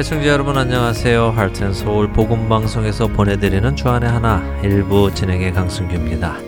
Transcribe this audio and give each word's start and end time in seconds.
애청자 0.00 0.28
여러분 0.28 0.56
안녕하세요. 0.56 1.34
하트앤서울 1.36 2.14
복음방송에서 2.14 3.08
보내드리는 3.08 3.76
주안의 3.76 4.08
하나 4.08 4.42
일부 4.62 5.14
진행의 5.14 5.52
강승규입니다. 5.52 6.38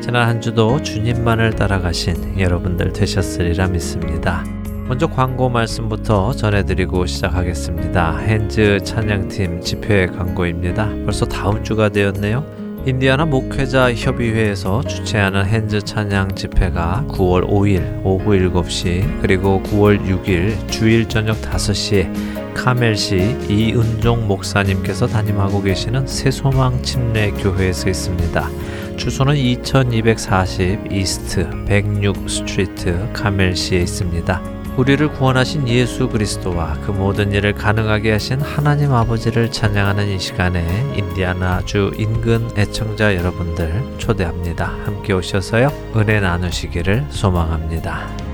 지난 0.00 0.26
한 0.26 0.40
주도 0.40 0.82
주님만을 0.82 1.54
따라가신 1.54 2.40
여러분들 2.40 2.92
되셨으리라 2.92 3.68
믿습니다. 3.68 4.42
먼저 4.88 5.06
광고 5.06 5.48
말씀부터 5.48 6.32
전해드리고 6.32 7.06
시작하겠습니다. 7.06 8.18
핸즈 8.18 8.80
찬양팀 8.82 9.60
집회 9.60 10.06
광고입니다. 10.06 10.88
벌써 11.04 11.26
다음 11.26 11.62
주가 11.62 11.88
되었네요. 11.88 12.44
인디아나 12.86 13.24
목회자 13.26 13.94
협의회에서 13.94 14.82
주최하는 14.82 15.46
핸즈 15.46 15.80
찬양 15.80 16.34
집회가 16.34 17.04
9월 17.06 17.48
5일 17.48 18.04
오후 18.04 18.32
7시 18.32 19.20
그리고 19.22 19.62
9월 19.64 20.04
6일 20.04 20.68
주일 20.68 21.08
저녁 21.08 21.40
5시에 21.40 22.45
카멜시 22.56 23.36
이은종 23.48 24.26
목사님께서 24.26 25.06
담임하고 25.06 25.62
계시는 25.62 26.06
새소망 26.06 26.82
침례 26.82 27.30
교회에서 27.30 27.90
있습니다. 27.90 28.48
주소는 28.96 29.36
2240 29.36 30.90
East 30.90 31.48
106 31.66 32.28
Street 32.28 33.12
카멜시에 33.12 33.80
있습니다. 33.80 34.40
우리를 34.76 35.08
구원하신 35.12 35.68
예수 35.68 36.08
그리스도와 36.08 36.74
그 36.84 36.90
모든 36.90 37.32
일을 37.32 37.52
가능하게 37.52 38.12
하신 38.12 38.40
하나님 38.40 38.92
아버지를 38.92 39.50
찬양하는 39.50 40.08
이 40.08 40.18
시간에 40.18 40.62
인디아나 40.96 41.62
주 41.64 41.92
인근 41.96 42.50
애청자 42.58 43.14
여러분들 43.14 43.96
초대합니다. 43.98 44.66
함께 44.84 45.12
오셔서요. 45.12 45.72
은혜 45.96 46.20
나누시기를 46.20 47.06
소망합니다. 47.10 48.25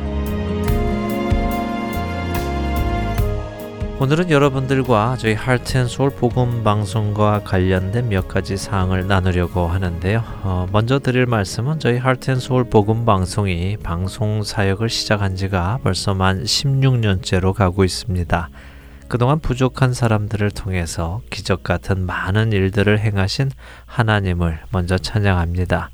오늘은 4.02 4.30
여러분들과 4.30 5.16
저희 5.16 5.34
Heart 5.34 5.66
and 5.66 5.85
Soul 5.85 6.10
복음 6.10 6.64
방송과 6.64 7.42
관련된 7.44 8.08
몇 8.08 8.26
가지 8.26 8.56
사항을 8.56 9.06
나누려고 9.06 9.68
하는데요. 9.68 10.24
어, 10.42 10.66
먼저 10.72 10.98
드릴 10.98 11.24
말씀은 11.26 11.78
저희 11.78 11.98
Heart 11.98 12.26
and 12.26 12.42
Soul 12.42 12.64
복음 12.64 13.04
방송이 13.04 13.76
방송 13.76 14.42
사역을 14.42 14.88
시작한 14.88 15.36
지가 15.36 15.78
벌써 15.84 16.14
만 16.14 16.42
16년째로 16.42 17.52
가고 17.52 17.84
있습니다. 17.84 18.48
그동안 19.06 19.38
부족한 19.38 19.94
사람들을 19.94 20.50
통해서 20.50 21.20
기적 21.30 21.62
같은 21.62 22.04
많은 22.04 22.50
일들을 22.52 22.98
행하신 22.98 23.52
하나님을 23.86 24.62
먼저 24.72 24.98
찬양합니다. 24.98 25.90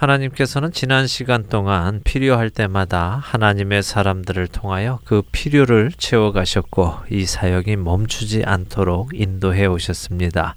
하나님께서는 0.00 0.72
지난 0.72 1.06
시간 1.06 1.46
동안 1.46 2.00
필요할 2.02 2.48
때마다 2.48 3.20
하나님의 3.22 3.82
사람들을 3.82 4.48
통하여 4.48 4.98
그 5.04 5.20
필요를 5.30 5.92
채워가셨고 5.94 7.00
이 7.10 7.26
사역이 7.26 7.76
멈추지 7.76 8.44
않도록 8.46 9.10
인도해 9.12 9.66
오셨습니다. 9.66 10.54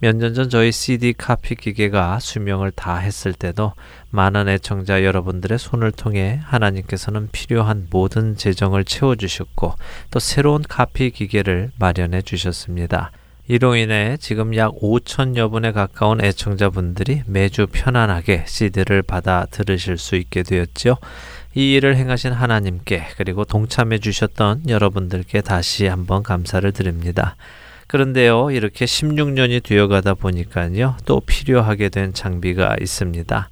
몇 0.00 0.16
년 0.16 0.34
전 0.34 0.50
저희 0.50 0.72
CD 0.72 1.14
카피 1.14 1.54
기계가 1.54 2.18
수명을 2.18 2.70
다 2.72 2.96
했을 2.96 3.32
때도 3.32 3.72
많은 4.10 4.48
애청자 4.50 5.04
여러분들의 5.04 5.58
손을 5.58 5.90
통해 5.92 6.40
하나님께서는 6.44 7.30
필요한 7.32 7.86
모든 7.88 8.36
재정을 8.36 8.84
채워주셨고 8.84 9.74
또 10.10 10.18
새로운 10.18 10.62
카피 10.68 11.12
기계를 11.12 11.70
마련해 11.78 12.20
주셨습니다. 12.20 13.10
이로 13.48 13.74
인해 13.74 14.16
지금 14.20 14.54
약 14.54 14.72
5천여 14.80 15.50
분에 15.50 15.72
가까운 15.72 16.24
애청자분들이 16.24 17.22
매주 17.26 17.66
편안하게 17.66 18.44
CD를 18.46 19.02
받아 19.02 19.46
들으실 19.50 19.98
수 19.98 20.14
있게 20.14 20.44
되었지요. 20.44 20.94
이 21.54 21.74
일을 21.74 21.96
행하신 21.96 22.32
하나님께 22.32 23.08
그리고 23.16 23.44
동참해 23.44 23.98
주셨던 23.98 24.68
여러분들께 24.68 25.40
다시 25.40 25.86
한번 25.86 26.22
감사를 26.22 26.70
드립니다. 26.72 27.36
그런데요, 27.88 28.50
이렇게 28.52 28.86
16년이 28.86 29.62
되어가다 29.62 30.14
보니까요, 30.14 30.96
또 31.04 31.20
필요하게 31.20 31.90
된 31.90 32.14
장비가 32.14 32.76
있습니다. 32.80 33.50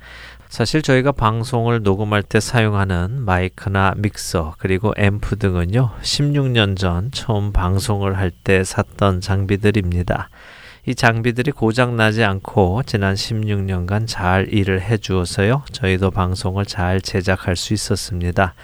사실 0.50 0.82
저희가 0.82 1.12
방송을 1.12 1.82
녹음할 1.84 2.24
때 2.24 2.40
사용하는 2.40 3.22
마이크나 3.24 3.94
믹서 3.96 4.56
그리고 4.58 4.92
앰프 4.98 5.36
등은요 5.38 5.92
16년 6.02 6.76
전 6.76 7.12
처음 7.12 7.52
방송을 7.52 8.18
할 8.18 8.32
때 8.42 8.64
샀던 8.64 9.20
장비들입니다. 9.20 10.28
이 10.86 10.94
장비들이 10.96 11.52
고장 11.52 11.94
나지 11.96 12.24
않고 12.24 12.82
지난 12.84 13.14
16년간 13.14 14.06
잘 14.08 14.52
일을 14.52 14.80
해 14.80 14.96
주어서요 14.98 15.62
저희도 15.70 16.10
방송을 16.10 16.66
잘 16.66 17.00
제작할 17.00 17.54
수 17.54 17.72
있었습니다. 17.72 18.54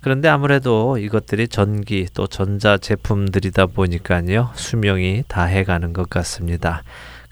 그런데 0.00 0.28
아무래도 0.28 0.96
이것들이 0.96 1.48
전기 1.48 2.06
또 2.14 2.28
전자 2.28 2.78
제품들이다 2.78 3.66
보니까요 3.66 4.50
수명이 4.54 5.24
다해 5.26 5.64
가는 5.64 5.92
것 5.92 6.08
같습니다. 6.08 6.84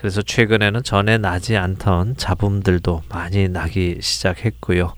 그래서 0.05 0.21
최근에는 0.21 0.83
전에 0.83 1.17
나지 1.17 1.57
않던 1.57 2.19
잡음들도 2.19 3.05
많이 3.09 3.49
나기 3.49 3.97
시작했고요. 4.03 4.93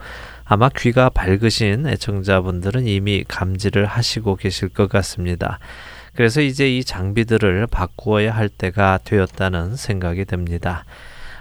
아마 0.45 0.69
귀가 0.69 1.11
밝으신 1.11 1.87
애청자분들은 1.87 2.89
이미 2.89 3.23
감지를 3.23 3.87
하시고 3.87 4.35
계실 4.35 4.69
것 4.69 4.89
같습니다. 4.89 5.61
그래서 6.17 6.41
이제 6.41 6.77
이 6.77 6.83
장비들을 6.83 7.69
바꾸어야 7.69 8.35
할 8.35 8.49
때가 8.49 8.99
되었다는 9.05 9.77
생각이 9.77 10.25
듭니다. 10.25 10.85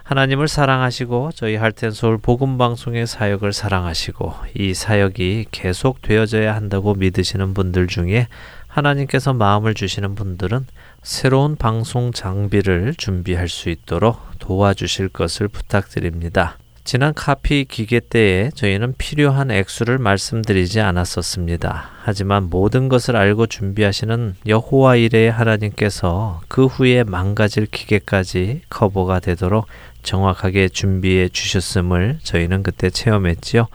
하나님을 0.03 0.47
사랑하시고 0.47 1.31
저희 1.33 1.55
할텐 1.55 1.89
서울 1.89 2.19
복음 2.19 2.59
방송의 2.59 3.07
사역을 3.07 3.51
사랑하시고 3.51 4.31
이 4.53 4.75
사역이 4.75 5.47
계속 5.49 6.03
되어져야 6.03 6.55
한다고 6.55 6.93
믿으시는 6.93 7.55
분들 7.55 7.87
중에 7.87 8.27
하나님께서 8.67 9.33
마음을 9.33 9.73
주시는 9.73 10.13
분들은 10.13 10.67
새로운 11.05 11.55
방송 11.55 12.11
장비를 12.11 12.95
준비할 12.97 13.47
수 13.47 13.69
있도록 13.69 14.19
도와주실 14.39 15.09
것을 15.09 15.47
부탁드립니다. 15.47 16.57
지난 16.83 17.13
카피 17.13 17.65
기계 17.65 17.99
때에 17.99 18.49
저희는 18.55 18.95
필요한 18.97 19.51
액수를 19.51 19.99
말씀드리지 19.99 20.81
않았었습니다. 20.81 21.91
하지만 22.01 22.49
모든 22.49 22.89
것을 22.89 23.15
알고 23.15 23.45
준비하시는 23.45 24.35
여호와 24.47 24.95
이레의 24.95 25.31
하나님께서 25.31 26.41
그 26.47 26.65
후에 26.65 27.03
망가질 27.03 27.67
기계까지 27.67 28.61
커버가 28.71 29.19
되도록 29.19 29.67
정확하게 30.01 30.69
준비해 30.69 31.29
주셨음을 31.29 32.17
저희는 32.23 32.63
그때 32.63 32.89
체험했지요. 32.89 33.67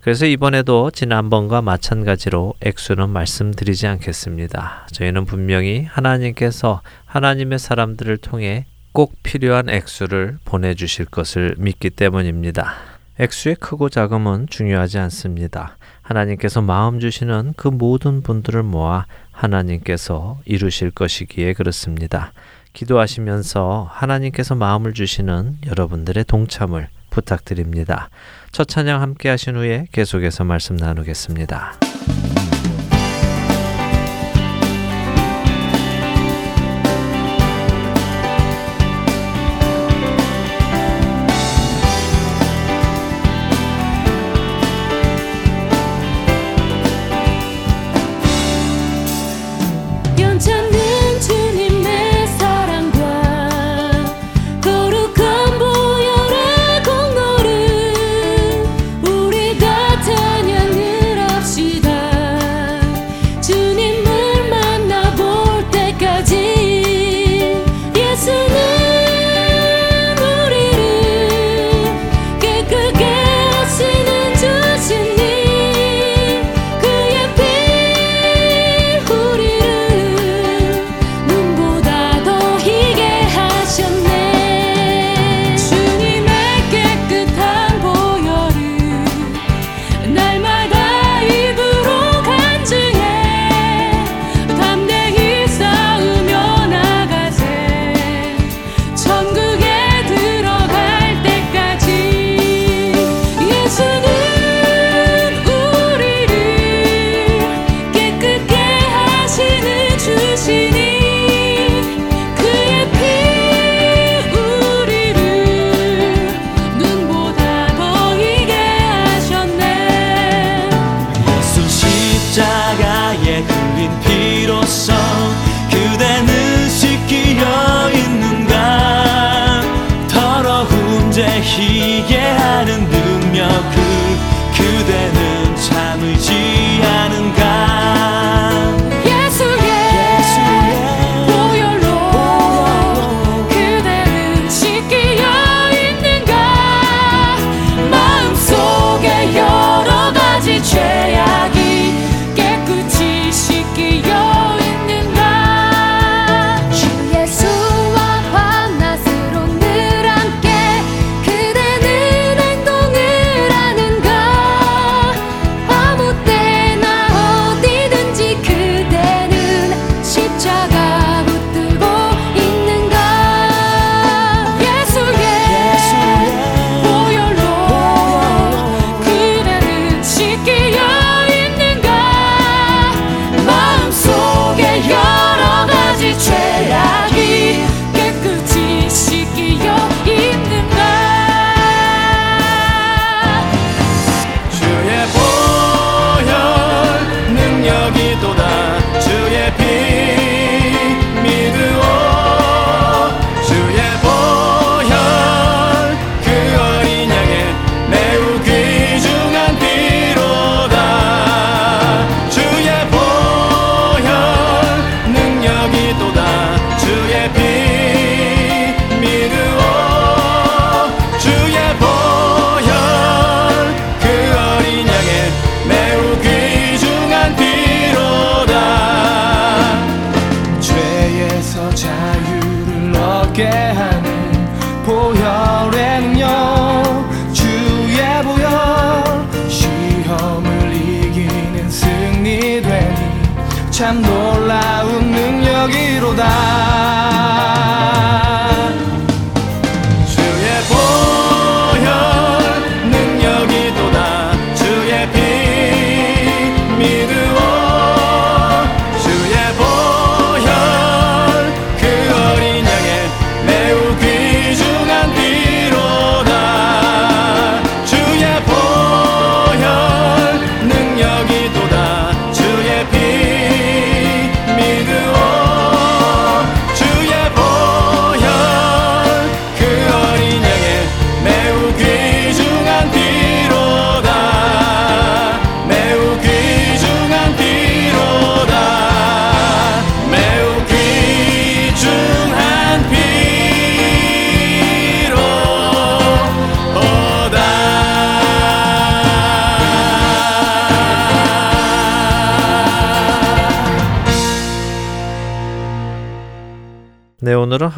그래서 0.00 0.24
이번에도 0.24 0.90
지난번과 0.90 1.60
마찬가지로 1.60 2.54
액수는 2.62 3.10
말씀드리지 3.10 3.86
않겠습니다. 3.86 4.86
저희는 4.92 5.26
분명히 5.26 5.84
하나님께서 5.84 6.80
하나님의 7.04 7.58
사람들을 7.58 8.16
통해 8.18 8.64
꼭 8.92 9.14
필요한 9.22 9.68
액수를 9.68 10.38
보내주실 10.46 11.04
것을 11.04 11.54
믿기 11.58 11.90
때문입니다. 11.90 12.74
액수의 13.18 13.56
크고 13.56 13.90
작음은 13.90 14.46
중요하지 14.48 14.98
않습니다. 14.98 15.76
하나님께서 16.00 16.62
마음 16.62 16.98
주시는 16.98 17.52
그 17.56 17.68
모든 17.68 18.22
분들을 18.22 18.62
모아 18.62 19.04
하나님께서 19.32 20.40
이루실 20.46 20.92
것이기에 20.92 21.52
그렇습니다. 21.52 22.32
기도하시면서 22.72 23.88
하나님께서 23.90 24.54
마음을 24.54 24.94
주시는 24.94 25.58
여러분들의 25.66 26.24
동참을 26.24 26.88
부탁드립니다. 27.10 28.08
첫 28.52 28.68
찬양 28.68 29.02
함께 29.02 29.28
하신 29.28 29.56
후에 29.56 29.86
계속해서 29.92 30.44
말씀 30.44 30.76
나누겠습니다. 30.76 31.74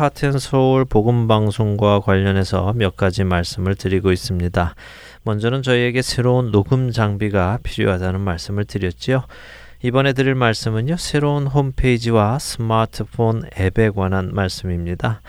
하텐서울 0.02 0.85
복음방송과 0.85 2.00
관련해서 2.00 2.73
몇 2.75 2.97
가지 2.97 3.23
말씀을 3.23 3.76
드리고 3.76 4.11
있습니다. 4.11 4.75
먼저는 5.23 5.62
저희에게 5.62 6.02
새로운 6.02 6.50
녹음 6.50 6.90
장비가 6.90 7.61
필요하다는 7.62 8.21
말씀을 8.21 8.64
드렸지요. 8.64 9.23
이번에 9.80 10.12
드릴 10.12 10.35
말씀은요, 10.35 10.97
새로운 10.97 11.47
홈페이지와 11.47 12.40
스마트폰 12.40 13.44
앱에 13.56 13.90
관한 13.90 14.32
말씀입니다. 14.35 15.21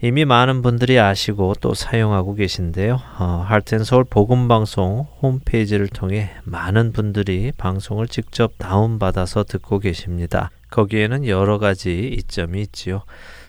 이미 0.00 0.24
많은 0.24 0.62
분들이 0.62 0.98
아시고 0.98 1.54
또 1.60 1.74
사용하고 1.74 2.34
계신데요. 2.34 2.98
어, 3.18 3.44
할텐서울 3.46 4.04
복음방송 4.04 5.06
홈페이지를 5.20 5.86
통해 5.88 6.30
많은 6.44 6.92
분들이 6.92 7.52
방송을 7.58 8.08
직접 8.08 8.52
다운받아서 8.56 9.44
듣고 9.44 9.80
계십니다. 9.80 10.50
거기에는 10.70 11.26
여러 11.26 11.58
가지 11.58 12.08
이점이 12.08 12.62
있지요. 12.62 13.02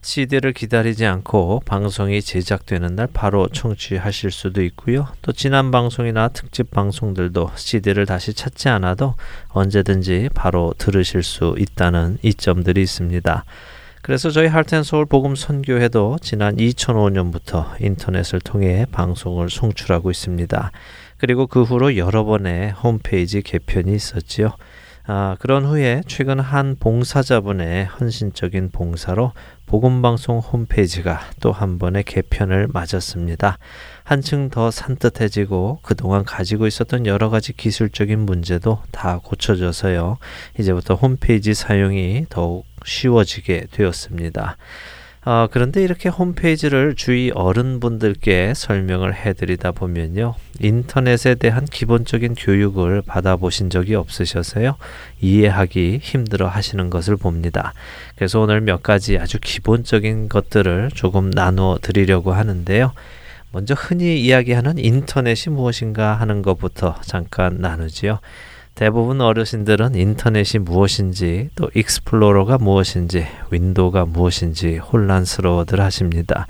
CD를 0.05 0.53
기다리지 0.53 1.03
않고 1.07 1.63
방송이 1.65 2.21
제작되는 2.21 2.95
날 2.95 3.07
바로 3.11 3.47
청취하실 3.47 4.29
수도 4.29 4.61
있고요. 4.61 5.07
또 5.23 5.31
지난 5.31 5.71
방송이나 5.71 6.27
특집 6.27 6.69
방송들도 6.69 7.49
CD를 7.55 8.05
다시 8.05 8.35
찾지 8.35 8.69
않아도 8.69 9.15
언제든지 9.49 10.29
바로 10.35 10.75
들으실 10.77 11.23
수 11.23 11.55
있다는 11.57 12.19
이점들이 12.21 12.83
있습니다. 12.83 13.45
그래서 14.03 14.29
저희 14.29 14.45
할텐 14.45 14.83
서울 14.83 15.07
복음 15.07 15.35
선교회도 15.35 16.19
지난 16.21 16.55
2005년부터 16.57 17.81
인터넷을 17.81 18.39
통해 18.41 18.85
방송을 18.91 19.49
송출하고 19.49 20.11
있습니다. 20.11 20.71
그리고 21.17 21.47
그 21.47 21.63
후로 21.63 21.97
여러 21.97 22.23
번의 22.25 22.73
홈페이지 22.73 23.41
개편이 23.41 23.95
있었지요. 23.95 24.51
아, 25.07 25.35
그런 25.39 25.65
후에 25.65 26.01
최근 26.07 26.39
한 26.39 26.75
봉사자분의 26.79 27.85
헌신적인 27.85 28.69
봉사로 28.71 29.33
복음방송 29.67 30.39
홈페이지가 30.39 31.21
또 31.41 31.51
한 31.51 31.77
번의 31.77 32.03
개편을 32.03 32.67
맞았습니다. 32.73 33.59
한층 34.03 34.49
더 34.49 34.71
산뜻해지고 34.71 35.79
그동안 35.83 36.23
가지고 36.23 36.65
있었던 36.65 37.05
여러 37.05 37.29
가지 37.29 37.53
기술적인 37.53 38.19
문제도 38.19 38.81
다 38.91 39.19
고쳐져서요. 39.23 40.17
이제부터 40.59 40.95
홈페이지 40.95 41.53
사용이 41.53 42.25
더욱 42.29 42.65
쉬워지게 42.83 43.67
되었습니다. 43.71 44.57
어, 45.27 45.47
그런데 45.49 45.83
이렇게 45.83 46.07
홈페이지를 46.07 46.93
주위 46.95 47.31
어른분들께 47.33 48.53
설명을 48.55 49.15
해드리다 49.15 49.71
보면요. 49.71 50.35
인터넷에 50.59 51.33
대한 51.33 51.65
기본적인 51.65 52.35
교육을 52.35 53.01
받아보신 53.01 53.71
적이 53.71 53.95
없으셔서요. 53.95 54.75
이해하기 55.21 55.99
힘들어 56.03 56.47
하시는 56.47 56.91
것을 56.91 57.17
봅니다. 57.17 57.73
그래서 58.15 58.39
오늘 58.39 58.61
몇 58.61 58.83
가지 58.83 59.17
아주 59.17 59.39
기본적인 59.41 60.29
것들을 60.29 60.91
조금 60.93 61.31
나누어 61.31 61.79
드리려고 61.81 62.31
하는데요. 62.31 62.91
먼저 63.51 63.73
흔히 63.73 64.21
이야기하는 64.21 64.77
인터넷이 64.77 65.51
무엇인가 65.51 66.13
하는 66.13 66.43
것부터 66.43 66.97
잠깐 67.01 67.57
나누지요. 67.61 68.19
대부분 68.75 69.21
어르신들은 69.21 69.95
인터넷이 69.95 70.61
무엇인지 70.61 71.49
또 71.55 71.69
익스플로러가 71.73 72.57
무엇인지 72.57 73.25
윈도우가 73.49 74.05
무엇인지 74.05 74.77
혼란스러워들 74.77 75.79
하십니다. 75.79 76.45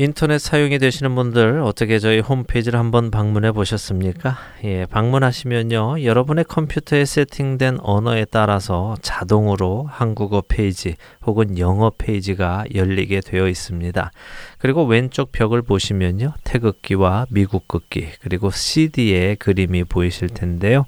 인터넷 0.01 0.39
사용이 0.39 0.79
되시는 0.79 1.17
분들 1.17 1.61
어떻게 1.61 1.99
저희 1.99 2.21
홈페이지를 2.21 2.79
한번 2.79 3.11
방문해 3.11 3.51
보셨습니까? 3.51 4.39
예, 4.63 4.87
방문하시면요. 4.87 6.05
여러분의 6.05 6.45
컴퓨터에 6.45 7.05
세팅된 7.05 7.79
언어에 7.83 8.25
따라서 8.27 8.97
자동으로 9.03 9.89
한국어 9.91 10.45
페이지 10.47 10.95
혹은 11.27 11.59
영어 11.59 11.91
페이지가 11.99 12.67
열리게 12.77 13.23
되어 13.23 13.49
있습니다. 13.49 14.13
그리고 14.59 14.85
왼쪽 14.85 15.33
벽을 15.33 15.63
보시면요. 15.63 16.33
태극기와 16.45 17.27
미국 17.31 17.67
국기 17.67 18.07
그리고 18.21 18.53
CD의 18.53 19.35
그림이 19.35 19.83
보이실 19.83 20.29
텐데요. 20.29 20.85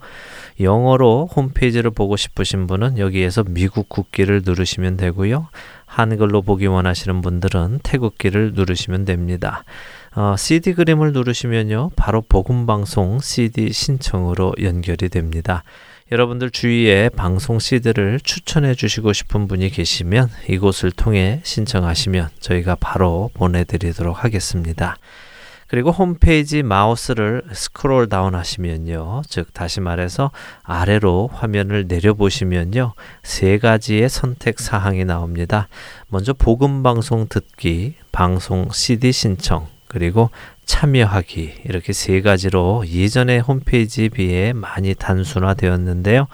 영어로 0.61 1.29
홈페이지를 1.35 1.91
보고 1.91 2.17
싶으신 2.17 2.69
분은 2.69 2.99
여기에서 2.99 3.43
미국 3.43 3.89
국기를 3.89 4.43
누르시면 4.45 4.97
되고요. 4.99 5.49
한글로 5.91 6.43
보기 6.43 6.67
원하시는 6.67 7.21
분들은 7.21 7.81
태극기를 7.83 8.53
누르시면 8.55 9.05
됩니다. 9.05 9.65
어, 10.15 10.37
CD 10.39 10.75
그림을 10.75 11.13
누르시면요. 11.13 11.91
바로 11.97 12.23
복음방송 12.23 13.19
CD 13.21 13.73
신청으로 13.73 14.55
연결이 14.63 15.09
됩니다. 15.09 15.65
여러분들 16.13 16.51
주위에 16.51 17.09
방송 17.09 17.59
CD를 17.59 18.21
추천해 18.23 18.75
주시고 18.75 19.13
싶은 19.13 19.49
분이 19.49 19.71
계시면 19.71 20.29
이곳을 20.49 20.93
통해 20.93 21.41
신청하시면 21.43 22.31
저희가 22.39 22.77
바로 22.77 23.31
보내드리도록 23.35 24.25
하겠습니다. 24.25 24.97
그리고 25.71 25.93
홈페이지 25.93 26.65
마우스를 26.65 27.45
스크롤 27.53 28.09
다운 28.09 28.35
하시면요. 28.35 29.23
즉, 29.29 29.55
다시 29.55 29.81
말해서 29.81 30.33
아래로 30.65 31.31
화면을 31.33 31.87
내려 31.87 32.15
보시면요. 32.15 32.95
세 33.23 33.57
가지의 33.59 34.09
선택 34.09 34.59
사항이 34.59 35.05
나옵니다. 35.05 35.69
먼저 36.09 36.33
복음 36.33 36.83
방송 36.83 37.29
듣기, 37.29 37.95
방송 38.11 38.69
CD 38.73 39.13
신청, 39.13 39.69
그리고 39.87 40.31
참여하기 40.65 41.61
이렇게 41.67 41.93
세 41.93 42.21
가지로 42.21 42.83
예전의 42.85 43.39
홈페이지에 43.39 44.09
비해 44.09 44.53
많이 44.53 44.97
단순화되었는데요. 44.97 46.27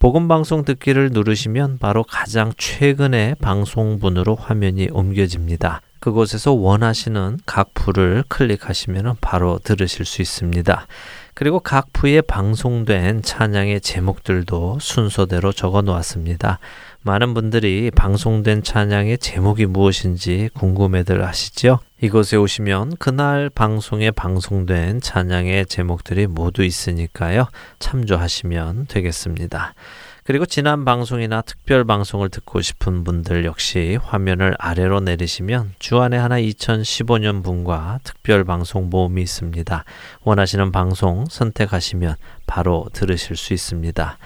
복음 0.00 0.26
방송 0.26 0.64
듣기를 0.64 1.10
누르시면 1.12 1.78
바로 1.78 2.02
가장 2.02 2.52
최근의 2.56 3.36
방송분으로 3.36 4.34
화면이 4.34 4.88
옮겨집니다. 4.90 5.82
그곳에서 6.02 6.50
원하시는 6.52 7.38
각 7.46 7.74
부를 7.74 8.24
클릭하시면 8.26 9.18
바로 9.20 9.60
들으실 9.62 10.04
수 10.04 10.20
있습니다. 10.20 10.86
그리고 11.32 11.60
각 11.60 11.92
부에 11.92 12.20
방송된 12.20 13.22
찬양의 13.22 13.80
제목들도 13.80 14.78
순서대로 14.80 15.52
적어 15.52 15.80
놓았습니다. 15.80 16.58
많은 17.02 17.34
분들이 17.34 17.92
방송된 17.94 18.64
찬양의 18.64 19.18
제목이 19.18 19.66
무엇인지 19.66 20.50
궁금해들 20.54 21.24
하시죠? 21.24 21.78
이곳에 22.00 22.36
오시면 22.36 22.96
그날 22.96 23.48
방송에 23.48 24.10
방송된 24.10 25.00
찬양의 25.00 25.66
제목들이 25.66 26.26
모두 26.26 26.64
있으니까요. 26.64 27.46
참조하시면 27.78 28.86
되겠습니다. 28.88 29.74
그리고 30.24 30.46
지난 30.46 30.84
방송이나 30.84 31.42
특별 31.42 31.84
방송을 31.84 32.28
듣고 32.28 32.60
싶은 32.60 33.02
분들 33.02 33.44
역시 33.44 33.98
화면을 34.00 34.54
아래로 34.56 35.00
내리시면 35.00 35.74
주안에 35.80 36.16
하나 36.16 36.36
2015년 36.40 37.42
분과 37.42 37.98
특별 38.04 38.44
방송 38.44 38.88
모음이 38.88 39.20
있습니다. 39.20 39.84
원하시는 40.22 40.70
방송 40.70 41.24
선택하시면 41.28 42.14
바로 42.46 42.88
들으실 42.92 43.34
수 43.36 43.52
있습니다. 43.52 44.18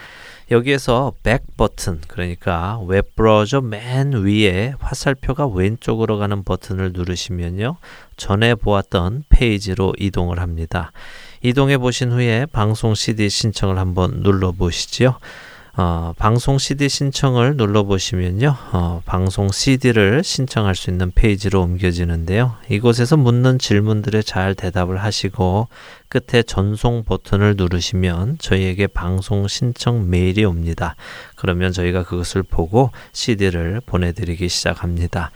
여기에서 0.50 1.12
back 1.22 1.56
버튼 1.56 2.02
그러니까 2.06 2.78
웹 2.86 3.16
브라우저 3.16 3.62
맨 3.62 4.12
위에 4.12 4.74
화살표가 4.78 5.46
왼쪽으로 5.46 6.18
가는 6.18 6.44
버튼을 6.44 6.92
누르시면요. 6.92 7.78
전에 8.18 8.54
보았던 8.54 9.24
페이지로 9.30 9.94
이동을 9.98 10.40
합니다. 10.40 10.92
이동해 11.42 11.78
보신 11.78 12.12
후에 12.12 12.46
방송 12.52 12.94
CD 12.94 13.30
신청을 13.30 13.78
한번 13.78 14.22
눌러 14.22 14.52
보시죠. 14.52 15.18
어, 15.78 16.14
방송 16.16 16.56
CD 16.56 16.88
신청을 16.88 17.58
눌러보시면요. 17.58 18.56
어, 18.72 19.02
방송 19.04 19.50
CD를 19.52 20.24
신청할 20.24 20.74
수 20.74 20.88
있는 20.88 21.10
페이지로 21.14 21.60
옮겨지는데요. 21.60 22.54
이곳에서 22.70 23.18
묻는 23.18 23.58
질문들에 23.58 24.22
잘 24.22 24.54
대답을 24.54 24.96
하시고 24.96 25.68
끝에 26.08 26.42
전송 26.42 27.04
버튼을 27.04 27.56
누르시면 27.58 28.38
저희에게 28.38 28.86
방송 28.86 29.48
신청 29.48 30.08
메일이 30.08 30.46
옵니다. 30.46 30.96
그러면 31.34 31.72
저희가 31.72 32.04
그것을 32.04 32.42
보고 32.42 32.90
CD를 33.12 33.82
보내드리기 33.84 34.48
시작합니다. 34.48 35.30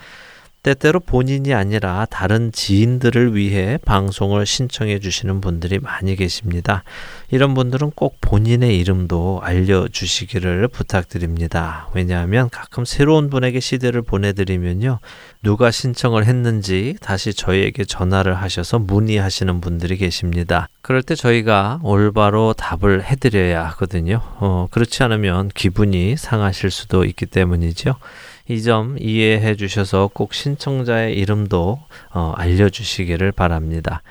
때때로 0.63 1.01
본인이 1.01 1.55
아니라 1.55 2.07
다른 2.11 2.53
지인들을 2.53 3.35
위해 3.35 3.79
방송을 3.85 4.45
신청해 4.45 5.01
주시는 5.01 5.41
분들이 5.41 5.79
많이 5.79 6.17
계십니다. 6.17 6.85
이런 7.31 7.55
분들은 7.55 7.93
꼭 7.95 8.19
본인의 8.21 8.79
이름도 8.79 9.41
알려주시기를 9.43 10.69
부탁드립니다. 10.69 11.89
왜냐하면 11.95 12.51
가끔 12.51 12.85
새로운 12.85 13.31
분에게 13.31 13.61
CD를 13.61 14.03
보내드리면요. 14.03 14.99
누가 15.43 15.71
신청을 15.71 16.27
했는지 16.27 16.97
다시 17.01 17.33
저희에게 17.33 17.85
전화를 17.85 18.35
하셔서 18.35 18.79
문의하시는 18.79 19.61
분들이 19.61 19.97
계십니다. 19.97 20.69
그럴 20.83 21.03
때 21.03 21.15
저희가 21.15 21.81
올바로 21.83 22.53
답을 22.53 23.05
해드려야 23.05 23.65
하거든요. 23.69 24.21
어, 24.39 24.67
그렇지 24.71 25.03
않으면 25.03 25.49
기분이 25.55 26.17
상하실 26.17 26.71
수도 26.71 27.05
있기 27.05 27.27
때문이죠. 27.27 27.95
이 28.51 28.63
점 28.63 28.97
이해해 28.99 29.55
주셔서 29.57 30.11
꼭 30.13 30.35
신청자의 30.35 31.17
이름도 31.17 31.81
어, 32.13 32.33
알려주시기를 32.37 33.33
바랍니다. 33.33 34.03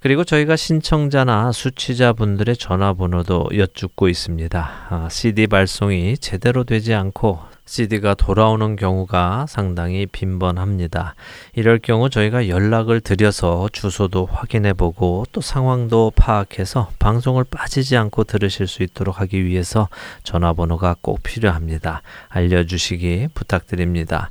그리고 0.00 0.24
저희가 0.24 0.56
신청자나 0.56 1.52
수취자분들의 1.52 2.56
전화번호도 2.56 3.50
여쭙고 3.56 4.08
있습니다. 4.08 4.70
아, 4.90 5.08
CD 5.10 5.46
발송이 5.46 6.18
제대로 6.18 6.64
되지 6.64 6.92
않고 6.94 7.40
CD가 7.66 8.14
돌아오는 8.14 8.76
경우가 8.76 9.46
상당히 9.48 10.06
빈번합니다. 10.06 11.14
이럴 11.54 11.78
경우 11.78 12.10
저희가 12.10 12.48
연락을 12.48 13.00
드려서 13.00 13.68
주소도 13.72 14.26
확인해 14.26 14.74
보고 14.74 15.24
또 15.32 15.40
상황도 15.40 16.12
파악해서 16.14 16.90
방송을 16.98 17.44
빠지지 17.44 17.96
않고 17.96 18.24
들으실 18.24 18.66
수 18.66 18.82
있도록 18.82 19.20
하기 19.20 19.44
위해서 19.44 19.88
전화번호가 20.24 20.96
꼭 21.00 21.22
필요합니다. 21.22 22.02
알려주시기 22.28 23.28
부탁드립니다. 23.34 24.30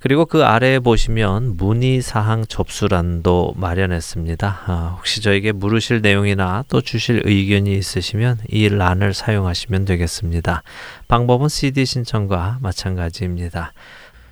그리고 0.00 0.26
그 0.26 0.44
아래에 0.44 0.78
보시면 0.78 1.56
문의 1.56 2.02
사항 2.02 2.46
접수란도 2.46 3.54
마련했습니다. 3.56 4.60
아, 4.66 4.94
혹시 4.96 5.20
저에게 5.20 5.50
물으실 5.50 6.02
내용이나 6.02 6.64
또 6.68 6.80
주실 6.80 7.22
의견이 7.24 7.76
있으시면 7.76 8.38
이 8.48 8.68
란을 8.68 9.12
사용하시면 9.12 9.86
되겠습니다. 9.86 10.62
방법은 11.08 11.48
CD 11.48 11.84
신청과 11.84 12.58
마찬가지입니다. 12.62 13.72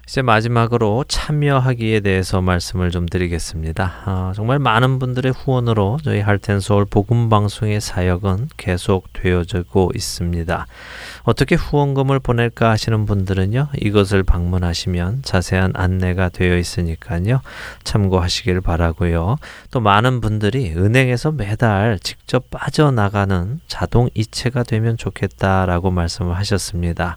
이제 0.07 0.23
마지막으로 0.23 1.05
참여하기에 1.09 1.99
대해서 1.99 2.41
말씀을 2.41 2.93
좀 2.93 3.07
드리겠습니다. 3.07 4.03
아, 4.05 4.33
정말 4.37 4.61
많은 4.61 5.01
분들의 5.01 5.33
후원으로 5.33 5.99
저희 6.05 6.21
할텐서울 6.21 6.85
복음방송의 6.85 7.81
사역은 7.81 8.51
계속 8.57 9.13
되어지고 9.13 9.91
있습니다. 9.97 10.67
어떻게 11.27 11.57
후원금을 11.57 12.21
보낼까 12.21 12.71
하시는 12.71 13.05
분들은요, 13.05 13.71
이것을 13.81 14.23
방문하시면 14.23 15.23
자세한 15.23 15.73
안내가 15.75 16.29
되어 16.29 16.57
있으니까요, 16.57 17.41
참고하시길 17.83 18.61
바라고요. 18.61 19.37
또 19.73 19.81
많은 19.81 20.21
분들이 20.21 20.73
은행에서 20.77 21.33
매달 21.33 21.99
직접 21.99 22.49
빠져나가는 22.51 23.59
자동 23.67 24.09
이체가 24.15 24.63
되면 24.63 24.97
좋겠다라고 24.97 25.91
말씀을 25.91 26.37
하셨습니다. 26.37 27.17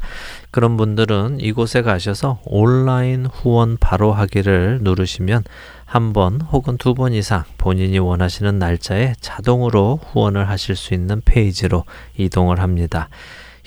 그런 0.50 0.76
분들은 0.76 1.40
이곳에 1.40 1.84
가셔서 1.84 2.42
온라인 2.46 3.28
후원 3.28 3.78
바로 3.80 4.12
하기를 4.12 4.80
누르시면 4.82 5.44
한번 5.86 6.42
혹은 6.42 6.78
두 6.78 6.96
번 6.96 7.14
이상 7.14 7.44
본인이 7.60 8.00
원하시는 8.00 8.58
날짜에 8.58 9.14
자동으로 9.22 10.00
후원을 10.04 10.50
하실 10.50 10.76
수 10.76 10.96
있는 10.96 11.22
페이지로 11.24 11.86
이동을 12.18 12.60
합니다. 12.60 13.10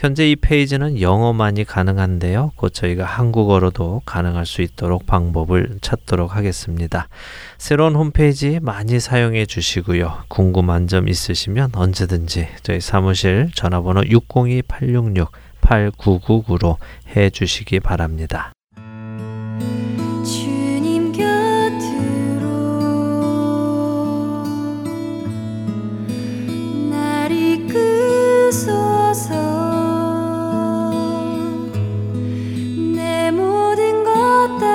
현재 0.03 0.29
이 0.29 0.35
페이지는 0.35 1.01
영어만이 1.01 1.63
가능한데요. 1.63 2.51
곧 2.57 2.75
저희가 2.75 3.05
한국어로도 3.05 4.03
가능할 4.05 4.47
수 4.47 4.61
있도록 4.61 5.07
방법을 5.07 5.79
찾도록 5.81 6.35
하겠습니다. 6.35 7.07
새로운 7.57 7.95
홈페이지 7.95 8.59
많이 8.61 8.99
사용해 8.99 9.47
주시고요. 9.47 10.25
궁금한 10.27 10.89
점 10.89 11.07
있으시면 11.07 11.71
언제든지 11.77 12.49
저희 12.65 12.81
사무실 12.81 13.51
전화번호 13.55 14.01
602-866 14.01 15.29
8999로 15.61 16.79
해 17.15 17.31
주시기 17.31 17.79
바랍니다. 17.79 18.53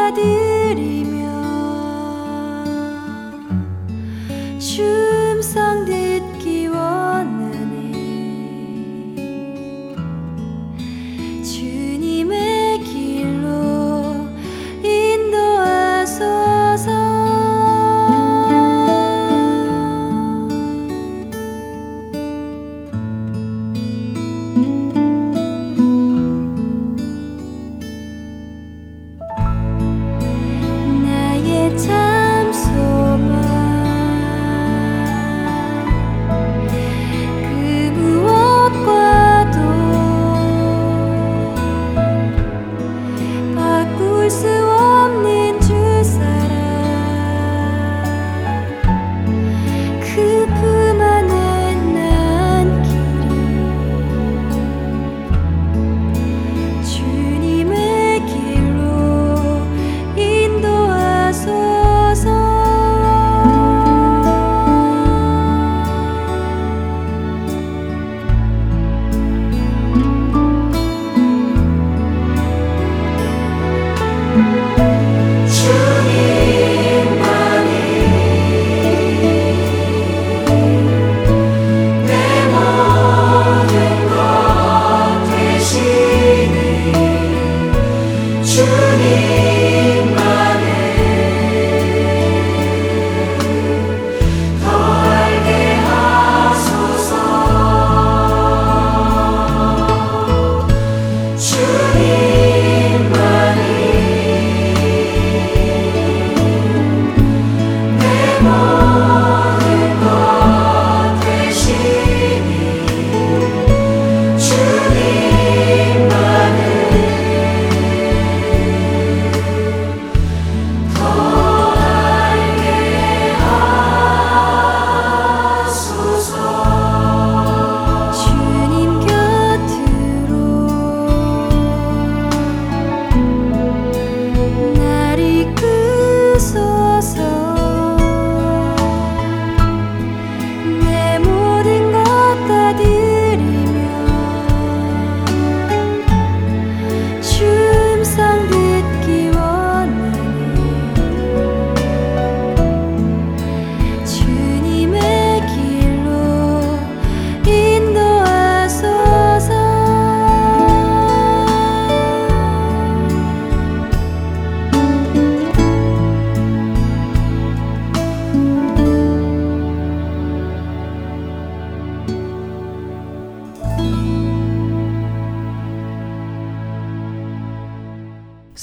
감사드리며 0.08 1.28
춤성대 4.60 5.97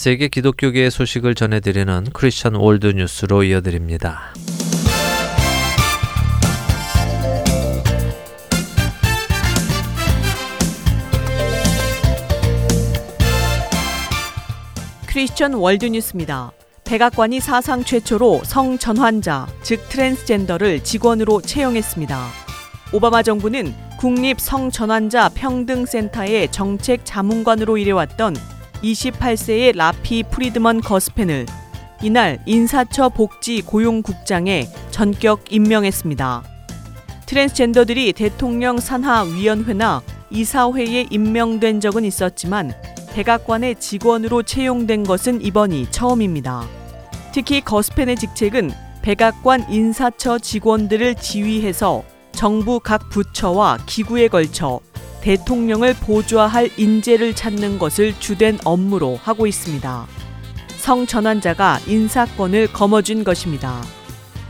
세계 0.05 0.29
기독교계의 0.29 0.91
소식을 0.91 1.35
전해드리는 1.35 2.09
Christian 2.13 2.57
World 2.57 2.89
News로 2.89 3.43
이어드립니다. 3.43 4.35
Christian 15.07 15.55
World 15.55 15.87
News입니다. 15.87 16.53
백악관이 16.85 17.41
사상 17.41 17.83
최초로 17.83 18.43
성 18.45 18.77
전환자, 18.77 19.47
즉 19.63 19.89
트랜스젠더를 19.89 20.85
직원으로 20.85 21.41
채용했습니다. 21.41 22.27
오바마 22.93 23.23
정부는 23.23 23.73
국립 23.99 24.39
성전환자 24.39 25.31
평등센터의 25.31 26.53
정책 26.53 27.07
자문관으로 27.07 27.79
일해왔던 27.79 28.37
28세의 28.85 29.77
라피 29.77 30.25
프리드먼 30.25 30.83
거스펜을 30.83 31.47
이날 32.03 32.39
인사처 32.45 33.09
복지 33.09 33.63
고용국장에 33.63 34.67
전격 34.91 35.51
임명했습니다. 35.51 36.45
트랜스젠더들이 37.27 38.13
대통령 38.13 38.79
산하위원회나 38.79 40.03
이사회에 40.31 41.07
임명된 41.11 41.81
적은 41.81 42.05
있었지만 42.05 42.75
백악관의 43.15 43.77
직원으로 43.77 44.43
채용된 44.43 45.05
것은 45.05 45.41
이번이 45.41 45.91
처음입니다. 45.91 46.67
특히 47.33 47.61
거스펜의 47.63 48.17
직책은 48.17 48.71
백악관 49.03 49.71
인사처 49.71 50.39
직원들을 50.39 51.15
지휘해서 51.15 52.05
정부 52.33 52.81
각 52.81 53.09
부처와 53.09 53.79
기구에 53.87 54.29
걸쳐 54.29 54.81
대통령을 55.25 55.95
보좌할 55.95 56.69
인재를 56.77 57.35
찾는 57.35 57.79
것을 57.79 58.15
주된 58.19 58.59
업무로 58.63 59.19
하고 59.23 59.47
있습니다. 59.47 60.07
성 60.77 61.07
전환자가 61.07 61.81
인사권을 61.87 62.71
거머쥔 62.75 63.25
것입니다. 63.25 63.83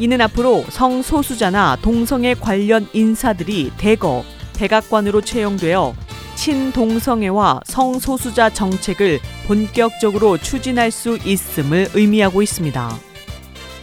이는 0.00 0.20
앞으로 0.20 0.64
성소수자나 0.68 1.78
동성애 1.80 2.34
관련 2.34 2.88
인사들이 2.92 3.70
대거 3.78 4.24
백악관으로 4.56 5.20
채용되어 5.20 5.94
친동성애와 6.34 7.60
성소수자 7.66 8.50
정책을 8.50 9.20
본격적으로 9.46 10.38
추진할 10.38 10.90
수 10.90 11.16
있음을 11.24 11.90
의미하고 11.94 12.42
있습니다. 12.42 12.96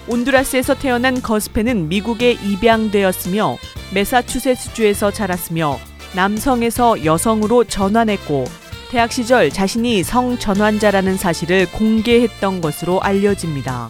온두라스에서 0.09 0.73
태어난 0.73 1.21
거스페는 1.21 1.87
미국에 1.87 2.33
입양되었으며 2.33 3.57
메사추세츠주에서 3.93 5.11
자랐으며 5.11 5.79
남성에서 6.15 7.05
여성으로 7.05 7.63
전환했고 7.63 8.45
대학 8.89 9.11
시절 9.11 9.49
자신이 9.49 10.03
성전환자라는 10.03 11.17
사실을 11.17 11.65
공개했던 11.71 12.59
것으로 12.59 13.01
알려집니다. 13.01 13.89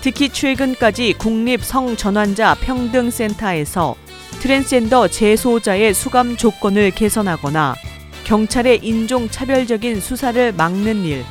특히 0.00 0.28
최근까지 0.28 1.14
국립 1.14 1.64
성전환자 1.64 2.56
평등센터에서 2.56 3.94
트랜스젠더 4.40 5.08
재소자의 5.08 5.94
수감 5.94 6.36
조건을 6.36 6.90
개선하거나 6.90 7.76
경찰의 8.24 8.80
인종차별적인 8.82 10.00
수사를 10.00 10.52
막는 10.52 11.04
일, 11.04 11.24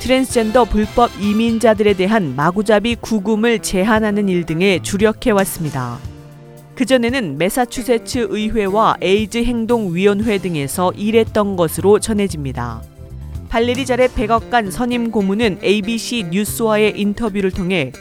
트랜스젠더 0.00 0.64
불법 0.64 1.10
이민자들에 1.20 1.94
대한 1.94 2.34
마구잡이 2.34 2.96
구금을 2.96 3.60
제한하는 3.60 4.28
일 4.28 4.44
등에 4.44 4.80
주력해왔습니다. 4.82 6.09
그전에는 6.80 7.36
메사추세츠 7.36 8.28
의회와 8.30 8.96
에이즈 9.02 9.44
행동위원회 9.44 10.38
등에서 10.38 10.90
일했던 10.92 11.56
것으로 11.56 11.98
전해집니다. 11.98 12.82
발레리 13.50 13.84
자렛 13.84 14.08
백악관 14.08 14.70
선임 14.70 15.10
고문은 15.10 15.58
ABC 15.62 16.28
뉴스와의 16.30 16.98
인터뷰를 16.98 17.50
통해 17.50 17.92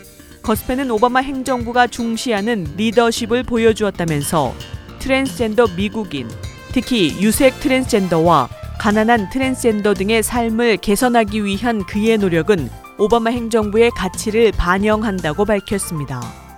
거스펜은 0.43 0.91
오바마 0.91 1.19
행정부가 1.19 1.87
중시하는 1.87 2.67
리더십을 2.77 3.43
보여주었다면서 3.43 4.55
트랜스젠더 4.99 5.75
미국인, 5.75 6.29
특히 6.71 7.21
유색 7.21 7.59
트랜스젠더와 7.59 8.47
가난한 8.79 9.29
트랜스젠더 9.29 9.93
등의 9.93 10.23
삶을 10.23 10.77
개선하기 10.77 11.43
위한 11.43 11.83
그의 11.83 12.17
노력은 12.17 12.69
오바마 12.97 13.31
행정부의 13.31 13.91
가치를 13.91 14.53
반영한다고 14.53 15.43
밝혔습니다. 15.43 16.48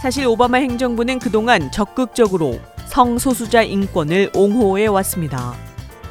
사실 0.00 0.26
오바마 0.26 0.56
행정부는 0.56 1.18
그동안 1.18 1.70
적극적으로 1.70 2.58
성소수자 2.86 3.62
인권을 3.62 4.30
옹호해 4.34 4.86
왔습니다. 4.86 5.54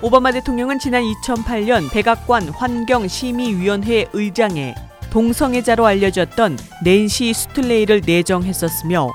오바마 0.03 0.31
대통령은 0.31 0.77
지난 0.77 1.01
2008년 1.01 1.91
백악관 1.91 2.49
환경심의위원회 2.49 4.09
의장에 4.13 4.75
동성애자로 5.09 5.87
알려졌던 5.87 6.59
낸시 6.83 7.33
스틀레이를 7.33 8.03
내정했었으며 8.05 9.09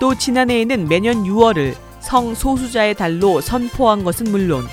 또 0.00 0.14
지난해에는 0.16 0.88
매년 0.88 1.22
6월을 1.22 1.76
성소수자의 2.00 2.96
달로 2.96 3.40
선포한 3.40 4.02
것은 4.02 4.32
물론 4.32 4.64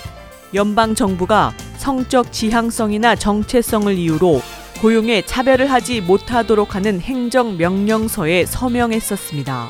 연방 0.55 0.95
정부가 0.95 1.53
성적 1.77 2.31
지향성이나 2.31 3.15
정체성을 3.15 3.93
이유로 3.99 4.41
고용에 4.83 5.21
차별을 5.21 5.71
하지 5.71 6.01
못하도록 6.01 6.75
하는 6.75 6.99
행정명령서에 6.99 8.45
서명했었습니다. 8.45 9.69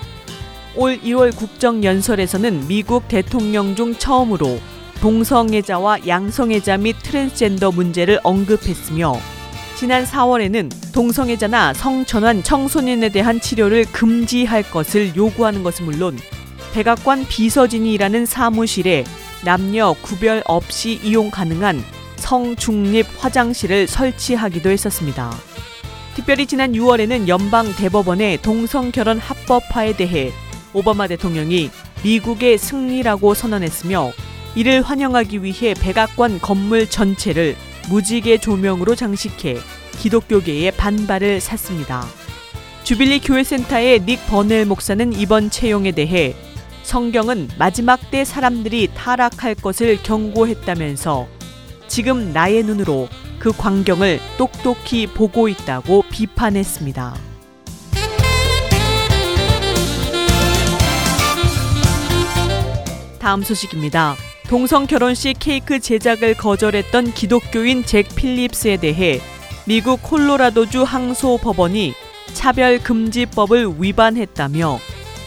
올 0.76 0.99
2월 1.02 1.36
국정연설에서는 1.36 2.67
미국 2.67 3.08
대통령 3.08 3.76
중 3.76 3.93
처음으로 3.93 4.60
동성애자와 5.02 6.08
양성애자 6.08 6.78
및 6.78 6.95
트랜스젠더 7.04 7.73
문제를 7.73 8.21
언급했으며 8.23 9.13
지난 9.76 10.04
4월에는 10.04 10.71
동성애자나 10.93 11.76
성전환 11.76 12.41
청소년에 12.41 13.10
대한 13.10 13.39
치료를 13.39 13.86
금지할 13.91 14.63
것을 14.71 15.15
요구하는 15.15 15.62
것은 15.62 15.86
물론 15.86 16.17
백악관 16.73 17.28
비서진이 17.28 17.93
일하는 17.93 18.26
사무실에 18.26 19.04
남녀 19.45 19.93
구별 20.02 20.41
없이 20.47 20.99
이용 21.04 21.30
가능한 21.30 22.02
성중립 22.23 23.05
화장실을 23.17 23.86
설치하기도 23.86 24.69
했었습니다. 24.69 25.29
특별히 26.15 26.45
지난 26.45 26.71
6월에는 26.71 27.27
연방 27.27 27.69
대법원의 27.75 28.41
동성 28.41 28.91
결혼 28.91 29.19
합법화에 29.19 29.97
대해 29.97 30.31
오바마 30.71 31.07
대통령이 31.07 31.69
미국의 32.01 32.57
승리라고 32.57 33.33
선언했으며 33.33 34.13
이를 34.55 34.81
환영하기 34.81 35.43
위해 35.43 35.73
백악관 35.73 36.39
건물 36.39 36.89
전체를 36.89 37.57
무지개 37.89 38.38
조명으로 38.38 38.95
장식해 38.95 39.57
기독교계의 39.99 40.71
반발을 40.71 41.41
샀습니다. 41.41 42.05
주빌리 42.83 43.19
교회센터의 43.19 44.05
닉 44.05 44.25
버넬 44.27 44.65
목사는 44.65 45.12
이번 45.13 45.49
채용에 45.49 45.91
대해 45.91 46.36
성경은 46.83 47.49
마지막 47.57 47.99
때 48.12 48.23
사람들이 48.23 48.91
타락할 48.95 49.55
것을 49.55 50.01
경고했다면서 50.03 51.42
지금 51.93 52.34
나의 52.34 52.63
눈으로 52.63 53.08
그 53.38 53.51
광경을 53.51 54.19
똑똑히 54.39 55.06
보고 55.06 55.47
있다고 55.47 56.03
비판했습니다. 56.10 57.13
다음 63.19 63.43
소식입니다. 63.43 64.15
동성 64.49 64.88
결혼식 64.88 65.36
케이크 65.38 65.79
제작을 65.79 66.34
거절했던 66.34 67.13
기독교인 67.13 67.86
잭 67.86 68.08
필립스에 68.15 68.77
대해 68.77 69.21
미국 69.67 70.01
콜로라도주 70.01 70.82
항소 70.82 71.38
법원이 71.43 71.93
차별 72.34 72.79
금지법을 72.79 73.75
위반했다며 73.77 74.79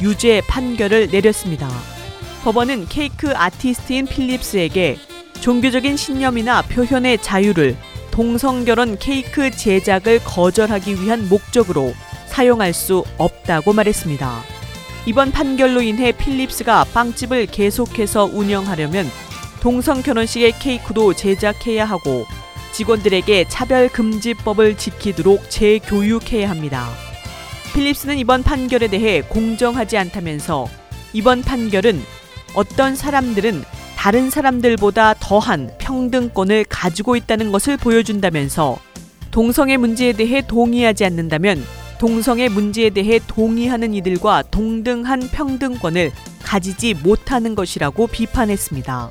유죄 0.02 0.42
판결을 0.48 1.11
내렸습니다. 1.12 1.68
법원은 2.42 2.87
케이크 2.88 3.31
아티스트인 3.33 4.07
필립스에게 4.07 5.06
종교적인 5.40 5.96
신념이나 5.96 6.62
표현의 6.62 7.18
자유를 7.22 7.77
동성결혼 8.11 8.99
케이크 8.99 9.51
제작을 9.51 10.20
거절하기 10.25 11.03
위한 11.03 11.29
목적으로 11.29 11.94
사용할 12.27 12.72
수 12.72 13.05
없다고 13.18 13.72
말했습니다. 13.72 14.42
이번 15.07 15.31
판결로 15.31 15.83
인해 15.83 16.12
필립스가 16.12 16.85
빵집을 16.92 17.46
계속해서 17.46 18.25
운영하려면 18.25 19.07
동성 19.61 20.03
결혼식의 20.03 20.59
케이크도 20.59 21.14
제작해야 21.14 21.85
하고 21.85 22.27
직원들에게 22.72 23.46
차별 23.49 23.88
금지법을 23.88 24.77
지키도록 24.77 25.49
재교육해야 25.49 26.51
합니다. 26.51 26.88
필립스는 27.75 28.18
이번 28.18 28.42
판결에 28.42 28.88
대해 28.88 29.22
공정하지 29.22 29.96
않다면서 29.96 30.68
이번 31.12 31.42
판결은 31.42 32.03
어떤 32.55 32.96
사람들은 32.96 33.64
다른 34.07 34.31
사람들보다 34.31 35.14
더한 35.19 35.73
평등권을 35.79 36.66
가지고 36.69 37.16
있다는 37.16 37.51
것을 37.51 37.77
보여준다면서 37.77 38.79
동성애 39.33 39.77
문제에 39.77 40.12
대해 40.12 40.47
동의하지 40.47 41.05
않는다면 41.05 41.61
동성애 41.99 42.49
문제에 42.49 42.90
대해 42.90 43.19
동의하는 43.27 43.95
이들과 43.95 44.45
동등한 44.53 45.29
평등권을 45.33 46.12
가지지 46.45 46.95
못하는 46.95 47.57
것이라고 47.57 48.07
비판했습니다. 48.07 49.11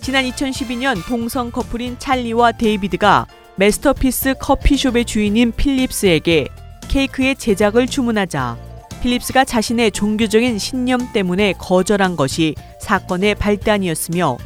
지난 0.00 0.24
2012년 0.24 1.06
동성 1.06 1.52
커플인 1.52 2.00
찰리와 2.00 2.50
데이비드가 2.50 3.28
마스터피스 3.54 4.34
커피숍의 4.40 5.04
주인인 5.04 5.52
필립스에게 5.52 6.48
케이크의 6.88 7.36
제작을 7.36 7.86
주문하자 7.86 8.67
필립스가 9.00 9.44
자신의 9.44 9.92
종교적인 9.92 10.58
신념 10.58 11.12
때문에 11.12 11.54
거절한 11.58 12.16
것이 12.16 12.54
사건의 12.80 13.34
발단이었으며 13.34 14.36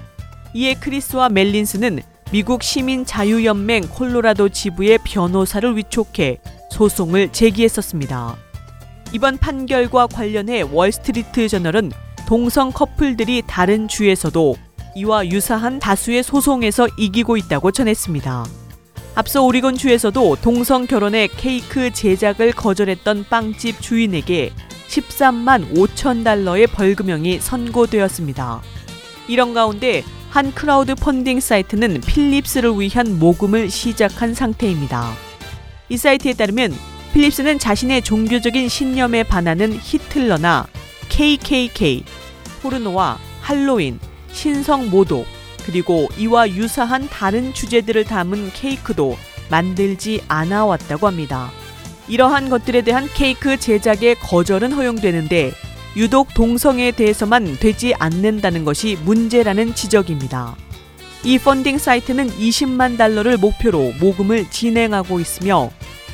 이에 0.54 0.74
크리스와 0.74 1.28
멜린스는 1.28 2.00
미국 2.30 2.62
시민 2.62 3.04
자유연맹 3.04 3.88
콜로라도 3.88 4.48
지부의 4.48 4.98
변호사를 5.04 5.76
위촉해 5.76 6.38
소송을 6.70 7.30
제기했었습니다. 7.32 8.36
이번 9.12 9.36
판결과 9.36 10.06
관련해 10.06 10.62
월스트리트 10.62 11.48
저널은 11.48 11.92
동성 12.26 12.72
커플들이 12.72 13.42
다른 13.46 13.88
주에서도 13.88 14.56
이와 14.94 15.26
유사한 15.26 15.78
다수의 15.78 16.22
소송에서 16.22 16.88
이기고 16.96 17.36
있다고 17.36 17.72
전했습니다. 17.72 18.61
앞서 19.14 19.42
오리건 19.42 19.76
주에서도 19.76 20.36
동성 20.36 20.86
결혼의 20.86 21.28
케이크 21.28 21.92
제작을 21.92 22.52
거절했던 22.52 23.26
빵집 23.28 23.82
주인에게 23.82 24.52
13만 24.88 25.74
5천 25.74 26.24
달러의 26.24 26.66
벌금형이 26.68 27.38
선고되었습니다. 27.40 28.62
이런 29.28 29.52
가운데 29.52 30.02
한 30.30 30.52
크라우드 30.54 30.94
펀딩 30.94 31.40
사이트는 31.40 32.00
필립스를 32.00 32.72
위한 32.80 33.18
모금을 33.18 33.68
시작한 33.68 34.32
상태입니다. 34.32 35.12
이 35.90 35.98
사이트에 35.98 36.32
따르면 36.32 36.72
필립스는 37.12 37.58
자신의 37.58 38.00
종교적인 38.02 38.70
신념에 38.70 39.24
반하는 39.24 39.78
히틀러나 39.78 40.66
KKK, 41.10 42.04
포르노와 42.62 43.18
할로윈, 43.42 44.00
신성 44.32 44.88
모독, 44.88 45.26
그리고 45.64 46.08
이와 46.18 46.48
유사한 46.50 47.08
다른 47.08 47.52
주제들을 47.54 48.04
담은 48.04 48.50
케이크도 48.52 49.16
만들지 49.50 50.22
않아 50.28 50.64
왔다고 50.64 51.06
합니다. 51.06 51.50
이러한 52.08 52.48
것들에 52.48 52.82
대한 52.82 53.08
케이크 53.14 53.58
제작의 53.58 54.16
거절은 54.16 54.72
허용되는데 54.72 55.52
유독 55.96 56.34
동성에 56.34 56.92
대해서만 56.92 57.58
되지 57.58 57.94
않는다는 57.94 58.64
것이 58.64 58.98
문제라는 59.04 59.74
지적입니다. 59.74 60.56
이 61.24 61.38
펀딩 61.38 61.78
사이트는 61.78 62.30
20만 62.30 62.98
달러를 62.98 63.36
목표로 63.36 63.92
모금을 64.00 64.50
진행하고 64.50 65.20
있으며 65.20 65.70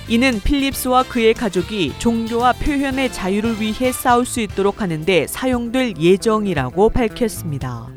이는 0.08 0.40
필립스와 0.40 1.04
그의 1.04 1.34
가족이 1.34 1.94
종교와 1.98 2.54
표현의 2.54 3.12
자유를 3.12 3.60
위해 3.60 3.92
싸울 3.92 4.24
수 4.24 4.40
있도록 4.40 4.80
하는데 4.80 5.26
사용될 5.26 5.94
예정이라고 5.98 6.90
밝혔습니다. 6.90 7.88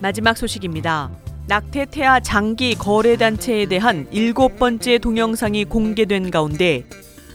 마지막 0.00 0.36
소식입니다. 0.36 1.10
낙태 1.46 1.86
태아 1.86 2.20
장기 2.20 2.74
거래 2.74 3.16
단체에 3.16 3.66
대한 3.66 4.06
일곱 4.10 4.58
번째 4.58 4.98
동영상이 4.98 5.64
공개된 5.64 6.30
가운데 6.30 6.84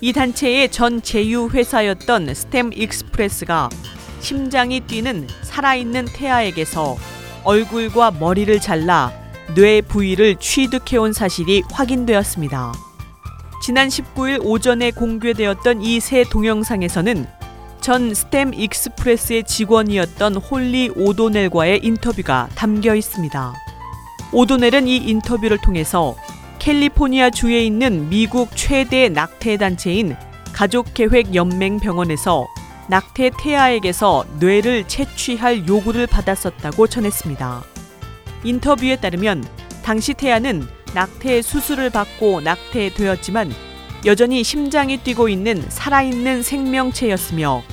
이 0.01 0.13
단체의 0.13 0.69
전 0.69 1.01
제휴 1.01 1.49
회사였던 1.49 2.33
스템 2.33 2.71
익스프레스가 2.73 3.69
심장이 4.19 4.79
뛰는 4.81 5.27
살아있는 5.41 6.05
태아에게서 6.13 6.95
얼굴과 7.43 8.11
머리를 8.11 8.59
잘라 8.59 9.11
뇌 9.55 9.81
부위를 9.81 10.35
취득해온 10.35 11.11
사실이 11.13 11.63
확인되었습니다. 11.71 12.71
지난 13.63 13.87
19일 13.87 14.39
오전에 14.43 14.91
공개되었던 14.91 15.81
이 15.81 15.99
새 15.99 16.23
동영상에서는 16.23 17.25
전 17.81 18.13
스템 18.13 18.53
익스프레스의 18.53 19.45
직원이었던 19.45 20.35
홀리 20.35 20.91
오도넬과의 20.95 21.79
인터뷰가 21.83 22.49
담겨 22.55 22.93
있습니다. 22.93 23.53
오도넬은 24.33 24.87
이 24.87 24.97
인터뷰를 24.97 25.57
통해서 25.57 26.15
캘리포니아 26.59 27.29
주에 27.29 27.63
있는 27.63 28.09
미국 28.09 28.49
최대 28.55 29.07
낙태 29.07 29.57
단체인 29.57 30.15
가족계획연맹병원에서 30.53 32.47
낙태 32.89 33.31
태아에게서 33.39 34.25
뇌를 34.39 34.87
채취할 34.87 35.67
요구를 35.67 36.05
받았었다고 36.07 36.87
전했습니다. 36.87 37.63
인터뷰에 38.43 38.97
따르면 38.97 39.45
당시 39.83 40.13
태아는 40.13 40.67
낙태 40.93 41.41
수술을 41.41 41.91
받고 41.91 42.41
낙태되었지만 42.41 43.68
여전히 44.05 44.43
심장이 44.43 44.97
뛰고 44.97 45.27
있는 45.27 45.63
살아있는 45.67 46.41
생명체였으며 46.41 47.63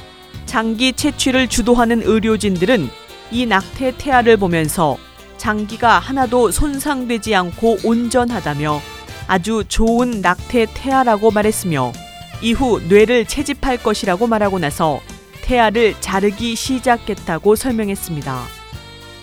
장기 0.45 0.93
채취를 0.93 1.49
주도하는 1.49 2.03
의료진들은 2.03 2.89
이 3.31 3.47
낙태 3.47 3.95
태아를 3.99 4.37
보면서 4.37 4.97
장기가 5.37 5.99
하나도 5.99 6.51
손상되지 6.51 7.35
않고 7.35 7.79
온전하다며 7.85 8.81
아주 9.29 9.65
좋은 9.69 10.21
낙태 10.21 10.67
태아라고 10.75 11.31
말했으며 11.31 11.93
이후 12.43 12.81
뇌를 12.89 13.27
채집할 13.27 13.83
것이라고 13.83 14.27
말하고 14.27 14.59
나서 14.59 15.01
태아를 15.43 15.95
자르기 16.01 16.57
시작했다고 16.57 17.55
설명했습니다. 17.55 18.43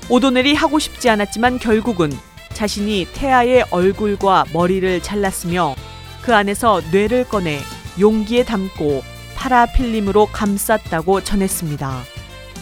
오도넬이 0.10 0.54
하고 0.54 0.80
싶지 0.80 1.10
않았지만 1.10 1.60
결국은 1.60 2.12
자신이 2.54 3.08
태아의 3.14 3.66
얼굴과 3.72 4.46
머리를 4.54 5.02
잘랐으며 5.02 5.76
그 6.24 6.34
안에서 6.34 6.82
뇌를 6.92 7.26
꺼내 7.26 7.60
용기에 8.00 8.46
담고 8.46 9.04
파라필름으로 9.36 10.28
감쌌다고 10.28 11.22
전했습니다. 11.22 12.04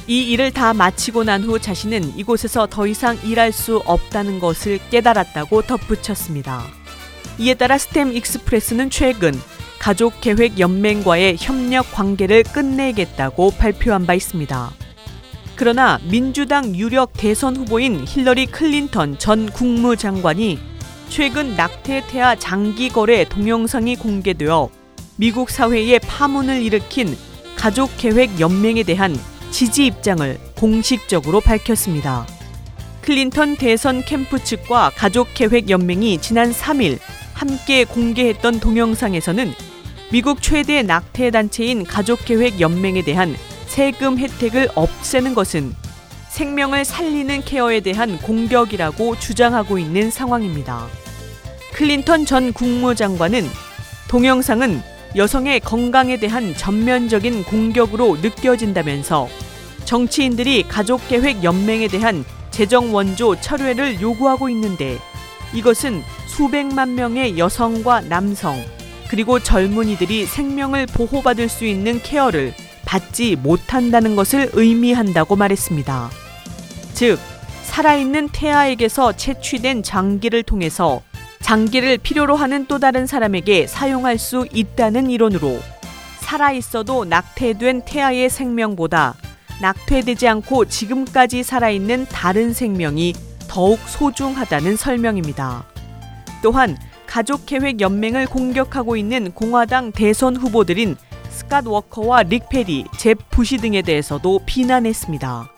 이 0.07 0.31
일을 0.31 0.51
다 0.51 0.73
마치고 0.73 1.23
난 1.23 1.43
후 1.43 1.59
자신은 1.59 2.17
이곳에서 2.17 2.67
더 2.67 2.87
이상 2.87 3.17
일할 3.23 3.51
수 3.51 3.77
없다는 3.85 4.39
것을 4.39 4.79
깨달았다고 4.89 5.61
덧붙였습니다. 5.63 6.63
이에 7.37 7.53
따라 7.53 7.77
스템 7.77 8.11
익스프레스는 8.11 8.89
최근 8.89 9.33
가족 9.79 10.19
계획 10.21 10.59
연맹과의 10.59 11.37
협력 11.39 11.91
관계를 11.91 12.43
끝내겠다고 12.43 13.51
발표한 13.51 14.05
바 14.05 14.13
있습니다. 14.13 14.71
그러나 15.55 15.99
민주당 16.09 16.75
유력 16.75 17.13
대선 17.13 17.55
후보인 17.55 18.05
힐러리 18.07 18.47
클린턴 18.47 19.17
전 19.19 19.49
국무장관이 19.51 20.59
최근 21.11 21.57
낙태 21.57 22.07
태아 22.07 22.35
장기 22.35 22.87
거래 22.87 23.25
동영상이 23.25 23.97
공개되어 23.97 24.69
미국 25.17 25.49
사회에 25.49 25.99
파문을 25.99 26.61
일으킨 26.61 27.17
가족 27.57 27.91
계획 27.97 28.39
연맹에 28.39 28.83
대한 28.83 29.13
지지 29.51 29.87
입장을 29.87 30.39
공식적으로 30.55 31.41
밝혔습니다. 31.41 32.25
클린턴 33.01 33.57
대선 33.57 34.05
캠프 34.05 34.41
측과 34.41 34.91
가족 34.95 35.33
계획 35.33 35.69
연맹이 35.69 36.19
지난 36.21 36.53
3일 36.53 36.97
함께 37.33 37.83
공개했던 37.83 38.61
동영상에서는 38.61 39.51
미국 40.13 40.41
최대 40.41 40.81
낙태 40.81 41.31
단체인 41.31 41.83
가족 41.83 42.23
계획 42.23 42.61
연맹에 42.61 43.01
대한 43.01 43.35
세금 43.67 44.17
혜택을 44.17 44.69
없애는 44.75 45.35
것은 45.35 45.75
생명을 46.29 46.85
살리는 46.85 47.41
케어에 47.41 47.81
대한 47.81 48.17
공격이라고 48.19 49.19
주장하고 49.19 49.77
있는 49.77 50.09
상황입니다. 50.09 51.00
클린턴 51.73 52.25
전 52.25 52.53
국무장관은 52.53 53.47
동영상은 54.09 54.81
여성의 55.15 55.59
건강에 55.61 56.17
대한 56.17 56.55
전면적인 56.55 57.43
공격으로 57.43 58.17
느껴진다면서 58.21 59.27
정치인들이 59.85 60.63
가족계획 60.63 61.43
연맹에 61.43 61.87
대한 61.87 62.23
재정 62.49 62.93
원조 62.93 63.39
철회를 63.39 64.01
요구하고 64.01 64.49
있는데 64.49 64.97
이것은 65.53 66.01
수백만 66.27 66.95
명의 66.95 67.37
여성과 67.37 68.01
남성, 68.01 68.63
그리고 69.09 69.39
젊은이들이 69.39 70.25
생명을 70.25 70.85
보호받을 70.85 71.49
수 71.49 71.65
있는 71.65 72.01
케어를 72.01 72.53
받지 72.85 73.35
못한다는 73.35 74.15
것을 74.15 74.49
의미한다고 74.53 75.35
말했습니다. 75.35 76.09
즉, 76.93 77.19
살아있는 77.63 78.29
태아에게서 78.29 79.13
채취된 79.13 79.83
장기를 79.83 80.43
통해서 80.43 81.01
장기를 81.51 81.97
필요로 81.97 82.37
하는 82.37 82.65
또 82.65 82.79
다른 82.79 83.05
사람에게 83.05 83.67
사용할 83.67 84.17
수 84.17 84.47
있다는 84.53 85.09
이론으로 85.09 85.59
살아있어도 86.21 87.03
낙태된 87.03 87.81
태아의 87.81 88.29
생명보다 88.29 89.15
낙태되지 89.61 90.29
않고 90.29 90.63
지금까지 90.69 91.43
살아있는 91.43 92.05
다른 92.05 92.53
생명이 92.53 93.15
더욱 93.49 93.79
소중하다는 93.79 94.77
설명입니다. 94.77 95.65
또한 96.41 96.77
가족계획연맹을 97.05 98.27
공격하고 98.27 98.95
있는 98.95 99.33
공화당 99.33 99.91
대선 99.91 100.37
후보들인 100.37 100.95
스캇 101.31 101.67
워커와 101.67 102.23
릭 102.23 102.47
페리, 102.47 102.85
잽 102.97 103.17
부시 103.29 103.57
등에 103.57 103.81
대해서도 103.81 104.39
비난했습니다. 104.45 105.51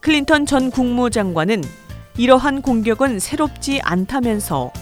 클린턴 0.00 0.46
전 0.46 0.72
국무장관은 0.72 1.62
이러한 2.16 2.60
공격은 2.60 3.20
새롭지 3.20 3.80
않다면서 3.84 4.72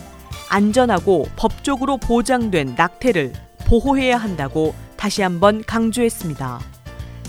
안전하고 0.48 1.26
법적으로 1.37 1.96
보장된 1.96 2.74
낙태를 2.76 3.32
보호해야 3.66 4.16
한다고 4.16 4.74
다시 4.96 5.22
한번 5.22 5.62
강조했습니다. 5.64 6.61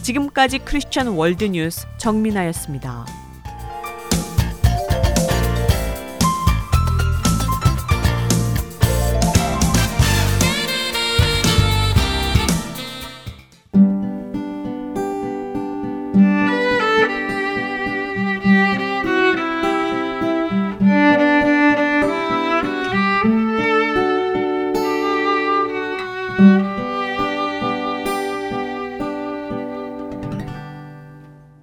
지금까지 0.02 0.60
크리스천 0.60 1.08
월드뉴스 1.08 1.86
정민아였습니다. 1.98 3.27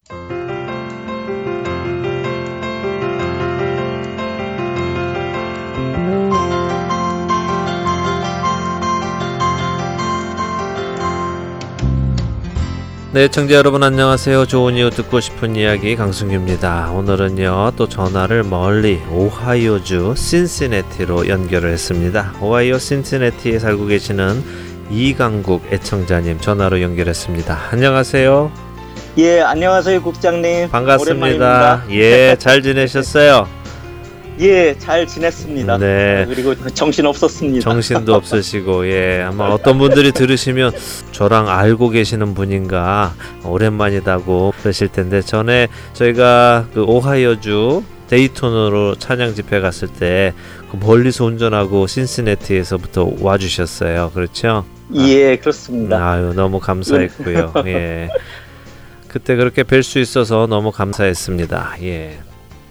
네, 13.14 13.30
청자 13.30 13.56
여러분 13.56 13.84
안녕하세요. 13.84 14.46
좋은 14.48 14.76
이유 14.76 14.90
듣고 14.90 15.22
싶은 15.22 15.56
이야기 15.56 15.96
강승규입니다. 15.96 16.92
오늘은요, 16.92 17.72
또 17.78 17.88
전화를 17.88 18.44
멀리 18.44 19.02
오하이오주 19.10 20.16
신시내티로 20.18 21.30
연결을 21.30 21.72
했습니다. 21.72 22.34
오하이오 22.42 22.78
신시내티에 22.78 23.60
살고 23.60 23.86
계시는 23.86 24.44
이강국 24.92 25.72
애청자님 25.72 26.42
전화로 26.42 26.82
연결했습니다. 26.82 27.58
안녕하세요. 27.72 28.52
예, 29.20 29.40
안녕하세요, 29.40 30.02
국장님. 30.04 30.70
반갑습니다. 30.70 31.26
오랜만입니다. 31.26 31.84
예, 31.92 32.36
잘 32.38 32.62
지내셨어요? 32.62 33.48
예, 34.40 34.78
잘 34.78 35.08
지냈습니다. 35.08 35.78
네. 35.80 36.26
그리고 36.28 36.54
정신 36.74 37.06
없었습니다. 37.08 37.62
정신도 37.62 38.14
없으시고 38.16 38.88
예 38.88 39.24
아마 39.24 39.46
어떤 39.46 39.78
분들이 39.80 40.12
들으시면 40.12 40.72
저랑 41.12 41.50
알고 41.50 41.90
계시는 41.90 42.36
분인가 42.36 43.16
오랜만이다고 43.44 44.54
그러실 44.62 44.90
텐데 44.90 45.22
전에 45.22 45.68
저희가 45.94 46.68
그 46.74 46.84
오하이오주 46.84 47.84
데이톤으로 48.10 48.96
찬양 48.96 49.34
집회 49.36 49.60
갔을 49.60 49.88
때 49.88 50.34
그 50.70 50.76
멀리서 50.76 51.24
운전하고 51.24 51.88
신시내티에서부터 51.88 53.14
와주셨어요 53.22 54.12
그렇죠? 54.14 54.66
예, 54.96 55.38
그렇습니다. 55.38 56.12
아유 56.12 56.34
너무 56.36 56.60
감사했고요 56.60 57.54
예 57.68 58.10
그때 59.08 59.36
그렇게 59.38 59.64
뵐 59.64 59.82
수 59.82 60.00
있어서 60.00 60.46
너무 60.48 60.72
감사했습니다 60.74 61.78
예. 61.84 62.20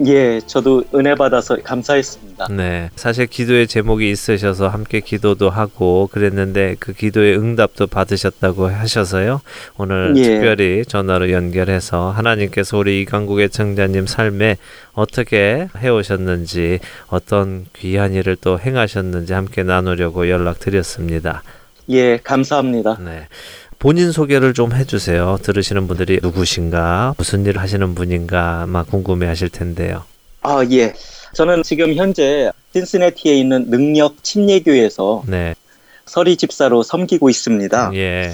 예, 0.04 0.40
저도 0.40 0.84
은혜 0.94 1.14
받아서 1.14 1.56
감사했습니다. 1.62 2.48
네. 2.50 2.90
사실 2.96 3.26
기도의 3.26 3.66
제목이 3.66 4.10
있으셔서 4.10 4.68
함께 4.68 5.00
기도도 5.00 5.48
하고 5.48 6.08
그랬는데 6.12 6.76
그 6.78 6.92
기도의 6.92 7.38
응답도 7.38 7.86
받으셨다고 7.86 8.68
하셔서요. 8.68 9.40
오늘 9.78 10.14
예. 10.16 10.22
특별히 10.22 10.84
전화로 10.86 11.30
연결해서 11.30 12.10
하나님께서 12.10 12.76
우리 12.76 13.00
이강국의 13.02 13.48
청자님 13.48 14.06
삶에 14.06 14.58
어떻게 14.92 15.68
해오셨는지 15.78 16.80
어떤 17.06 17.64
귀한 17.74 18.12
일을 18.12 18.36
또 18.40 18.58
행하셨는지 18.58 19.32
함께 19.32 19.62
나누려고 19.62 20.28
연락드렸습니다. 20.28 21.42
예, 21.88 22.18
감사합니다. 22.18 22.98
네. 23.00 23.28
본인 23.78 24.12
소개를 24.12 24.54
좀 24.54 24.72
해주세요. 24.72 25.38
들으시는 25.42 25.86
분들이 25.86 26.18
누구신가, 26.22 27.14
무슨 27.18 27.44
일을 27.44 27.60
하시는 27.60 27.94
분인가, 27.94 28.66
막 28.66 28.88
궁금해 28.88 29.26
하실 29.26 29.48
텐데요. 29.48 30.04
아, 30.42 30.64
예. 30.70 30.94
저는 31.34 31.62
지금 31.62 31.94
현재 31.94 32.50
신시내티에 32.72 33.34
있는 33.34 33.68
능력 33.68 34.22
침례교회에서 34.22 35.24
네. 35.26 35.54
서리 36.06 36.36
집사로 36.36 36.82
섬기고 36.82 37.28
있습니다. 37.28 37.90
예. 37.94 38.32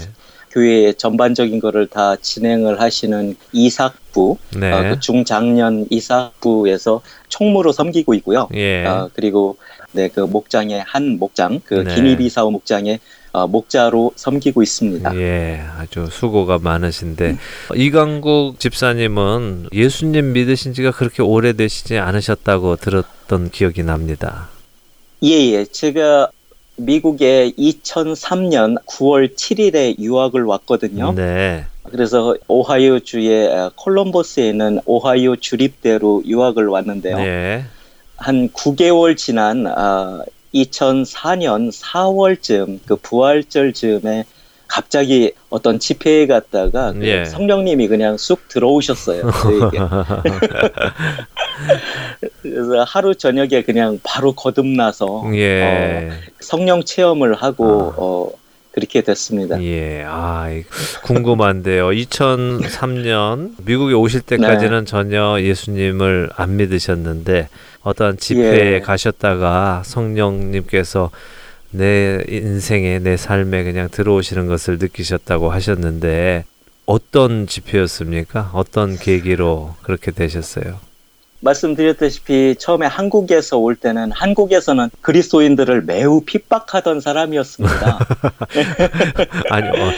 교회의 0.53 0.95
전반적인 0.95 1.59
거를 1.61 1.86
다 1.86 2.14
진행을 2.16 2.80
하시는 2.80 3.34
이삭부, 3.53 4.36
네. 4.57 4.70
어, 4.70 4.82
그 4.90 5.01
중장년 5.01 5.86
이삭부에서 5.88 7.01
총무로 7.28 7.72
섬기고 7.72 8.14
있고요. 8.14 8.49
예. 8.55 8.84
어, 8.84 9.09
그리고 9.14 9.57
네, 9.93 10.09
그 10.09 10.20
목장의 10.20 10.84
한 10.86 11.18
목장, 11.18 11.61
그 11.64 11.74
네. 11.74 11.95
기니비사오 11.95 12.51
목장의 12.51 12.95
어, 12.95 12.99
목자로 13.32 14.12
섬기고 14.16 14.62
있습니다. 14.62 15.16
예, 15.16 15.62
아주 15.78 16.06
수고가 16.10 16.58
많으신데 16.58 17.38
이강국 17.74 18.60
집사님은 18.60 19.68
예수님 19.72 20.32
믿으신 20.32 20.74
지가 20.74 20.92
그렇게 20.92 21.22
오래되시지 21.22 21.98
않으셨다고 21.98 22.76
들었던 22.76 23.50
기억이 23.50 23.82
납니다. 23.82 24.48
예, 25.22 25.30
예. 25.52 25.64
제가 25.64 26.30
미국에 26.76 27.52
2003년 27.58 28.82
9월 28.86 29.34
7일에 29.34 29.98
유학을 29.98 30.44
왔거든요. 30.44 31.12
네, 31.14 31.64
그래서 31.84 32.34
오하이오 32.48 33.00
주의 33.00 33.46
어, 33.46 33.70
콜럼버스에 33.76 34.48
있는 34.48 34.80
오하이오 34.84 35.36
주립대로 35.36 36.22
유학을 36.26 36.66
왔는데요. 36.66 37.16
네, 37.16 37.64
한 38.16 38.48
9개월 38.50 39.16
지난 39.16 39.66
어, 39.66 40.22
2004년 40.55 41.72
4월쯤 41.72 42.80
그 42.86 42.96
부활절 42.96 43.72
즈음에 43.72 44.24
갑자기 44.68 45.32
어떤 45.50 45.78
집회에 45.78 46.26
갔다가 46.26 46.92
그 46.92 47.07
예. 47.07 47.24
성령님이 47.26 47.88
그냥 47.88 48.16
쑥 48.16 48.48
들어오셨어요. 48.48 49.22
그래서 52.42 52.82
하루 52.86 53.14
저녁에 53.14 53.62
그냥 53.62 53.98
바로 54.03 54.32
거듭나서 54.32 55.24
예, 55.34 56.09
어, 56.11 56.11
성령 56.40 56.82
체험을 56.84 57.34
하고 57.34 57.64
아. 57.66 57.94
어, 57.98 58.30
그렇게 58.72 59.03
됐습니다. 59.03 59.62
예, 59.62 60.05
아 60.07 60.50
이- 60.50 60.64
궁금한데요. 61.03 61.88
2003년 61.88 63.53
미국에 63.64 63.92
오실 63.92 64.22
때까지는 64.22 64.86
전혀 64.86 65.38
예수님을 65.40 66.30
안 66.34 66.57
믿으셨는데 66.57 67.48
어떤 67.82 68.16
집회에 68.16 68.74
예. 68.74 68.80
가셨다가 68.80 69.82
성령님께서 69.84 71.10
내 71.70 72.22
인생에 72.28 72.98
내 72.98 73.16
삶에 73.16 73.64
그냥 73.64 73.88
들어오시는 73.90 74.46
것을 74.46 74.78
느끼셨다고 74.78 75.50
하셨는데 75.50 76.44
어떤 76.86 77.46
집회였습니까? 77.46 78.50
어떤 78.52 78.98
계기로 78.98 79.74
그렇게 79.82 80.10
되셨어요? 80.10 80.78
말씀드렸다시피 81.42 82.54
처음에 82.58 82.86
한국에서 82.86 83.58
올 83.58 83.74
때는 83.74 84.12
한국에서는 84.12 84.90
그리스도인들을 85.00 85.82
매우 85.82 86.20
핍박하던 86.24 87.00
사람이었습니다. 87.00 87.98
아니 89.50 89.68
어, 89.68 89.92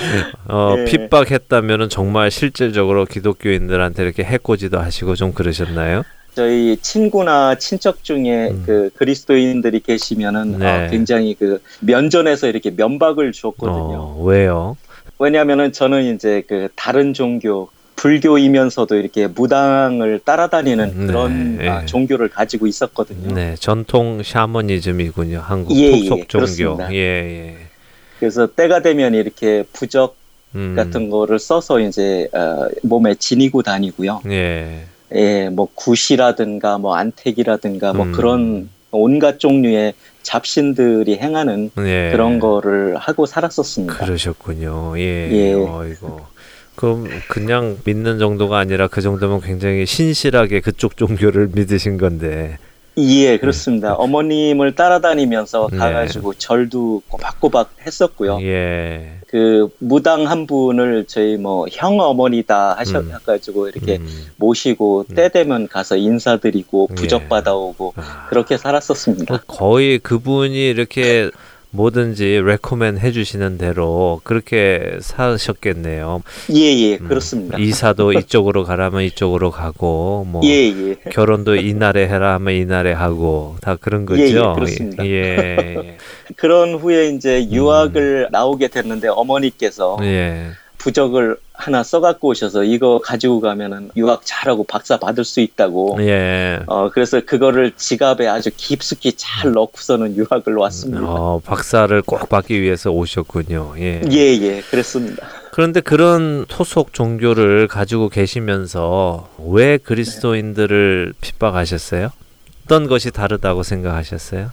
어, 0.48 0.74
예. 0.78 0.84
핍박했다면은 0.84 1.90
정말 1.90 2.30
실질적으로 2.30 3.04
기독교인들한테 3.04 4.02
이렇게 4.02 4.24
해코지도 4.24 4.78
하시고 4.80 5.16
좀 5.16 5.32
그러셨나요? 5.32 6.02
저희 6.34 6.76
친구나 6.78 7.54
친척 7.56 8.02
중에 8.02 8.48
음. 8.50 8.62
그 8.66 8.90
그리스도인들이 8.96 9.80
계시면은 9.80 10.58
네. 10.58 10.86
어, 10.86 10.90
굉장히 10.90 11.34
그 11.34 11.62
면전에서 11.80 12.48
이렇게 12.48 12.70
면박을 12.70 13.32
줬거든요. 13.32 13.98
어, 13.98 14.22
왜요? 14.24 14.76
왜냐하면은 15.18 15.72
저는 15.72 16.14
이제 16.14 16.42
그 16.48 16.68
다른 16.74 17.14
종교 17.14 17.68
불교이면서도 17.96 18.96
이렇게 18.96 19.28
무당을 19.28 20.20
따라다니는 20.24 20.98
네, 20.98 21.06
그런 21.06 21.58
예. 21.62 21.68
아, 21.68 21.86
종교를 21.86 22.28
가지고 22.28 22.66
있었거든요. 22.66 23.32
네, 23.32 23.54
전통 23.58 24.22
샤머니즘이군요. 24.22 25.38
한국 25.38 25.76
예, 25.76 25.92
토속 25.92 26.18
예, 26.18 26.24
종교. 26.26 26.78
예, 26.90 26.96
예. 26.96 27.56
그래서 28.18 28.46
때가 28.48 28.82
되면 28.82 29.14
이렇게 29.14 29.64
부적 29.72 30.16
음, 30.56 30.74
같은 30.76 31.10
거를 31.10 31.38
써서 31.38 31.80
이제 31.80 32.28
어, 32.32 32.68
몸에 32.82 33.14
지니고 33.14 33.62
다니고요. 33.62 34.22
예. 34.30 34.86
예, 35.14 35.48
뭐 35.48 35.68
굿이라든가 35.74 36.78
뭐 36.78 36.94
안택이라든가 36.94 37.92
뭐 37.92 38.06
음. 38.06 38.12
그런 38.12 38.70
온갖 38.90 39.38
종류의 39.38 39.94
잡신들이 40.22 41.18
행하는 41.18 41.70
예. 41.78 42.10
그런 42.12 42.38
거를 42.40 42.96
하고 42.96 43.26
살았었습니다. 43.26 43.94
그러셨군요. 43.94 44.98
예. 44.98 45.30
예. 45.30 45.52
어이고. 45.52 46.20
그럼 46.76 47.08
그냥 47.28 47.78
믿는 47.84 48.18
정도가 48.18 48.58
아니라 48.58 48.88
그 48.88 49.00
정도면 49.00 49.40
굉장히 49.40 49.86
신실하게 49.86 50.60
그쪽 50.60 50.96
종교를 50.96 51.50
믿으신 51.54 51.98
건데. 51.98 52.58
예, 52.96 53.38
그렇습니다. 53.38 53.94
어머님을 53.94 54.74
따라다니면서 54.76 55.68
네. 55.72 55.78
가가지고 55.78 56.34
절도 56.34 57.02
꼬박꼬박 57.08 57.70
했었고요. 57.84 58.38
예. 58.42 59.18
그 59.26 59.68
무당 59.78 60.28
한 60.28 60.46
분을 60.46 61.06
저희 61.08 61.36
뭐 61.36 61.66
형 61.72 61.98
어머니다 61.98 62.74
음. 62.74 62.78
하셔가지고 62.78 63.68
이렇게 63.68 63.96
음. 63.96 64.26
모시고 64.36 65.06
때 65.14 65.28
되면 65.28 65.66
가서 65.66 65.96
인사드리고 65.96 66.88
예. 66.90 66.94
부적 66.94 67.28
받아오고 67.28 67.94
아. 67.96 68.26
그렇게 68.30 68.56
살았었습니다. 68.56 69.24
뭐 69.34 69.40
거의 69.46 69.98
그분이 69.98 70.68
이렇게 70.68 71.30
뭐든지 71.74 72.40
레코멘 72.44 72.98
해주시는 72.98 73.58
대로 73.58 74.20
그렇게 74.22 74.96
사셨겠네요. 75.00 76.22
예, 76.54 76.60
예, 76.60 76.98
음, 76.98 77.08
그렇습니다. 77.08 77.58
이사도 77.58 78.12
이쪽으로 78.14 78.62
가라면 78.62 79.02
이쪽으로 79.02 79.50
가고, 79.50 80.24
뭐 80.28 80.40
예, 80.44 80.68
예. 80.68 80.94
결혼도 81.10 81.56
이 81.56 81.74
날에 81.74 82.06
해라 82.06 82.34
하면 82.34 82.54
이 82.54 82.64
날에 82.64 82.92
하고 82.92 83.56
다 83.60 83.76
그런 83.76 84.06
거죠. 84.06 84.22
예, 84.22 84.28
예, 84.28 84.54
그렇습니다. 84.54 85.06
예, 85.06 85.96
그런 86.36 86.74
후에 86.74 87.08
이제 87.08 87.48
유학을 87.50 88.28
나오게 88.30 88.68
됐는데 88.68 89.08
어머니께서 89.08 89.96
음. 89.96 90.04
예. 90.04 90.50
부적을 90.84 91.38
하나 91.54 91.82
써갖고 91.82 92.28
오셔서 92.28 92.64
이거 92.64 93.00
가지고 93.02 93.40
가면은 93.40 93.90
유학 93.96 94.20
잘하고 94.24 94.64
박사 94.64 94.98
받을 94.98 95.24
수 95.24 95.40
있다고. 95.40 95.96
예. 96.00 96.60
어 96.66 96.90
그래서 96.92 97.22
그거를 97.24 97.72
지갑에 97.74 98.28
아주 98.28 98.50
깊숙이 98.54 99.14
잘 99.16 99.52
넣고서는 99.52 100.14
유학을 100.14 100.54
왔습니다. 100.56 101.02
어, 101.02 101.40
박사를 101.42 102.02
꼭 102.02 102.28
받기 102.28 102.60
위해서 102.60 102.90
오셨군요. 102.90 103.76
예. 103.78 104.02
예, 104.10 104.18
예, 104.18 104.60
그랬습니다. 104.60 105.26
그런데 105.52 105.80
그런 105.80 106.44
토속 106.48 106.92
종교를 106.92 107.66
가지고 107.66 108.10
계시면서 108.10 109.30
왜 109.38 109.78
그리스도인들을 109.78 111.14
핍박하셨어요? 111.18 112.10
어떤 112.66 112.88
것이 112.88 113.10
다르다고 113.10 113.62
생각하셨어요? 113.62 114.50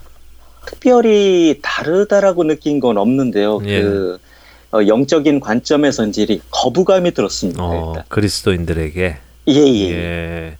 특별히 0.65 1.59
다르다라고 1.61 2.45
느낀 2.45 2.79
건 2.79 2.97
없는데요. 2.97 3.59
예. 3.65 3.82
그 3.82 4.13
어, 4.13 4.30
영적인 4.74 5.39
관점에서인지 5.39 6.41
거부감이 6.49 7.13
들었습니다. 7.13 7.63
어. 7.63 7.95
그리스도인들에게. 8.07 9.17
예, 9.47 9.53
예. 9.53 9.91
예. 9.91 10.57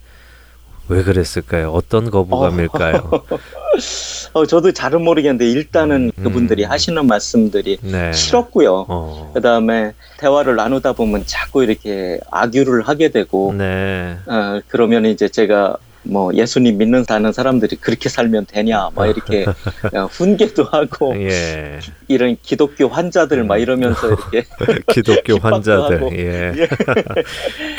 왜 0.90 1.04
그랬을까요? 1.04 1.72
어떤 1.72 2.12
거부감일까요? 2.12 3.10
어, 4.34 4.46
저도 4.46 4.74
잘은 4.74 5.02
모르겠는데 5.04 5.50
일단은 5.50 6.12
음. 6.18 6.24
그분들이 6.24 6.64
하시는 6.66 7.06
말씀들이 7.06 7.78
네. 7.82 8.12
싫었고요. 8.12 8.86
어. 8.90 9.32
그다음에 9.34 9.94
대화를 10.18 10.58
나누다 10.58 10.94
보면 10.94 11.24
자꾸 11.26 11.64
이렇게 11.64 12.20
악유를 12.30 12.88
하게 12.88 13.10
되고 13.10 13.54
네. 13.54 14.18
어, 14.26 14.60
그러면 14.68 15.06
이제 15.06 15.30
제가 15.30 15.78
뭐 16.04 16.34
예수님 16.34 16.78
믿는다는 16.78 17.32
사람들이 17.32 17.76
그렇게 17.78 18.10
살면 18.10 18.48
되냐 18.48 18.90
막 18.96 19.06
이렇게 19.08 19.46
어, 19.94 20.06
훈계도 20.06 20.64
하고 20.64 21.14
예. 21.18 21.80
이런 22.08 22.38
기독교 22.42 22.88
환자들 22.88 23.44
막 23.44 23.58
이러면서 23.58 24.08
이렇게 24.08 24.44
기독교 24.92 25.38
환자들. 25.38 26.10
예. 26.14 26.54
예. 26.58 26.68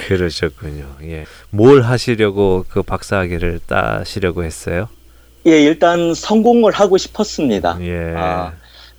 그러셨군요. 0.07 0.87
예. 1.03 1.25
뭘 1.51 1.83
하시려고 1.83 2.64
그 2.68 2.83
박사학위를 2.83 3.61
따시려고 3.66 4.45
했어요? 4.45 4.89
예 5.47 5.61
일단 5.61 6.14
성공을 6.14 6.73
하고 6.73 6.99
싶었습니다. 6.99 7.79
예. 7.81 8.14
아, 8.16 8.53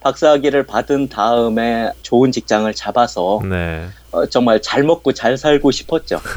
박사학위를 0.04 0.64
받은 0.64 1.10
다음에 1.10 1.92
좋은 2.02 2.32
직장을 2.32 2.74
잡아서 2.74 3.42
네. 3.50 3.88
어, 4.12 4.26
정말 4.28 4.62
잘 4.62 4.84
먹고 4.84 5.14
잘 5.14 5.38
살고 5.38 5.72
싶었죠. 5.72 6.20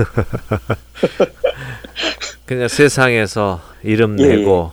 그냥 2.47 2.69
세상에서 2.69 3.61
이름 3.83 4.19
예, 4.21 4.29
내고 4.29 4.71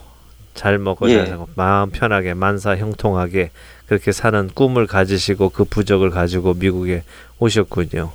잘 0.53 0.77
먹고 0.77 1.09
예. 1.09 1.17
잘 1.17 1.27
살고 1.27 1.49
마음 1.55 1.89
편하게 1.89 2.35
만사 2.35 2.77
형통하게 2.77 3.49
그렇게 3.87 4.11
사는 4.11 4.49
꿈을 4.53 4.85
가지시고 4.87 5.49
그 5.49 5.63
부적을 5.65 6.11
가지고 6.11 6.53
미국에 6.53 7.03
오셨군요. 7.39 8.11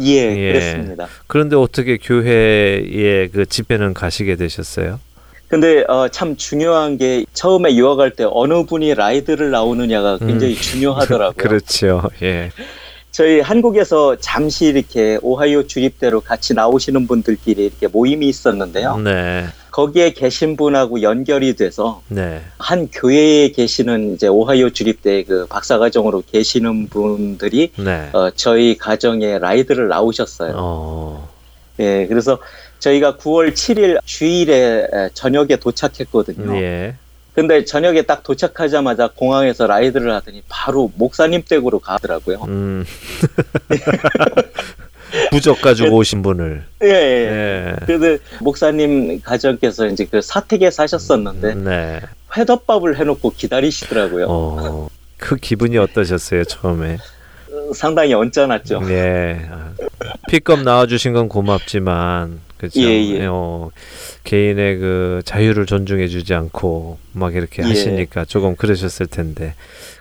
예, 0.00 0.36
예. 0.36 0.52
그랬습니다. 0.52 1.08
그런데 1.26 1.56
어떻게 1.56 1.96
교회에 1.96 3.28
그 3.28 3.46
집회는 3.46 3.94
가시게 3.94 4.36
되셨어요? 4.36 5.00
근데 5.48 5.82
어, 5.88 6.08
참 6.08 6.36
중요한 6.36 6.98
게 6.98 7.24
처음에 7.32 7.74
유학할 7.74 8.10
때 8.10 8.26
어느 8.30 8.64
분이 8.64 8.94
라이드를 8.94 9.50
나오느냐가 9.50 10.18
굉장히 10.18 10.54
중요하더라고요. 10.54 11.32
음. 11.32 11.32
그렇죠. 11.36 12.02
예. 12.22 12.50
저희 13.10 13.40
한국에서 13.40 14.16
잠시 14.16 14.66
이렇게 14.66 15.18
오하이오 15.22 15.66
주립대로 15.66 16.20
같이 16.20 16.54
나오시는 16.54 17.06
분들끼리 17.06 17.64
이렇게 17.64 17.88
모임이 17.88 18.28
있었는데요. 18.28 18.98
네. 18.98 19.46
거기에 19.70 20.12
계신 20.12 20.56
분하고 20.56 21.02
연결이 21.02 21.56
돼서 21.56 22.02
네. 22.08 22.42
한 22.58 22.88
교회에 22.92 23.50
계시는 23.52 24.14
이제 24.14 24.28
오하이오 24.28 24.70
주립대 24.70 25.24
그 25.24 25.46
박사과정으로 25.46 26.24
계시는 26.30 26.88
분들이 26.88 27.72
네. 27.76 28.10
어, 28.12 28.30
저희 28.36 28.76
가정에 28.76 29.38
라이드를 29.38 29.88
나오셨어요. 29.88 30.52
어. 30.56 31.28
예, 31.80 32.06
그래서 32.08 32.38
저희가 32.78 33.16
9월 33.16 33.52
7일 33.52 33.98
주일에 34.04 34.86
에, 34.92 35.08
저녁에 35.14 35.56
도착했거든요. 35.56 36.56
예. 36.60 36.94
근데 37.34 37.64
저녁에 37.64 38.02
딱 38.02 38.22
도착하자마자 38.24 39.10
공항에서 39.14 39.66
라이드를 39.66 40.12
하더니 40.12 40.42
바로 40.48 40.90
목사님 40.96 41.42
댁으로 41.48 41.78
가더라고요. 41.78 42.42
음. 42.48 42.84
부적 45.30 45.60
가지고 45.60 45.96
오신 45.96 46.22
분을. 46.22 46.64
예, 46.82 46.88
예. 46.88 46.92
예. 46.92 47.76
그래서 47.86 48.22
목사님 48.40 49.20
가정께서 49.22 49.86
이제 49.86 50.06
그 50.10 50.20
사택에 50.20 50.70
사셨었는데 50.70 51.54
네. 51.54 52.00
회덮밥을 52.36 52.98
해놓고 52.98 53.32
기다리시더라고요. 53.36 54.26
어. 54.28 54.88
그 55.16 55.36
기분이 55.36 55.78
어떠셨어요, 55.78 56.44
처음에? 56.44 56.98
어, 57.50 57.72
상당히 57.74 58.14
언짢았죠. 58.14 58.82
예. 58.90 59.48
아, 59.50 59.72
픽업 60.28 60.60
나와주신 60.60 61.12
건 61.12 61.28
고맙지만, 61.28 62.40
그죠? 62.58 62.80
예, 62.80 62.86
예. 62.86 63.26
어, 63.26 63.70
개인의 64.24 64.78
그 64.78 65.22
자유를 65.24 65.66
존중해주지 65.66 66.34
않고 66.34 66.98
막 67.12 67.34
이렇게 67.34 67.62
예. 67.62 67.68
하시니까 67.68 68.24
조금 68.24 68.56
그러셨을 68.56 69.06
텐데. 69.06 69.54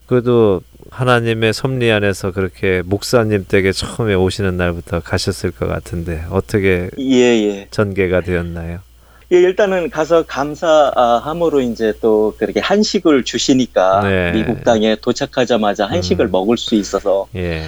그래도 0.07 0.61
하나님의 0.89 1.53
섭리 1.53 1.91
안에서 1.91 2.31
그렇게 2.31 2.81
목사님 2.85 3.45
댁에 3.47 3.71
처음에 3.71 4.13
오시는 4.13 4.57
날부터 4.57 5.01
가셨을 5.01 5.51
것 5.51 5.67
같은데 5.67 6.23
어떻게 6.29 6.89
예, 6.97 7.13
예. 7.13 7.67
전개가 7.71 8.21
되었나요? 8.21 8.79
예, 9.33 9.37
일단은 9.37 9.89
가서 9.89 10.25
감사함으로 10.25 11.59
이제 11.59 11.93
또 12.01 12.33
그렇게 12.37 12.61
한식을 12.61 13.25
주시니까 13.25 14.01
네. 14.01 14.31
미국 14.31 14.63
땅에 14.63 14.95
도착하자마자 14.95 15.85
한식을 15.85 16.27
음. 16.27 16.31
먹을 16.31 16.57
수 16.57 16.75
있어서 16.75 17.27
예. 17.35 17.63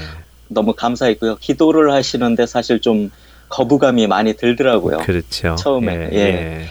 너무 0.48 0.74
감사했고요. 0.74 1.36
기도를 1.36 1.92
하시는데 1.92 2.46
사실 2.46 2.80
좀 2.80 3.12
거부감이 3.50 4.08
많이 4.08 4.34
들더라고요. 4.36 5.00
그렇죠. 5.00 5.56
처음에, 5.56 6.10
예. 6.14 6.18
예. 6.18 6.66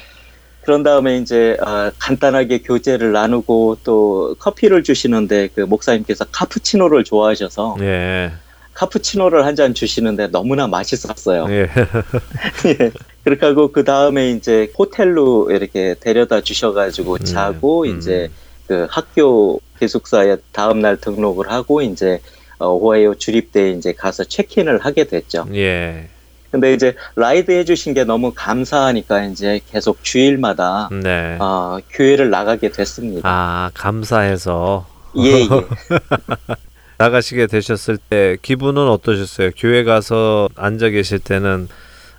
그런 0.63 0.83
다음에 0.83 1.17
이제 1.17 1.57
아, 1.61 1.91
간단하게 1.99 2.59
교제를 2.59 3.13
나누고 3.13 3.79
또 3.85 4.37
커피를 4.39 4.83
주시는데 4.83 5.49
그 5.55 5.63
목사님께서 5.63 6.27
카푸치노를 6.31 7.05
좋아하셔서 7.05 7.77
예. 7.81 8.33
카푸치노를 8.75 9.45
한 9.45 9.57
잔 9.57 9.75
주시는데 9.75 10.29
너무나 10.29 10.69
맛있었어요. 10.69 11.47
예. 11.49 11.63
예. 12.69 12.91
그렇게 13.25 13.47
하고 13.47 13.73
그 13.73 13.83
다음에 13.83 14.31
이제 14.31 14.71
호텔로 14.79 15.51
이렇게 15.51 15.95
데려다 15.99 16.43
주셔가지고 16.43 17.19
자고 17.19 17.85
음. 17.85 17.99
이제 17.99 18.29
그 18.69 18.87
학교 18.91 19.61
기숙사에 19.81 20.37
다음 20.53 20.81
날 20.81 20.97
등록을 20.99 21.51
하고 21.51 21.83
이제 21.83 22.21
어, 22.59 22.69
오하이오 22.69 23.15
주립대에 23.17 23.71
이제 23.71 23.93
가서 23.93 24.25
체크인을 24.25 24.79
하게 24.85 25.05
됐죠. 25.05 25.47
예. 25.55 26.09
근데 26.51 26.73
이제 26.73 26.95
라이드 27.17 27.51
해주신 27.51 27.95
게 27.95 28.05
너무 28.05 28.33
감사하니까 28.35 29.25
이제 29.25 29.61
계속 29.71 30.03
주일마다 30.03 30.89
네. 30.91 31.37
어, 31.41 31.79
교회를 31.91 32.31
나가게 32.31 32.71
됐습니다. 32.71 33.29
아, 33.29 33.71
감사해서 33.75 34.87
예, 35.19 35.43
예. 35.43 35.49
나가시게 36.99 37.47
되셨을 37.47 37.99
때 37.99 38.37
기분은 38.43 38.89
어떠셨어요? 38.89 39.51
교회 39.57 39.85
가서 39.85 40.49
앉아 40.57 40.89
계실 40.91 41.19
때는 41.19 41.69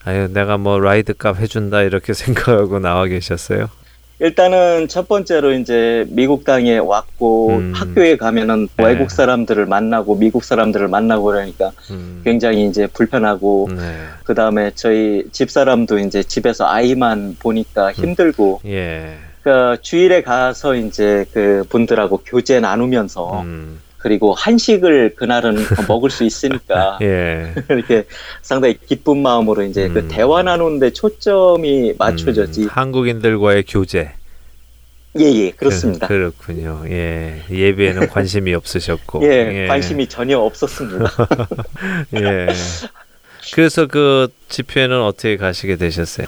아유 0.06 0.30
내가 0.32 0.58
뭐 0.58 0.80
라이드 0.80 1.16
값 1.16 1.38
해준다 1.40 1.82
이렇게 1.82 2.14
생각하고 2.14 2.80
나와 2.80 3.06
계셨어요? 3.06 3.70
일단은 4.20 4.90
첫 4.90 5.08
번째로 5.08 5.54
이제 5.54 6.06
미국 6.10 6.44
땅에 6.44 6.78
왔고 6.78 7.50
음. 7.52 7.72
학교에 7.74 8.18
가면은 8.18 8.68
네. 8.76 8.84
외국 8.84 9.12
사람들을 9.12 9.66
만나고 9.66 10.16
미국 10.18 10.44
사람들을 10.44 10.90
만나고 10.90 11.24
그러니까 11.24 11.72
음. 11.90 12.22
굉장히 12.26 12.68
이제 12.68 12.86
불편하고 12.88 13.70
네. 13.72 13.82
그 14.26 14.36
다음에 14.36 14.72
저희 14.76 15.24
집 15.32 15.50
사람도 15.50 16.00
이제 16.00 16.22
집에서 16.22 16.68
아이만 16.68 17.38
보니까 17.40 17.94
힘들고 17.94 18.62
예. 18.66 19.18
그 19.42 19.78
주일에 19.82 20.22
가서 20.22 20.76
이제 20.76 21.26
그 21.34 21.64
분들하고 21.70 22.22
교제 22.26 22.60
나누면서 22.60 23.42
음. 23.44 23.80
그리고 24.00 24.34
한식을 24.34 25.16
그날은 25.16 25.56
먹을 25.88 26.10
수 26.10 26.24
있으니까 26.24 26.98
예. 27.04 27.54
이렇게 27.70 28.06
상당히 28.42 28.78
기쁜 28.88 29.22
마음으로 29.22 29.64
이제 29.64 29.86
음. 29.86 29.94
그 29.94 30.08
대화 30.08 30.42
나누는데 30.42 30.94
초점이 30.94 31.94
맞춰졌지. 31.98 32.64
음, 32.64 32.68
한국인들과의 32.70 33.66
교제. 33.68 34.14
예예 35.18 35.52
그렇습니다. 35.52 36.08
그, 36.08 36.14
렇군요 36.14 36.84
예. 36.88 37.42
예배에는 37.50 38.08
관심이 38.10 38.54
없으셨고. 38.54 39.24
예, 39.24 39.66
관심이 39.68 40.08
전혀 40.08 40.38
없었습니다. 40.38 41.06
예. 42.22 42.48
그래서 43.54 43.88
그 43.88 44.28
집회는 44.50 45.02
어떻게 45.02 45.36
가시게 45.36 45.78
되셨어요? 45.78 46.28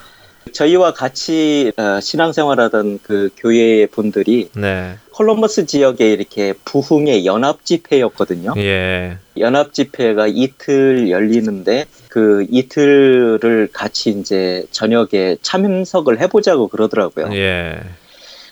저희와 0.51 0.93
같이 0.93 1.71
어, 1.77 1.99
신앙생활하던 1.99 2.99
그 3.03 3.29
교회 3.37 3.85
분들이 3.85 4.49
네. 4.55 4.97
콜럼버스 5.11 5.65
지역에 5.65 6.11
이렇게 6.11 6.53
부흥의 6.65 7.25
연합 7.25 7.63
집회였거든요. 7.65 8.53
예. 8.57 9.17
연합 9.37 9.73
집회가 9.73 10.27
이틀 10.27 11.09
열리는데 11.09 11.85
그 12.09 12.45
이틀을 12.49 13.69
같이 13.71 14.09
이제 14.11 14.65
저녁에 14.71 15.37
참석을 15.41 16.19
해보자고 16.19 16.67
그러더라고요. 16.67 17.29
예. 17.33 17.79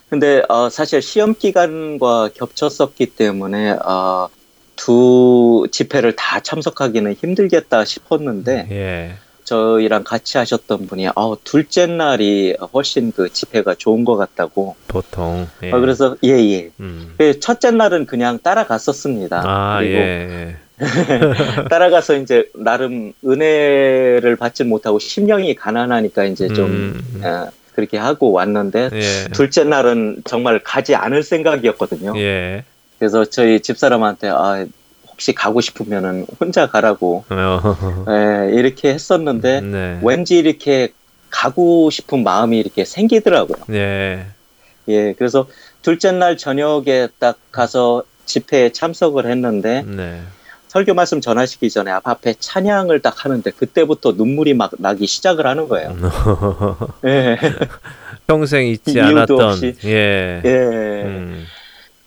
근데 0.09 0.41
어, 0.49 0.69
사실 0.69 1.01
시험 1.01 1.35
기간과 1.35 2.29
겹쳤었기 2.33 3.07
때문에 3.07 3.71
어, 3.85 4.29
두 4.75 5.67
집회를 5.71 6.15
다 6.15 6.39
참석하기는 6.39 7.13
힘들겠다 7.13 7.85
싶었는데 7.85 8.67
예. 8.71 9.15
저희랑 9.49 10.03
같이 10.03 10.37
하셨던 10.37 10.85
분이 10.85 11.07
어, 11.15 11.35
둘째 11.43 11.87
날이 11.87 12.55
훨씬 12.71 13.11
그 13.11 13.33
집회가 13.33 13.73
좋은 13.73 14.05
것 14.05 14.15
같다고. 14.15 14.75
보통. 14.87 15.47
예. 15.63 15.71
어, 15.71 15.79
그래서 15.79 16.15
예예. 16.23 16.69
음. 16.79 17.15
그 17.17 17.39
첫째 17.39 17.71
날은 17.71 18.05
그냥 18.05 18.37
따라갔었습니다. 18.43 19.43
아, 19.43 19.79
그리고 19.79 19.95
예. 19.97 20.55
따라가서 21.69 22.17
이제 22.17 22.47
나름 22.53 23.11
은혜를 23.25 24.35
받지 24.37 24.63
못하고 24.63 24.99
심령이 24.99 25.55
가난하니까 25.55 26.25
이제 26.25 26.47
좀 26.49 26.69
음. 26.69 27.21
어, 27.23 27.49
그렇게 27.73 27.97
하고 27.97 28.31
왔는데 28.31 28.89
예. 28.93 29.27
둘째 29.33 29.63
날은 29.63 30.21
정말 30.25 30.59
가지 30.63 30.93
않을 30.93 31.23
생각이었거든요. 31.23 32.13
예. 32.17 32.63
그래서 32.99 33.25
저희 33.25 33.61
집사람한테 33.61 34.29
아, 34.29 34.65
혹시 35.19 35.33
가고 35.33 35.59
싶으면은 35.59 36.25
혼자 36.39 36.67
가라고 36.67 37.25
어. 37.29 38.05
예, 38.09 38.55
이렇게 38.55 38.93
했었는데 38.93 39.59
네. 39.59 39.99
왠지 40.01 40.37
이렇게 40.37 40.93
가고 41.29 41.89
싶은 41.89 42.23
마음이 42.23 42.57
이렇게 42.57 42.85
생기더라고요. 42.85 43.57
예. 43.71 44.27
예, 44.87 45.13
그래서 45.17 45.47
둘째 45.81 46.13
날 46.13 46.37
저녁에 46.37 47.09
딱 47.19 47.37
가서 47.51 48.03
집회에 48.23 48.71
참석을 48.71 49.29
했는데 49.29 49.83
네. 49.85 50.21
설교 50.69 50.93
말씀 50.93 51.19
전하시기 51.19 51.69
전에 51.69 51.91
앞 51.91 52.07
앞에 52.07 52.35
찬양을 52.39 53.01
딱 53.01 53.25
하는데 53.25 53.51
그때부터 53.51 54.13
눈물이 54.13 54.53
막 54.53 54.71
나기 54.77 55.05
시작을 55.05 55.45
하는 55.45 55.67
거예요. 55.67 55.97
예, 57.05 57.37
평생 58.25 58.67
잊지 58.67 59.01
않았던 59.01 59.41
없이. 59.41 59.75
예. 59.83 60.41
예. 60.45 60.49
음. 61.03 61.45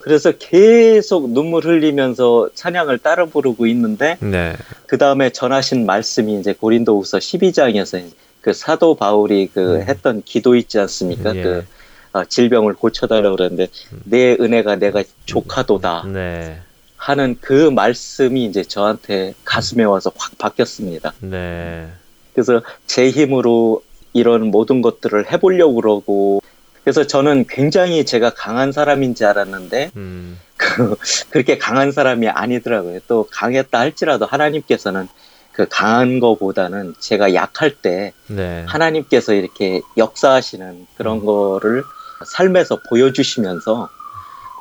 그래서 0.03 0.32
계속 0.32 1.30
눈물 1.30 1.64
흘리면서 1.64 2.50
찬양을 2.55 2.98
따라 2.98 3.26
부르고 3.26 3.66
있는데 3.68 4.18
네. 4.20 4.55
그 4.86 4.98
다음에 4.98 5.30
전하신 5.30 5.86
말씀이 5.86 6.38
이제 6.38 6.53
고린도후서 6.53 7.18
12장에서 7.18 8.05
그 8.40 8.53
사도 8.53 8.96
바울이 8.96 9.48
그 9.55 9.76
음. 9.76 9.82
했던 9.82 10.22
기도 10.24 10.57
있지 10.57 10.78
않습니까? 10.80 11.34
예. 11.36 11.42
그 11.42 11.64
어, 12.12 12.24
질병을 12.24 12.74
고쳐달라고 12.74 13.36
그랬는데 13.36 13.68
내 14.05 14.32
은혜가 14.32 14.76
내가 14.76 15.03
조카도다 15.24 16.05
네. 16.12 16.61
하는 16.96 17.36
그 17.40 17.70
말씀이 17.70 18.44
이제 18.44 18.62
저한테 18.64 19.34
가슴에 19.44 19.84
와서 19.84 20.12
확 20.16 20.36
박혔습니다. 20.36 21.14
네. 21.20 21.88
그래서 22.34 22.61
제 22.86 23.09
힘으로 23.09 23.82
이런 24.12 24.50
모든 24.50 24.82
것들을 24.82 25.30
해보려고 25.32 25.74
그러고 25.76 26.41
그래서 26.85 27.07
저는 27.07 27.47
굉장히 27.49 28.05
제가 28.05 28.30
강한 28.30 28.72
사람인지 28.72 29.24
알았는데 29.24 29.93
음. 29.97 30.39
그, 30.57 30.97
그렇게 31.30 31.59
강한 31.59 31.93
사람이 31.93 32.28
아니더라고요. 32.28 33.01
또 33.09 33.26
강했다 33.30 33.78
할지라도 33.78 34.26
하나님께서는 34.26 35.09
그 35.53 35.66
강한 35.68 36.18
거보다는 36.18 36.95
제가 36.99 37.35
약할 37.35 37.74
때 37.76 38.12
네. 38.26 38.64
하나님께서 38.66 39.35
이렇게 39.35 39.83
역사하시는 39.97 40.87
그런 40.97 41.24
거를 41.24 41.85
삶에서 42.24 42.80
보여주시면서 42.89 43.91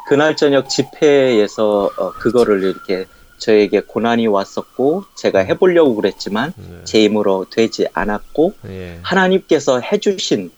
그날 0.07 0.35
저녁 0.35 0.69
집회에서 0.69 1.89
어, 1.97 2.11
그거를 2.11 2.63
이렇게 2.63 3.05
저에게 3.37 3.81
고난이 3.81 4.27
왔었고 4.27 5.05
제가 5.15 5.39
해보려고 5.39 5.95
그랬지만 5.95 6.53
네. 6.57 6.81
제 6.83 7.03
힘으로 7.03 7.45
되지 7.49 7.87
않았고 7.93 8.53
예. 8.67 8.99
하나님께서 9.01 9.79
해주신 9.79 10.51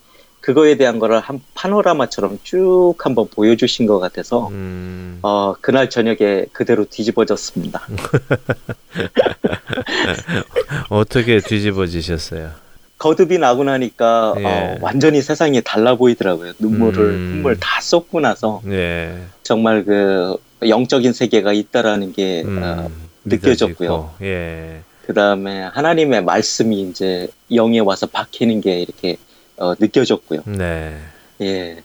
그거에 0.43 0.75
대한 0.75 0.99
거를 0.99 1.21
한 1.21 1.39
파노라마처럼 1.53 2.39
쭉 2.43 2.95
한번 2.99 3.29
보여주신 3.29 3.85
것 3.85 3.99
같아서 3.99 4.49
음. 4.49 5.19
어, 5.21 5.55
그날 5.61 5.89
저녁에 5.89 6.47
그대로 6.51 6.83
뒤집어졌습니다. 6.83 7.87
어떻게 10.89 11.39
뒤집어지셨어요? 11.39 12.51
거듭이 12.97 13.37
나고 13.37 13.63
나니까 13.63 14.35
예. 14.37 14.43
어, 14.43 14.77
완전히 14.81 15.21
세상이 15.21 15.61
달라 15.61 15.95
보이더라고요. 15.95 16.51
눈물을 16.59 17.05
음. 17.05 17.31
눈물 17.35 17.57
다 17.57 17.79
쏟고 17.79 18.19
나서 18.19 18.61
예. 18.67 19.17
정말 19.43 19.85
그 19.85 20.35
영적인 20.67 21.13
세계가 21.13 21.53
있다라는 21.53 22.11
게 22.11 22.43
음. 22.43 22.59
어, 22.61 22.91
느껴졌고요. 23.23 24.15
예. 24.23 24.81
그 25.05 25.13
다음에 25.13 25.61
하나님의 25.61 26.25
말씀이 26.25 26.81
이제 26.81 27.29
영에 27.53 27.79
와서 27.79 28.07
박히는 28.07 28.59
게 28.59 28.81
이렇게 28.81 29.15
어, 29.63 29.75
느껴졌고요. 29.79 30.41
네. 30.45 30.97
예. 31.41 31.77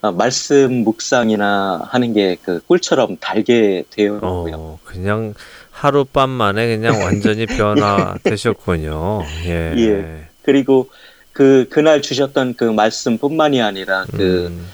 어, 0.00 0.12
말씀 0.12 0.84
묵상이나 0.84 1.82
하는 1.90 2.14
게 2.14 2.36
그 2.42 2.60
꿀처럼 2.66 3.16
달게 3.18 3.84
되더라고요. 3.90 4.54
어, 4.54 4.78
그냥 4.84 5.34
하룻밤 5.70 6.30
만에 6.30 6.76
그냥 6.76 7.00
완전히 7.02 7.46
변화되셨군요. 7.46 9.22
예. 9.44 9.74
예. 9.76 10.24
그리고 10.42 10.88
그 11.32 11.66
그날 11.70 12.00
주셨던 12.02 12.54
그 12.54 12.64
말씀뿐만이 12.64 13.60
아니라 13.60 14.06
그 14.10 14.46
음, 14.46 14.66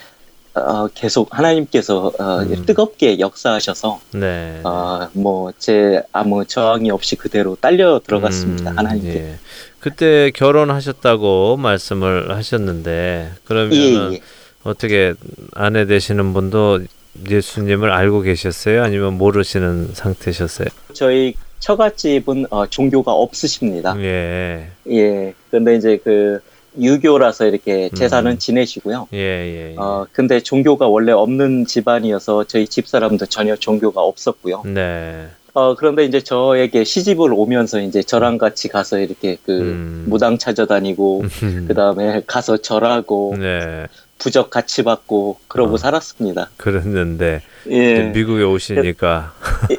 어, 0.54 0.86
계속 0.94 1.36
하나님께서 1.36 2.12
어, 2.18 2.38
음. 2.42 2.64
뜨겁게 2.64 3.18
역사하셔서 3.18 4.00
네. 4.12 4.60
어, 4.62 5.08
뭐제 5.12 6.02
아무 6.12 6.44
저항이 6.44 6.90
없이 6.90 7.16
그대로 7.16 7.56
딸려 7.56 8.00
들어갔습니다 8.06 8.70
음, 8.70 8.78
하나님께. 8.78 9.14
예. 9.14 9.38
그때 9.84 10.30
결혼하셨다고 10.30 11.58
말씀을 11.58 12.34
하셨는데 12.34 13.32
그러면 13.44 13.74
예, 13.74 14.14
예. 14.14 14.20
어떻게 14.62 15.12
아내 15.52 15.84
되시는 15.84 16.32
분도 16.32 16.80
예수님을 17.28 17.92
알고 17.92 18.22
계셨어요? 18.22 18.82
아니면 18.82 19.18
모르시는 19.18 19.90
상태셨어요? 19.92 20.68
저희 20.94 21.34
처갓집은 21.58 22.46
어, 22.48 22.66
종교가 22.66 23.12
없으십니다. 23.12 23.94
예. 24.00 24.70
예. 24.90 25.34
근데 25.50 25.76
이제 25.76 25.98
그 26.02 26.40
유교라서 26.80 27.44
이렇게 27.44 27.90
제사는 27.90 28.30
음. 28.30 28.38
지내시고요. 28.38 29.08
예, 29.12 29.18
예. 29.18 29.72
예. 29.72 29.74
어, 29.76 30.06
근데 30.12 30.40
종교가 30.40 30.88
원래 30.88 31.12
없는 31.12 31.66
집안이어서 31.66 32.44
저희 32.44 32.66
집사람도 32.66 33.26
전혀 33.26 33.54
종교가 33.54 34.00
없었고요. 34.00 34.62
네. 34.64 35.28
어, 35.54 35.74
그런데 35.76 36.04
이제 36.04 36.20
저에게 36.20 36.82
시집을 36.84 37.32
오면서 37.32 37.80
이제 37.80 38.02
저랑 38.02 38.38
같이 38.38 38.68
가서 38.68 38.98
이렇게 38.98 39.38
그 39.46 39.52
음. 39.60 40.04
무당 40.08 40.36
찾아다니고 40.36 41.22
그 41.68 41.74
다음에 41.74 42.22
가서 42.26 42.56
절하고 42.56 43.36
네. 43.38 43.86
부적 44.18 44.50
같이 44.50 44.82
받고 44.82 45.38
그러고 45.48 45.74
어. 45.74 45.76
살았습니다. 45.76 46.50
그랬는데 46.56 47.42
예. 47.70 48.02
미국에 48.14 48.42
오시니까 48.42 49.32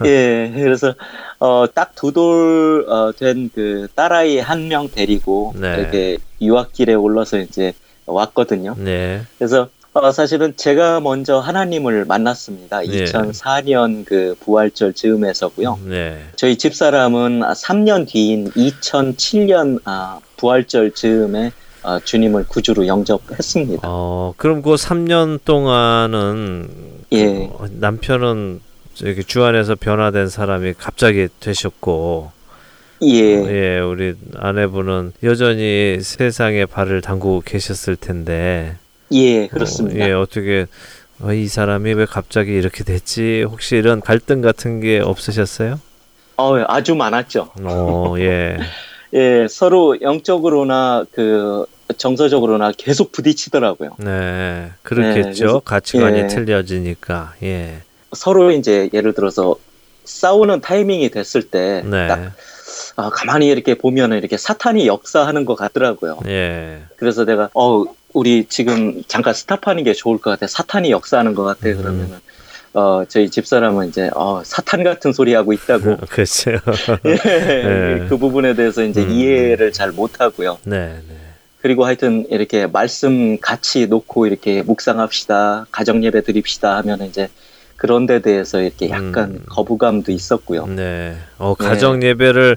예. 0.06 0.52
그래서 0.56 0.94
어, 1.40 1.66
딱 1.74 1.94
두 1.96 2.12
돌 2.14 2.86
어, 2.88 3.12
된그 3.18 3.88
딸아이 3.96 4.40
한 4.40 4.68
명 4.70 4.90
데리고 4.90 5.54
네. 5.58 5.76
이렇게 5.80 6.18
유학길에 6.42 6.94
올라서 6.94 7.40
이제 7.40 7.74
왔거든요. 8.06 8.76
네. 8.78 9.24
그래서 9.38 9.68
어, 9.98 10.12
사실은 10.12 10.54
제가 10.58 11.00
먼저 11.00 11.39
하나님을 11.39 12.04
만났습니다. 12.04 12.86
예. 12.86 13.06
2004년 13.06 14.04
그 14.04 14.36
부활절 14.41 14.91
즈음에서고요. 14.91 15.80
네. 15.86 16.22
저희 16.36 16.58
집사람은 16.58 17.39
3년 17.39 18.06
뒤인 18.06 18.52
2007년 18.52 19.80
아, 19.86 20.20
부활절 20.36 20.91
즈음에 20.91 21.54
어, 21.84 22.00
주님을 22.04 22.43
구주로 22.50 22.88
영접했습니다. 22.88 23.84
어, 23.86 24.34
그럼 24.36 24.62
그 24.62 24.72
3년 24.72 25.39
동안은 25.46 26.68
예. 27.14 27.48
그 27.48 27.70
남편은 27.80 28.60
저기 28.96 29.24
주 29.24 29.46
안에서 29.46 29.76
변화된 29.76 30.28
사람이 30.28 30.74
갑자기 30.78 31.30
되셨고 31.39 32.32
예. 33.04 33.16
예, 33.16 33.80
우리 33.80 34.16
아내분은 34.36 35.14
여전히 35.24 36.00
세상에 36.02 36.66
발을 36.66 37.00
담그고 37.00 37.43
계셨을 37.46 37.96
텐데 37.96 38.76
예, 39.12 39.47
그렇습니다. 39.47 40.03
어, 40.03 40.08
예, 40.08 40.12
어떻게 40.14 40.66
어, 41.22 41.32
이 41.32 41.47
사람이 41.47 41.93
왜 41.93 42.06
갑자기 42.06 42.53
이렇게 42.53 42.84
됐지? 42.84 43.43
혹시 43.47 43.76
이런 43.76 44.01
갈등 44.01 44.41
같은 44.41 44.80
게 44.82 44.99
없으셨어요? 44.99 45.80
어, 46.38 46.56
아주 46.68 46.95
많았죠. 46.95 47.49
어, 47.62 48.16
예. 48.20 48.58
예, 49.14 49.47
서로 49.49 49.99
영적으로나 50.01 51.06
그 51.14 51.66
정서적으로나 51.97 52.72
계속 52.78 53.12
부딪히더라고요. 53.12 53.91
네. 53.99 54.72
그렇겠죠. 54.82 55.45
그래서- 55.45 55.60
가치관이 55.62 56.20
예. 56.20 56.28
틀려지니까. 56.28 57.36
예. 57.43 57.82
서로 58.14 58.51
이제 58.51 58.89
예를 58.93 59.14
들어서 59.14 59.56
싸우는 60.03 60.62
타이밍이 60.62 61.10
됐을 61.12 61.43
때 61.43 61.84
네. 61.86 62.08
딱 62.08 62.32
아, 62.97 63.10
가만히 63.10 63.47
이렇게 63.47 63.76
보면은 63.76 64.18
이렇게 64.18 64.38
사탄이 64.38 64.88
역사하는 64.88 65.45
것 65.45 65.56
같더라고요. 65.56 66.20
예. 66.28 66.82
그래서 66.97 67.24
내가 67.26 67.49
어 67.53 67.86
우리 68.16 68.45
지금 68.47 69.03
잠깐 69.07 69.34
스탑하는 69.34 69.84
게 69.84 69.93
좋을 69.93 70.18
것 70.20 70.32
같아. 70.32 70.47
사탄이 70.47 70.89
역사하는 70.89 71.36
것 71.36 71.43
같아. 71.43 71.68
음. 71.68 71.78
그러면은 71.78 72.18
어 72.74 73.03
저희 73.07 73.30
집사람은 73.30 73.89
이제 73.89 74.09
어 74.16 74.41
사탄 74.43 74.84
같은 74.84 75.11
소리 75.11 75.34
하고 75.34 75.51
있다고. 75.51 75.97
그렇죠. 76.09 76.51
예, 77.05 78.05
그 78.07 78.18
부분에 78.18 78.55
대해서 78.55 78.84
이제 78.84 79.03
음. 79.03 79.11
이해를 79.11 79.74
잘 79.74 79.91
못하고요. 79.91 80.59
네, 80.63 81.01
네. 81.07 81.16
그리고 81.61 81.86
하여튼 81.86 82.26
이렇게 82.30 82.68
말씀 82.68 83.38
같이 83.39 83.88
놓고 83.88 84.28
이렇게 84.28 84.61
묵상합시다, 84.61 85.68
가정 85.72 86.03
예배 86.03 86.22
드립시다 86.22 86.78
하면 86.78 87.01
이제 87.01 87.28
그런 87.76 88.05
데 88.05 88.20
대해서 88.20 88.61
이렇게 88.61 88.89
약간 88.89 89.32
음. 89.32 89.43
거부감도 89.49 90.13
있었고요. 90.13 90.68
네. 90.68 91.18
어, 91.38 91.53
가정 91.53 92.01
예배를 92.01 92.55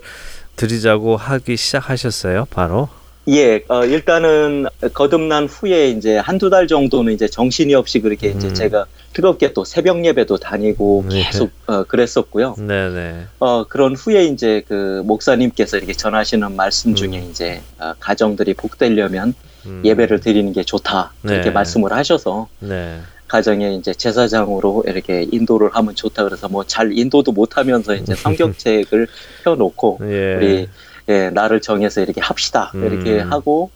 드리자고 0.55 1.17
하기 1.17 1.57
시작하셨어요, 1.57 2.47
바로? 2.51 2.89
예, 3.29 3.63
어, 3.69 3.85
일단은 3.85 4.67
거듭난 4.95 5.47
후에 5.47 5.91
이제 5.91 6.17
한두 6.17 6.49
달 6.49 6.67
정도는 6.67 7.13
이제 7.13 7.29
정신이 7.29 7.75
없이 7.75 8.01
그렇게 8.01 8.29
이제 8.29 8.49
음. 8.49 8.55
제가 8.55 8.87
뜨겁게 9.13 9.53
또 9.53 9.65
새벽 9.65 10.05
예배도 10.05 10.39
다니고 10.39 11.05
네. 11.11 11.25
계속 11.25 11.51
어, 11.67 11.85
그랬었고요. 11.85 12.55
네, 12.59 12.89
네. 12.89 13.27
어, 13.39 13.65
그런 13.65 13.95
후에 13.95 14.25
이제 14.25 14.63
그 14.67 15.03
목사님께서 15.05 15.77
이렇게 15.77 15.93
전하시는 15.93 16.57
말씀 16.57 16.95
중에 16.95 17.19
음. 17.19 17.29
이제 17.31 17.61
어, 17.79 17.93
가정들이 18.01 18.55
복되려면 18.55 19.35
음. 19.67 19.83
예배를 19.85 20.21
드리는 20.21 20.51
게 20.53 20.63
좋다. 20.63 21.13
이렇게 21.25 21.45
네. 21.45 21.51
말씀을 21.51 21.93
하셔서 21.93 22.49
네. 22.61 22.99
가정에 23.27 23.75
이제 23.75 23.93
제사장으로 23.93 24.85
이렇게 24.87 25.27
인도를 25.31 25.69
하면 25.75 25.95
좋다 25.95 26.25
그래서 26.25 26.49
뭐 26.49 26.65
잘 26.65 26.97
인도도 26.97 27.33
못하면서 27.33 27.95
이제 27.95 28.15
성경책을 28.17 29.07
펴놓고 29.45 29.99
예. 30.05 30.35
우리 30.37 30.69
예, 31.09 31.31
나를 31.31 31.61
정해서 31.61 32.01
이렇게 32.01 32.21
합시다 32.21 32.71
이렇게 32.75 33.23
음. 33.23 33.33
하고 33.33 33.71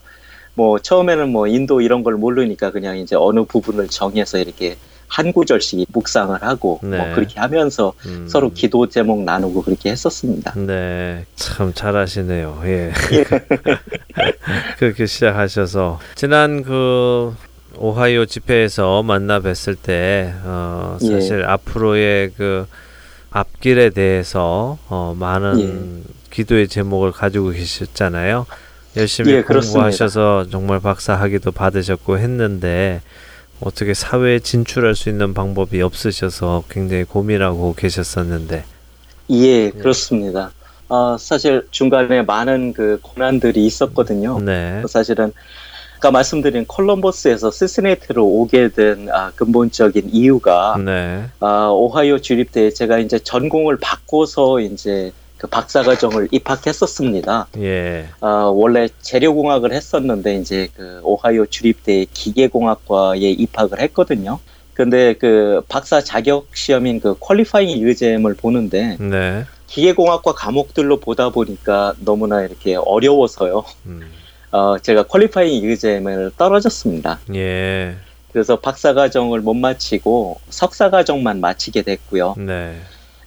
뭐 0.55 0.79
처음에는 0.79 1.29
뭐 1.29 1.47
인도 1.47 1.81
이런 1.81 2.03
걸 2.03 2.15
모르니까 2.15 2.71
그냥 2.71 2.97
이제 2.97 3.15
어느 3.15 3.43
부분을 3.43 3.87
정해서 3.87 4.37
이렇게 4.37 4.77
한 5.07 5.31
구절씩 5.31 5.89
묵상을 5.91 6.41
하고 6.41 6.79
네. 6.81 6.97
뭐 6.97 7.13
그렇게 7.13 7.39
하면서 7.39 7.93
음. 8.07 8.27
서로 8.27 8.51
기도 8.51 8.87
제목 8.87 9.23
나누고 9.23 9.61
그렇게 9.61 9.91
했었습니다. 9.91 10.53
네, 10.55 11.25
참 11.35 11.71
잘하시네요. 11.73 12.61
예. 12.65 12.91
그렇게 14.79 15.05
시작하셔서 15.05 15.99
지난 16.15 16.63
그 16.63 17.35
오하이오 17.77 18.25
집회에서 18.25 19.03
만나 19.03 19.39
뵀을 19.39 19.77
때 19.81 20.33
어, 20.45 20.97
예. 21.01 21.07
사실 21.07 21.45
앞으로의 21.45 22.31
그 22.35 22.65
앞길에 23.29 23.91
대해서 23.91 24.79
어, 24.89 25.15
많은 25.17 25.59
예. 25.59 26.22
기도의 26.33 26.67
제목을 26.67 27.11
가지고 27.11 27.49
계셨잖아요. 27.51 28.47
열심히 28.97 29.33
예. 29.33 29.41
공부하셔서 29.43 30.47
정말 30.51 30.79
박사 30.79 31.13
학위도 31.13 31.51
받으셨고 31.51 32.17
했는데 32.17 33.01
어떻게 33.61 33.93
사회에 33.93 34.39
진출할 34.39 34.95
수 34.95 35.09
있는 35.09 35.33
방법이 35.33 35.81
없으셔서 35.81 36.63
굉장히 36.69 37.03
고민하고 37.03 37.75
계셨었는데 37.75 38.65
예, 39.29 39.69
그렇습니다. 39.69 40.51
어, 40.89 41.17
사실 41.17 41.65
중간에 41.71 42.23
많은 42.23 42.73
그 42.73 42.99
고난들이 43.01 43.65
있었거든요. 43.65 44.39
네. 44.39 44.83
사실은 44.87 45.31
아까 45.97 46.11
말씀드린 46.11 46.65
콜럼버스에서 46.65 47.51
시스네이트로 47.51 48.25
오게 48.25 48.69
된 48.69 49.07
아, 49.09 49.31
근본적인 49.35 50.09
이유가 50.11 50.75
네. 50.83 51.29
아, 51.39 51.69
오하이오 51.71 52.19
주립대에 52.19 52.71
제가 52.71 52.99
이제 52.99 53.17
전공을 53.17 53.77
바꿔서 53.77 54.59
이제 54.59 55.13
그 55.43 55.47
박사과정을 55.47 56.29
입학했었습니다. 56.31 57.47
예. 57.57 58.07
아, 58.21 58.49
원래 58.53 58.87
재료공학을 59.01 59.73
했었는데 59.73 60.35
이제 60.37 60.69
그 60.73 61.01
오하이오 61.03 61.47
주립대 61.47 62.05
기계공학과에 62.13 63.19
입학을 63.19 63.81
했거든요. 63.81 64.39
근데 64.73 65.11
그 65.15 65.61
박사 65.67 65.99
자격 65.99 66.47
시험인 66.53 67.01
그 67.01 67.17
퀄리파잉 67.19 67.81
유잼을 67.81 68.35
보는데 68.35 68.95
네. 69.01 69.43
기계공학과 69.67 70.31
과목들로 70.31 71.01
보다 71.01 71.29
보니까 71.29 71.93
너무나 71.99 72.41
이렇게 72.41 72.75
어려워서요. 72.75 73.65
음. 73.87 74.01
어, 74.51 74.77
제가 74.79 75.03
퀄리파잉 75.03 75.61
유잼을 75.61 76.31
떨어졌습니다. 76.37 77.19
예. 77.35 77.97
그래서 78.31 78.61
박사과정을 78.61 79.41
못 79.41 79.55
마치고 79.55 80.39
석사과정만 80.49 81.41
마치게 81.41 81.81
됐고요. 81.81 82.35
네. 82.37 82.77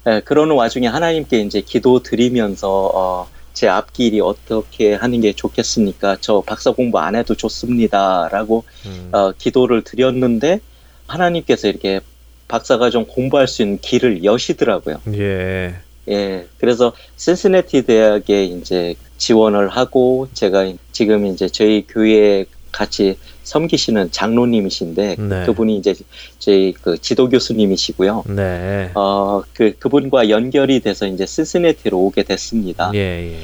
예, 0.06 0.20
그러는 0.24 0.54
와중에 0.54 0.86
하나님께 0.86 1.40
이제 1.40 1.60
기도 1.60 2.02
드리면서 2.02 2.90
어, 2.94 3.28
제 3.52 3.68
앞길이 3.68 4.20
어떻게 4.20 4.94
하는 4.94 5.20
게 5.20 5.32
좋겠습니까? 5.32 6.18
저 6.20 6.42
박사 6.46 6.72
공부 6.72 6.98
안 6.98 7.16
해도 7.16 7.34
좋습니다라고 7.34 8.64
음. 8.86 9.08
어, 9.12 9.32
기도를 9.32 9.82
드렸는데 9.82 10.60
하나님께서 11.06 11.68
이렇게 11.68 12.00
박사과정 12.48 13.06
공부할 13.06 13.48
수 13.48 13.62
있는 13.62 13.78
길을 13.80 14.24
여시더라고요. 14.24 15.00
예. 15.14 15.74
예, 16.08 16.46
그래서 16.58 16.92
신시내티 17.16 17.82
대학에 17.82 18.44
이제 18.44 18.94
지원을 19.18 19.68
하고 19.68 20.28
제가 20.34 20.72
지금 20.92 21.26
이제 21.26 21.48
저희 21.48 21.84
교회에 21.88 22.44
같이 22.76 23.16
섬기시는 23.42 24.10
장로님이신데 24.10 25.16
네. 25.18 25.46
그분이 25.46 25.78
이제 25.78 25.94
저희 26.38 26.74
그 26.74 26.98
지도 26.98 27.30
교수님이시고요. 27.30 28.24
네. 28.28 28.90
어, 28.94 29.42
그, 29.54 29.72
그분과 29.78 30.28
연결이 30.28 30.80
돼서 30.80 31.06
이제 31.06 31.24
신시내티로 31.24 31.98
오게 31.98 32.24
됐습니다. 32.24 32.90
예, 32.92 32.98
예. 32.98 33.38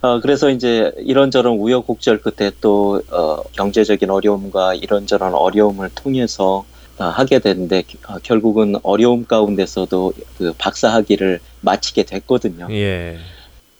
어, 0.00 0.20
그래서 0.20 0.48
이제 0.50 0.92
이런저런 0.98 1.54
우여곡절 1.54 2.20
끝에 2.20 2.52
또, 2.60 3.02
어, 3.10 3.42
경제적인 3.52 4.10
어려움과 4.10 4.74
이런저런 4.74 5.34
어려움을 5.34 5.90
통해서 5.96 6.64
어, 6.98 7.04
하게 7.04 7.40
됐는데, 7.40 7.82
어, 8.06 8.18
결국은 8.22 8.76
어려움 8.84 9.24
가운데서도 9.24 10.12
그 10.36 10.52
박사 10.56 10.92
학위를 10.92 11.40
마치게 11.62 12.04
됐거든요. 12.04 12.68
예. 12.70 13.18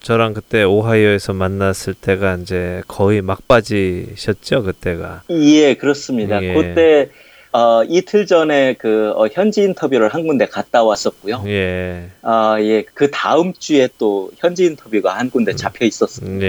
저랑 0.02 0.32
그때 0.34 0.62
오하이오에서 0.62 1.32
만났을 1.32 1.94
때가 1.94 2.38
이제 2.42 2.82
거의 2.88 3.20
막바지셨죠, 3.20 4.62
그때가. 4.62 5.22
예, 5.30 5.74
그렇습니다. 5.74 6.42
예. 6.42 6.54
그때, 6.54 7.10
어, 7.52 7.82
이틀 7.84 8.26
전에 8.26 8.74
그, 8.78 9.12
어, 9.16 9.26
현지 9.32 9.62
인터뷰를 9.62 10.08
한 10.14 10.26
군데 10.26 10.46
갔다 10.46 10.84
왔었고요. 10.84 11.42
예. 11.46 12.10
아, 12.22 12.56
예, 12.60 12.82
그 12.94 13.10
다음 13.10 13.52
주에 13.58 13.88
또 13.98 14.30
현지 14.36 14.64
인터뷰가 14.66 15.16
한 15.18 15.30
군데 15.30 15.54
잡혀 15.54 15.84
있었습니다. 15.84 16.46
예, 16.46 16.48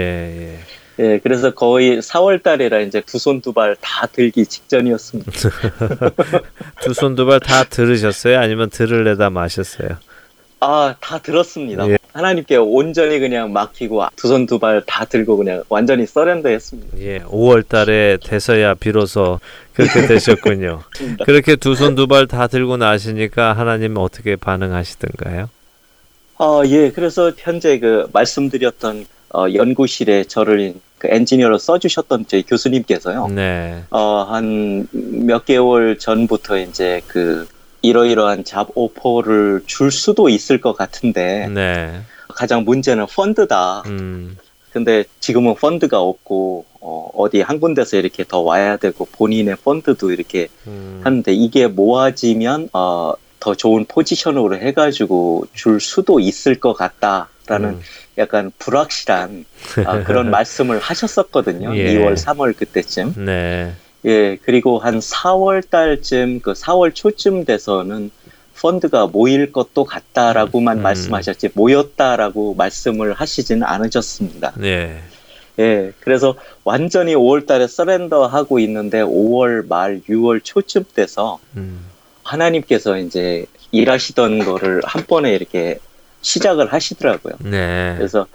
예. 0.98 1.04
예, 1.04 1.18
그래서 1.22 1.52
거의 1.54 1.98
4월 2.02 2.42
달이라 2.42 2.80
이제 2.80 3.00
두 3.00 3.16
손 3.18 3.40
두 3.40 3.52
발 3.54 3.74
다 3.80 4.06
들기 4.06 4.44
직전이었습니다. 4.46 5.32
두 6.82 6.90
손 6.94 7.14
두 7.16 7.24
발 7.26 7.40
다 7.40 7.64
들으셨어요? 7.64 8.38
아니면 8.38 8.70
들을래다 8.70 9.30
마셨어요? 9.30 9.88
아, 10.60 10.94
다 11.00 11.18
들었습니다. 11.18 11.88
예. 11.88 11.96
하나님께 12.12 12.56
온전히 12.56 13.18
그냥 13.18 13.52
맡기고 13.52 14.02
두 14.16 14.28
손 14.28 14.46
두 14.46 14.58
발 14.58 14.82
다 14.86 15.04
들고 15.04 15.36
그냥 15.36 15.62
완전히 15.68 16.06
서렌더 16.06 16.48
했습니다. 16.48 16.98
예. 16.98 17.20
5월 17.20 17.66
달에 17.68 18.18
돼서야 18.22 18.74
비로소 18.74 19.40
그렇게 19.74 20.06
되셨군요. 20.08 20.82
그렇게 21.24 21.56
두 21.56 21.74
손 21.74 21.94
두 21.94 22.06
발 22.06 22.26
다 22.26 22.46
들고 22.46 22.76
나시니까 22.76 23.52
하나님 23.52 23.96
어떻게 23.96 24.36
반응하시던가요? 24.36 25.48
아, 26.38 26.62
예, 26.66 26.90
그래서 26.90 27.32
현재 27.36 27.78
그 27.78 28.08
말씀드렸던 28.12 29.06
어, 29.34 29.46
연구실에 29.54 30.24
저를 30.24 30.74
그 30.98 31.06
엔지니어로 31.10 31.58
써주셨던 31.58 32.24
저희 32.28 32.42
교수님께서요. 32.42 33.28
네. 33.28 33.82
어, 33.90 34.22
한 34.28 34.88
몇 34.92 35.44
개월 35.44 35.98
전부터 35.98 36.58
이제 36.58 37.00
그 37.06 37.46
이러이러한 37.82 38.44
잡 38.44 38.68
오퍼를 38.74 39.62
줄 39.66 39.90
수도 39.90 40.28
있을 40.28 40.60
것 40.60 40.74
같은데 40.74 41.48
네. 41.48 42.00
가장 42.28 42.64
문제는 42.64 43.06
펀드다. 43.06 43.82
음. 43.86 44.36
근데 44.72 45.04
지금은 45.18 45.56
펀드가 45.56 46.00
없고 46.00 46.64
어, 46.80 47.10
어디 47.14 47.40
한 47.40 47.60
군데서 47.60 47.96
이렇게 47.96 48.24
더 48.24 48.40
와야 48.40 48.76
되고 48.76 49.04
본인의 49.04 49.56
펀드도 49.56 50.12
이렇게 50.12 50.48
음. 50.66 51.00
하는데 51.02 51.32
이게 51.32 51.66
모아지면 51.66 52.68
어, 52.72 53.14
더 53.40 53.54
좋은 53.54 53.86
포지션으로 53.86 54.56
해가지고 54.58 55.46
줄 55.54 55.80
수도 55.80 56.20
있을 56.20 56.60
것 56.60 56.74
같다라는 56.74 57.70
음. 57.70 57.80
약간 58.18 58.52
불확실한 58.58 59.44
아, 59.86 60.04
그런 60.04 60.30
말씀을 60.30 60.78
하셨었거든요. 60.78 61.74
예. 61.76 61.94
2월, 61.94 62.14
3월 62.14 62.56
그때쯤. 62.56 63.14
네. 63.24 63.72
예, 64.06 64.36
그리고 64.42 64.78
한 64.78 64.98
4월 64.98 65.68
달쯤, 65.68 66.40
그 66.40 66.52
4월 66.52 66.94
초쯤 66.94 67.44
돼서는 67.44 68.10
펀드가 68.60 69.06
모일 69.06 69.52
것도 69.52 69.84
같다라고만 69.84 70.78
음. 70.78 70.82
말씀하셨지, 70.82 71.50
모였다라고 71.54 72.54
말씀을 72.54 73.12
하시지는 73.14 73.62
않으셨습니다. 73.62 74.52
네. 74.56 75.00
예, 75.58 75.92
그래서 76.00 76.36
완전히 76.64 77.14
5월 77.14 77.46
달에 77.46 77.66
서렌더 77.66 78.26
하고 78.26 78.58
있는데 78.60 79.02
5월 79.02 79.68
말, 79.68 80.00
6월 80.08 80.40
초쯤 80.42 80.84
돼서 80.94 81.38
음. 81.56 81.84
하나님께서 82.22 82.98
이제 82.98 83.46
일하시던 83.72 84.40
거를 84.40 84.80
한 84.84 85.04
번에 85.06 85.34
이렇게 85.34 85.78
시작을 86.22 86.72
하시더라고요. 86.72 87.34
네. 87.40 87.94
그래서 87.96 88.26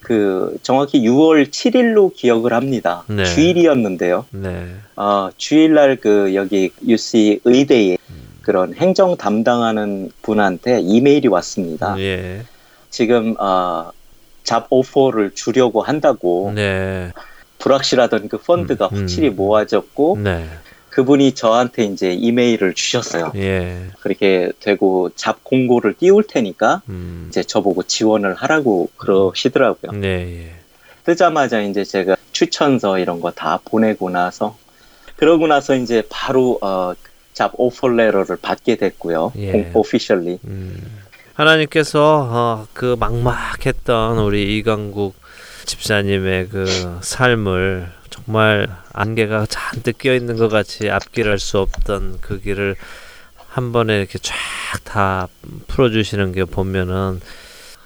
그 0.00 0.56
정확히 0.62 1.00
6월 1.02 1.50
7일로 1.50 2.14
기억을 2.14 2.52
합니다. 2.52 3.04
네. 3.08 3.24
주일이었는데요. 3.24 4.26
네. 4.30 4.66
어, 4.96 5.28
주일날 5.36 5.96
그 5.96 6.34
여기 6.34 6.70
UC 6.86 7.40
의대에 7.44 7.98
그런 8.42 8.74
행정 8.74 9.16
담당하는 9.16 10.10
분한테 10.22 10.80
이메일이 10.80 11.28
왔습니다. 11.28 11.98
예. 11.98 12.42
지금 12.88 13.34
어, 13.38 13.90
잡 14.44 14.66
오퍼를 14.70 15.32
주려고 15.34 15.82
한다고 15.82 16.52
네. 16.54 17.12
불확실하던 17.58 18.28
그 18.28 18.38
펀드가 18.38 18.86
음, 18.86 18.94
음. 18.94 19.00
확실히 19.00 19.28
모아졌고 19.28 20.20
네. 20.22 20.48
그분이 20.98 21.34
저한테 21.36 21.84
이제 21.84 22.12
이메일을 22.12 22.74
주셨어요. 22.74 23.30
예. 23.36 23.86
그렇게 24.00 24.50
되고 24.58 25.10
잡 25.14 25.44
공고를 25.44 25.94
띄울 25.94 26.24
테니까 26.26 26.82
음. 26.88 27.26
이제 27.28 27.44
저보고 27.44 27.84
지원을 27.84 28.34
하라고 28.34 28.90
그러시더라고요. 28.96 29.92
네. 29.92 30.08
예. 30.08 30.54
뜨자마자 31.04 31.60
이제 31.62 31.84
제가 31.84 32.16
추천서 32.32 32.98
이런 32.98 33.20
거 33.20 33.30
다 33.30 33.60
보내고 33.64 34.10
나서 34.10 34.56
그러고 35.14 35.46
나서 35.46 35.76
이제 35.76 36.02
바로 36.10 36.58
어, 36.62 36.94
잡 37.32 37.52
오퍼레터를 37.54 38.36
받게 38.42 38.74
됐고요. 38.74 39.32
예. 39.38 39.70
오피셜리. 39.72 40.40
음. 40.44 40.82
하나님께서 41.34 42.28
어, 42.28 42.66
그 42.72 42.96
막막했던 42.98 44.18
우리 44.18 44.58
이강국 44.58 45.14
집사님의 45.64 46.48
그 46.48 46.98
삶을 47.02 47.97
정말 48.24 48.68
안개가 48.92 49.46
잔뜩 49.46 49.98
끼어 49.98 50.14
있는 50.14 50.36
것 50.36 50.48
같이 50.48 50.90
앞길할 50.90 51.38
수 51.38 51.58
없던 51.58 52.18
그 52.20 52.40
길을 52.40 52.76
한 53.48 53.72
번에 53.72 53.98
이렇게 53.98 54.18
쫙 54.18 54.34
다 54.84 55.28
풀어주시는 55.66 56.32
게 56.32 56.44
보면은 56.44 57.20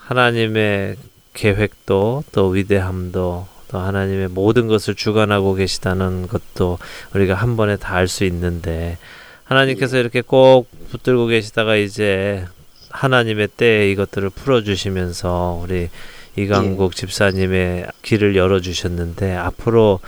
하나님의 0.00 0.96
계획도 1.34 2.24
또 2.32 2.48
위대함도 2.48 3.46
또 3.68 3.78
하나님의 3.78 4.28
모든 4.28 4.66
것을 4.66 4.94
주관하고 4.94 5.54
계시다는 5.54 6.26
것도 6.28 6.78
우리가 7.14 7.34
한 7.34 7.56
번에 7.56 7.76
다 7.76 7.96
알 7.96 8.08
수 8.08 8.24
있는데 8.24 8.98
하나님께서 9.44 9.98
이렇게 9.98 10.20
꼭 10.22 10.68
붙들고 10.90 11.26
계시다가 11.26 11.76
이제 11.76 12.46
하나님의 12.90 13.48
때에 13.56 13.90
이것들을 13.92 14.30
풀어주시면서 14.30 15.60
우리 15.62 15.88
이강국 16.36 16.96
집사님의 16.96 17.86
길을 18.02 18.36
열어주셨는데 18.36 19.34
앞으로 19.34 20.00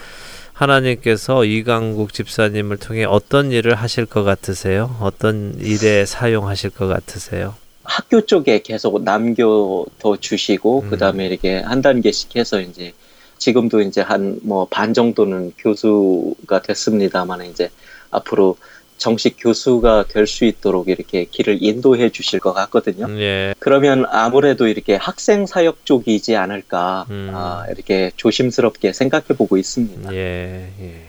하나님께서 0.53 1.45
이강국 1.45 2.13
집사님을 2.13 2.77
통해 2.79 3.05
어떤 3.05 3.51
일을 3.51 3.75
하실 3.75 4.07
것 4.07 4.23
같으세요? 4.23 4.97
어떤 5.01 5.55
일에 5.61 6.07
사용하실 6.07 6.71
것 6.71 6.87
같으세요? 6.87 7.55
학교 7.83 8.25
쪽에 8.25 8.63
계속 8.63 9.03
남겨둬 9.03 10.17
주시고 10.19 10.83
음. 10.83 10.91
그다음에 10.91 11.27
이렇게 11.27 11.59
한 11.59 11.83
단계씩 11.83 12.37
해서 12.37 12.61
이제 12.61 12.93
지금도 13.39 13.83
이제 13.83 14.01
한 14.01 14.39
뭐 14.45 14.67
반 14.71 14.95
정도는 14.95 15.53
교수가 15.59 16.63
됐습니다만 16.63 17.45
이제 17.47 17.69
앞으로 18.11 18.57
정식 18.97 19.37
교수가 19.39 20.07
될 20.09 20.27
수 20.27 20.45
있도록 20.45 20.89
이렇게 20.89 21.25
길을 21.25 21.59
인도해 21.61 22.11
주실 22.11 22.41
것 22.41 22.53
같거든요. 22.55 23.07
예. 23.21 23.55
그러면 23.59 24.07
아무래도 24.11 24.67
이렇게 24.67 24.97
학생 24.97 25.47
사역 25.47 25.85
쪽이지 25.85 26.37
않을까 26.37 27.07
음. 27.11 27.31
아, 27.35 27.65
이렇게 27.71 28.11
조심스럽게 28.17 28.93
생각해 28.93 29.27
보고 29.37 29.57
있습니다. 29.57 30.15
예, 30.15 30.71
예. 30.81 31.03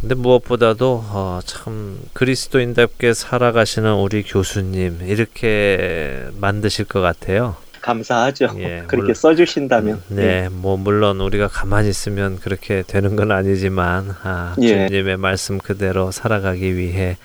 근데 0.00 0.14
무엇보다도 0.16 1.04
어, 1.10 1.40
참 1.44 2.00
그리스도인답게 2.12 3.14
살아가시는 3.14 3.94
우리 3.94 4.22
교수님 4.24 5.00
이렇게 5.06 6.26
만드실 6.40 6.86
것 6.86 7.00
같아요. 7.00 7.56
감사하죠. 7.82 8.54
예, 8.58 8.84
그렇게 8.88 8.96
물론- 9.02 9.14
써주신다면. 9.14 10.02
네, 10.08 10.48
뭐 10.50 10.76
물론 10.76 11.20
우리가 11.20 11.48
가만히 11.48 11.88
있으면 11.90 12.38
그렇게 12.38 12.82
되는 12.86 13.16
건 13.16 13.30
아니지만 13.32 14.14
아, 14.22 14.54
예. 14.62 14.86
주님의 14.88 15.18
말씀 15.18 15.58
그대로 15.58 16.10
살아가기 16.10 16.76
위해 16.76 17.18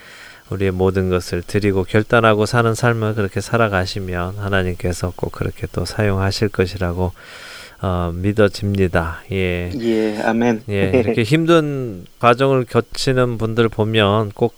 우리의 0.50 0.72
모든 0.72 1.10
것을 1.10 1.42
드리고 1.42 1.84
결단하고 1.84 2.46
사는 2.46 2.74
삶을 2.74 3.16
그렇게 3.16 3.40
살아가시면 3.42 4.36
하나님께서 4.38 5.14
꼭 5.16 5.32
그렇게 5.34 5.68
또 5.72 5.86
사용하실 5.86 6.50
것이라고 6.50 7.12
어, 7.82 8.12
믿어집니다. 8.16 9.20
예. 9.32 9.72
예, 9.80 10.20
아멘. 10.24 10.64
예, 10.70 10.90
이렇게 10.96 11.22
힘든 11.24 12.06
과정을 12.20 12.66
거치는 12.66 13.38
분들 13.38 13.70
보면 13.70 14.32
꼭 14.34 14.56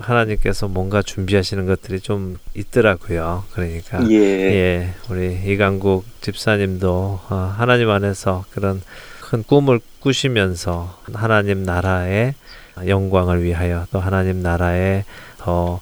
하나님께서 0.00 0.68
뭔가 0.68 1.02
준비하시는 1.02 1.66
것들이 1.66 2.00
좀 2.00 2.38
있더라고요. 2.54 3.44
그러니까 3.52 4.08
예. 4.10 4.16
예, 4.16 4.94
우리 5.10 5.38
이강국 5.44 6.04
집사님도 6.20 7.20
어, 7.28 7.54
하나님 7.56 7.90
안에서 7.90 8.44
그런 8.50 8.82
큰 9.20 9.42
꿈을 9.42 9.80
꾸시면서 10.00 10.98
하나님 11.14 11.62
나라의 11.62 12.34
영광을 12.86 13.42
위하여 13.42 13.86
또 13.90 13.98
하나님 13.98 14.42
나라의 14.42 15.04
더 15.38 15.80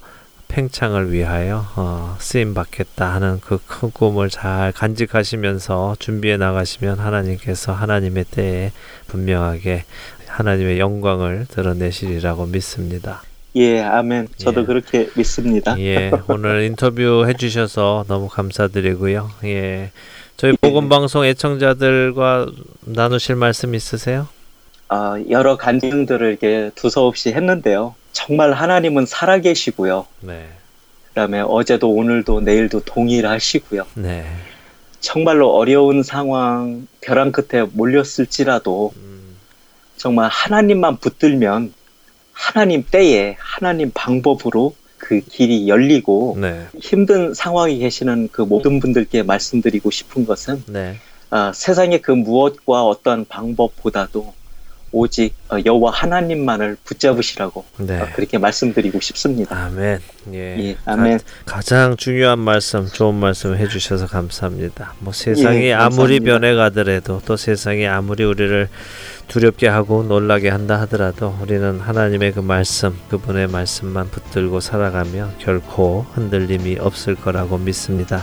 팽창을 0.49 1.13
위하여 1.13 1.65
어, 1.77 2.17
쓰임 2.21 2.55
받겠다 2.55 3.13
하는 3.13 3.41
그 3.41 3.59
큰 3.67 3.91
꿈을 3.91 4.31
잘 4.31 4.73
간직하시면서 4.73 5.97
준비해 5.99 6.37
나가시면 6.37 6.99
하나님께서 7.01 7.73
하나님의 7.73 8.25
때에 8.31 8.73
분명하게 9.09 9.85
하나님의 10.27 10.79
영광을 10.79 11.47
드러내시리라고 11.49 12.47
믿습니다. 12.47 13.23
예, 13.57 13.81
아멘. 13.81 14.29
저도 14.37 14.63
예. 14.63 14.65
그렇게 14.65 15.09
믿습니다. 15.15 15.79
예, 15.79 16.11
오늘 16.29 16.65
인터뷰 16.65 17.25
해주셔서 17.29 18.05
너무 18.09 18.29
감사드리고요. 18.29 19.31
예, 19.45 19.93
저희 20.37 20.57
복음 20.61 20.89
방송 20.89 21.25
애청자들과 21.25 22.47
나누실 22.81 23.37
말씀 23.37 23.75
있으세요? 23.77 24.27
아, 24.89 25.23
여러 25.31 25.57
간증들을 25.57 26.29
이렇게 26.29 26.71
두서없이 26.75 27.33
했는데요. 27.33 27.95
정말 28.13 28.53
하나님은 28.53 29.07
살아계시고요. 29.07 30.07
네, 30.21 30.49
그다음에 31.09 31.41
어제도 31.41 31.93
오늘도 31.93 32.41
내일도 32.41 32.81
동일하시고요. 32.81 33.87
네, 33.95 34.27
정말로 34.99 35.55
어려운 35.55 36.03
상황, 36.03 36.89
벼랑 37.01 37.31
끝에 37.31 37.63
몰렸을지라도 37.73 38.93
음, 38.97 39.37
정말 39.97 40.29
하나님만 40.29 40.97
붙들면 40.97 41.73
하나님 42.35 42.85
때에 42.89 43.37
하나님 43.39 43.91
방법으로 43.95 44.75
그 44.99 45.21
길이 45.21 45.69
열리고 45.69 46.37
네, 46.41 46.67
힘든 46.81 47.33
상황에 47.33 47.77
계시는 47.77 48.29
그 48.33 48.43
모든 48.43 48.81
분들께 48.81 49.23
말씀드리고 49.23 49.91
싶은 49.91 50.27
것은 50.27 50.63
네, 50.67 50.97
아, 51.31 51.53
세상의 51.55 52.03
그 52.03 52.11
무엇과 52.11 52.85
어떠한 52.85 53.27
방법보다도 53.29 54.35
오직 54.95 55.35
어, 55.51 55.57
여호와 55.65 55.91
하나님만을 55.91 56.77
붙잡으시라고 56.85 57.65
네. 57.79 58.01
어, 58.01 58.07
그렇게 58.15 58.39
말씀드리고 58.39 59.01
싶습니다. 59.01 59.57
아멘. 59.57 59.99
예, 60.33 60.39
예, 60.59 60.77
아멘. 60.87 61.19
가, 61.45 61.61
장 61.61 61.97
중요한 61.97 62.39
말씀, 62.39 62.87
좋은 62.87 63.15
말씀 63.17 63.57
해주셔서 63.57 64.07
감사합니다. 64.07 64.95
뭐 65.01 65.13
세상이 65.13 65.65
예, 65.67 65.73
아무리. 65.73 66.21
변해가더라도 66.21 67.21
또 67.27 67.37
세상이 67.37 67.87
아무리 67.87 68.25
우리를 68.25 68.69
두렵게 69.29 69.69
하고 69.69 70.03
놀라게 70.05 70.49
한다 70.49 70.81
하더라도 70.83 71.37
우리는 71.43 71.81
하나님의 71.81 72.33
그 72.33 72.41
말씀, 72.41 72.97
그분의 73.09 73.49
말씀만 73.49 74.11
붙들고 74.11 74.61
살아가며 74.61 75.31
결코 75.39 76.07
흔들림이 76.15 76.79
없을 76.79 77.15
거라고 77.17 77.59
믿습니다. 77.59 78.23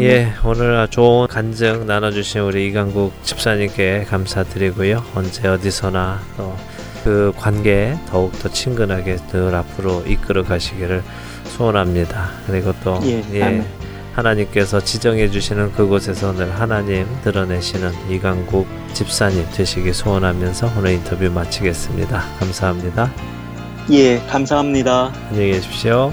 예, 0.00 0.32
오늘 0.44 0.86
좋은 0.88 1.26
간증 1.28 1.86
나눠주신 1.86 2.40
우리 2.42 2.66
이강국 2.68 3.12
집사님께 3.24 4.06
감사드리고요. 4.08 5.04
언제 5.14 5.48
어디서나 5.48 6.20
또 6.36 6.56
그 7.04 7.32
관계 7.36 7.94
더욱더 8.08 8.48
친근하게 8.48 9.16
늘 9.30 9.54
앞으로 9.54 10.02
이끌어 10.06 10.42
가시기를 10.42 11.02
소원합니다. 11.44 12.30
그리고 12.46 12.72
또 12.82 12.98
예, 13.04 13.42
아멘. 13.42 13.66
하나님께서 14.14 14.80
지정해 14.80 15.30
주시는 15.30 15.72
그곳에서 15.72 16.32
늘 16.32 16.50
하나님 16.58 17.06
드러내시는 17.22 17.92
이강국 18.10 18.66
집사님 18.94 19.46
되시기 19.52 19.92
소원하면서 19.92 20.72
오늘 20.78 20.92
인터뷰 20.92 21.30
마치겠습니다. 21.30 22.24
감사합니다. 22.38 23.12
예, 23.90 24.18
감사합니다. 24.20 25.12
안녕히 25.28 25.52
계십시오. 25.52 26.10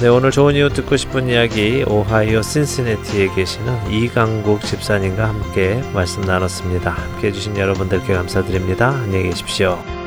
네, 0.00 0.06
오늘 0.06 0.30
좋은 0.30 0.54
이유 0.54 0.68
듣고 0.68 0.96
싶은 0.96 1.28
이야기 1.28 1.82
오하이오 1.84 2.42
신시내티에 2.42 3.34
계시는 3.34 3.90
이강국 3.90 4.60
집사님과 4.60 5.28
함께 5.28 5.82
말씀 5.92 6.22
나눴습니다. 6.22 6.92
함께 6.92 7.28
해주신 7.28 7.56
여러분들께 7.56 8.14
감사드립니다. 8.14 8.90
안녕히 8.90 9.24
계십시오. 9.24 9.97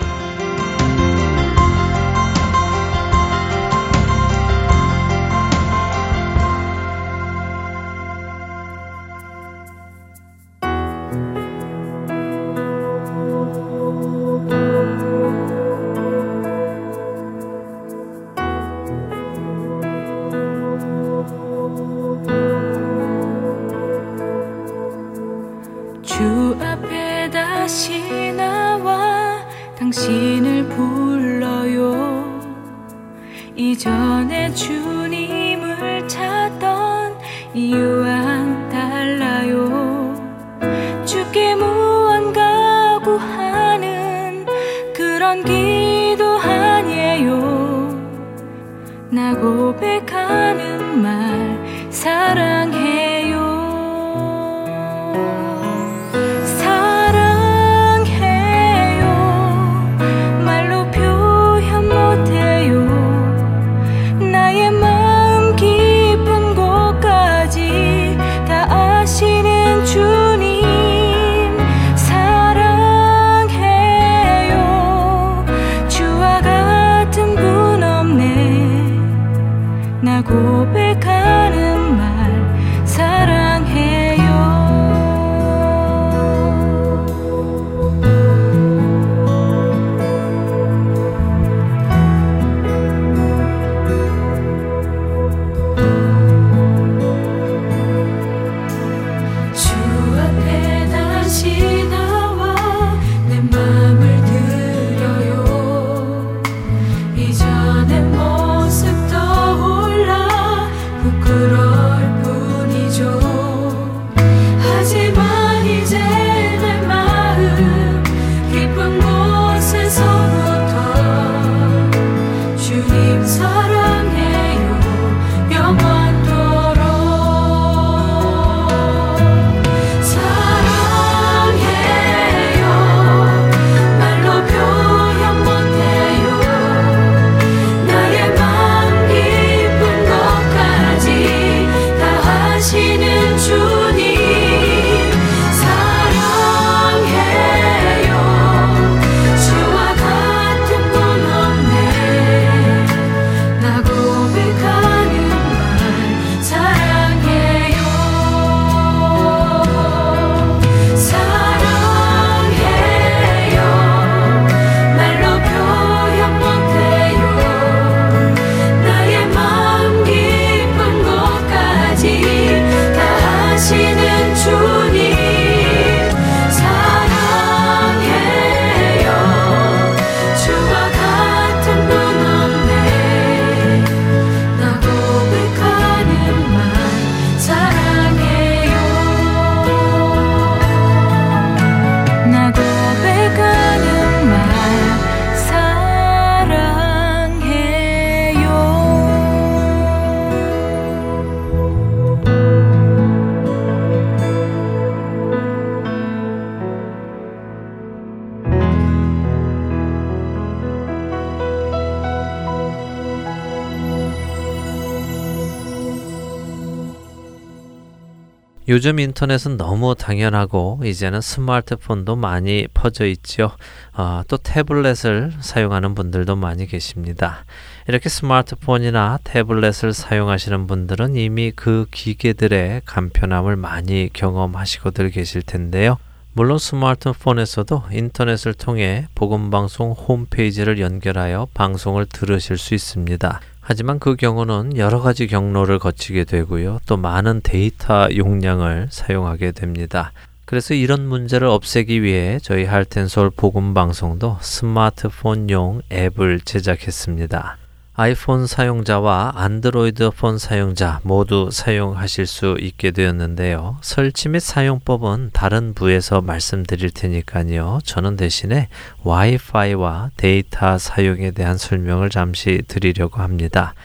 요즘 218.72 218.99
인터넷은 218.99 219.57
너무 219.57 219.95
당연하고 219.95 220.80
이제는 220.86 221.19
스마트폰도 221.19 222.15
많이 222.15 222.69
퍼져 222.74 223.05
있죠. 223.05 223.51
아, 223.91 224.24
또 224.30 224.38
태블릿을 224.38 225.34
사용하는 225.41 225.93
분들도 225.93 226.38
많이 226.38 226.65
계십니다. 226.67 227.43
이렇게 227.89 228.07
스마트폰이나 228.07 229.19
태블릿을 229.26 229.91
사용하시는 229.91 230.67
분들은 230.67 231.17
이미 231.17 231.51
그 231.53 231.86
기계들의 231.91 232.84
간편함을 232.86 233.57
많이 233.57 234.09
경험하시고들 234.13 235.09
계실 235.09 235.41
텐데요. 235.41 235.97
물론 236.32 236.57
스마트폰에서도 236.57 237.84
인터넷을 237.91 238.53
통해 238.53 239.05
복음방송 239.15 239.91
홈페이지를 239.91 240.80
연결하여 240.80 241.49
방송을 241.53 242.05
들으실 242.05 242.57
수 242.57 242.74
있습니다. 242.74 243.41
하지만 243.72 243.99
그 243.99 244.17
경우는 244.17 244.76
여러 244.76 244.99
가지 244.99 245.28
경로를 245.28 245.80
거치게 245.80 246.26
되고요. 246.26 246.82
또 246.88 246.97
많은 246.97 247.39
데이터 247.41 248.09
용량을 248.13 248.89
사용하게 248.91 249.53
됩니다. 249.53 250.11
그래서 250.43 250.74
이런 250.74 251.07
문제를 251.07 251.47
없애기 251.47 252.03
위해 252.03 252.38
저희 252.41 252.65
할텐솔 252.65 253.30
복음 253.30 253.74
방송도 253.74 254.39
스마트폰용 254.41 255.84
앱을 255.89 256.41
제작했습니다. 256.41 257.61
아이폰 258.01 258.47
사용자와 258.47 259.33
안드로이드 259.35 260.09
폰 260.17 260.39
사용자 260.39 261.01
모두 261.03 261.49
사용하실 261.51 262.25
수 262.25 262.57
있게 262.59 262.89
되었는데요. 262.89 263.77
설치 263.81 264.27
및 264.27 264.39
사용법은 264.39 265.29
다른 265.33 265.75
부에서 265.75 266.19
말씀드릴 266.19 266.89
테니까요. 266.89 267.77
저는 267.83 268.15
대신에 268.15 268.69
와이파이와 269.03 270.09
데이터 270.17 270.79
사용에 270.79 271.29
대한 271.29 271.59
설명을 271.59 272.09
잠시 272.09 272.63
드리려고 272.67 273.21
합니다. 273.21 273.75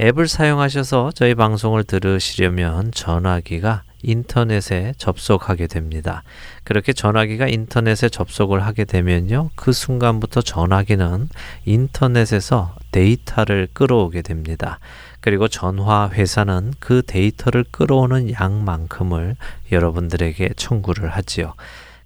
앱을 0.00 0.28
사용하셔서 0.28 1.10
저희 1.16 1.34
방송을 1.34 1.82
들으시려면 1.82 2.92
전화기가 2.92 3.82
인터넷에 4.02 4.94
접속하게 4.96 5.66
됩니다. 5.66 6.22
그렇게 6.64 6.92
전화기가 6.92 7.48
인터넷에 7.48 8.08
접속을 8.08 8.64
하게 8.64 8.84
되면요. 8.84 9.50
그 9.54 9.72
순간부터 9.72 10.42
전화기는 10.42 11.28
인터넷에서 11.64 12.74
데이터를 12.92 13.68
끌어오게 13.72 14.22
됩니다. 14.22 14.78
그리고 15.20 15.48
전화 15.48 16.08
회사는 16.10 16.74
그 16.78 17.02
데이터를 17.06 17.64
끌어오는 17.70 18.32
양만큼을 18.32 19.36
여러분들에게 19.72 20.50
청구를 20.56 21.08
하지요. 21.08 21.54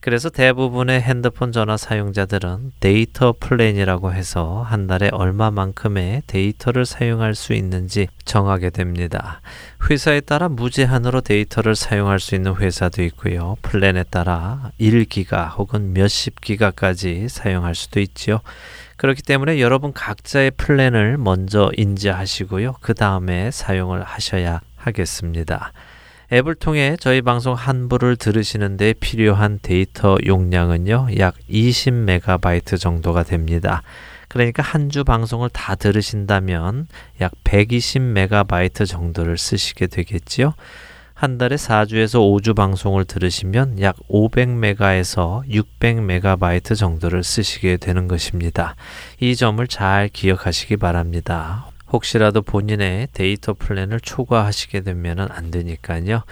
그래서 0.03 0.31
대부분의 0.31 1.01
핸드폰 1.01 1.53
전화 1.53 1.77
사용자들은 1.77 2.73
데이터 2.81 3.33
플랜이라고 3.39 4.13
해서 4.13 4.67
한 4.67 4.89
달에 4.89 5.11
얼마만큼의 5.13 6.23
데이터를 6.27 6.85
사용할 6.85 7.37
수 7.37 7.53
있는지 7.53 8.09
정하게 8.25 8.71
됩니다. 8.71 9.41
회사에 9.89 10.21
따라 10.21 10.49
무제한으로 10.49 11.21
데이터를 11.21 11.77
사용할 11.77 12.19
수 12.19 12.35
있는 12.35 12.57
회사도 12.57 13.05
있고요. 13.05 13.57
플랜에 13.63 14.03
따라 14.03 14.73
1기가 14.81 15.57
혹은 15.57 15.93
몇십 15.93 16.41
기가까지 16.41 17.29
사용할 17.29 17.77
수도 17.77 18.01
있지요. 18.01 18.41
그렇기 18.97 19.23
때문에 19.23 19.61
여러분 19.61 19.93
각자의 19.93 20.51
플랜을 20.57 21.17
먼저 21.17 21.71
인지하시고요. 21.77 22.75
그 22.81 22.95
다음에 22.95 23.53
사용을 23.53 24.03
하셔야 24.03 24.63
하겠습니다. 24.75 25.73
앱을 26.33 26.55
통해 26.55 26.97
저희 26.99 27.21
방송 27.21 27.53
한 27.53 27.91
부를 27.91 28.17
들으시는데 28.17 28.95
필요한 28.95 29.59
데이터 29.61 30.17
용량은요, 30.25 31.09
약 31.19 31.35
20메가바이트 31.51 32.81
정도가 32.81 33.23
됩니다. 33.23 33.83
그러니까 34.29 34.63
한 34.63 34.89
주 34.89 35.05
방송을 35.05 35.51
다 35.51 35.75
들으신다면 35.75 36.87
약 37.21 37.33
120메가바이트 37.45 38.87
정도를 38.87 39.37
쓰시게 39.37 39.89
되겠지요. 39.89 40.55
한 41.13 41.37
달에 41.37 41.57
4주에서 41.57 42.19
5주 42.19 42.57
방송을 42.57 43.05
들으시면 43.05 43.81
약 43.83 43.97
500메가에서 44.09 45.47
600메가바이트 45.49 46.77
정도를 46.77 47.23
쓰시게 47.23 47.77
되는 47.77 48.09
것입니다. 48.09 48.75
이 49.21 49.37
점을 49.37 49.65
잘 49.69 50.09
기억하시기 50.09 50.79
바랍니다. 50.79 51.67
혹시라도 51.93 52.43
본인의 52.43 53.09
데이터 53.13 53.55
플랜을 53.55 54.01
초과하시게 54.01 54.81
되면 54.81 55.21
안 55.31 55.51
되니까요. 55.51 56.23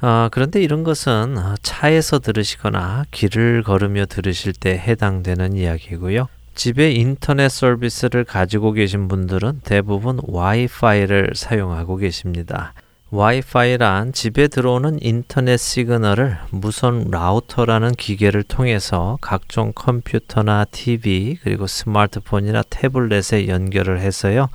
어, 0.00 0.28
그런데 0.30 0.62
이런 0.62 0.84
것은 0.84 1.36
차에서 1.62 2.20
들으시거나 2.20 3.04
길을 3.10 3.62
걸으며 3.64 4.06
들으실 4.06 4.52
때 4.52 4.70
해당되는 4.78 5.54
이야기고요. 5.54 6.28
집에 6.54 6.90
인터넷 6.90 7.48
서비스를 7.50 8.24
가지고 8.24 8.72
계신 8.72 9.06
분들은 9.06 9.60
대부분 9.64 10.18
와이파이를 10.22 11.32
사용하고 11.36 11.96
계십니다. 11.96 12.74
와이파이란 13.10 14.12
집에 14.12 14.48
들어오는 14.48 14.98
인터넷 15.00 15.56
시그널을 15.56 16.36
무선 16.50 17.06
라우터라는 17.10 17.92
기계를 17.92 18.42
통해서 18.42 19.16
각종 19.22 19.72
컴퓨터나 19.74 20.66
TV 20.66 21.38
그리고 21.42 21.66
스마트폰이나 21.66 22.62
태블릿에 22.68 23.48
연결을 23.48 24.00
해서요. 24.00 24.50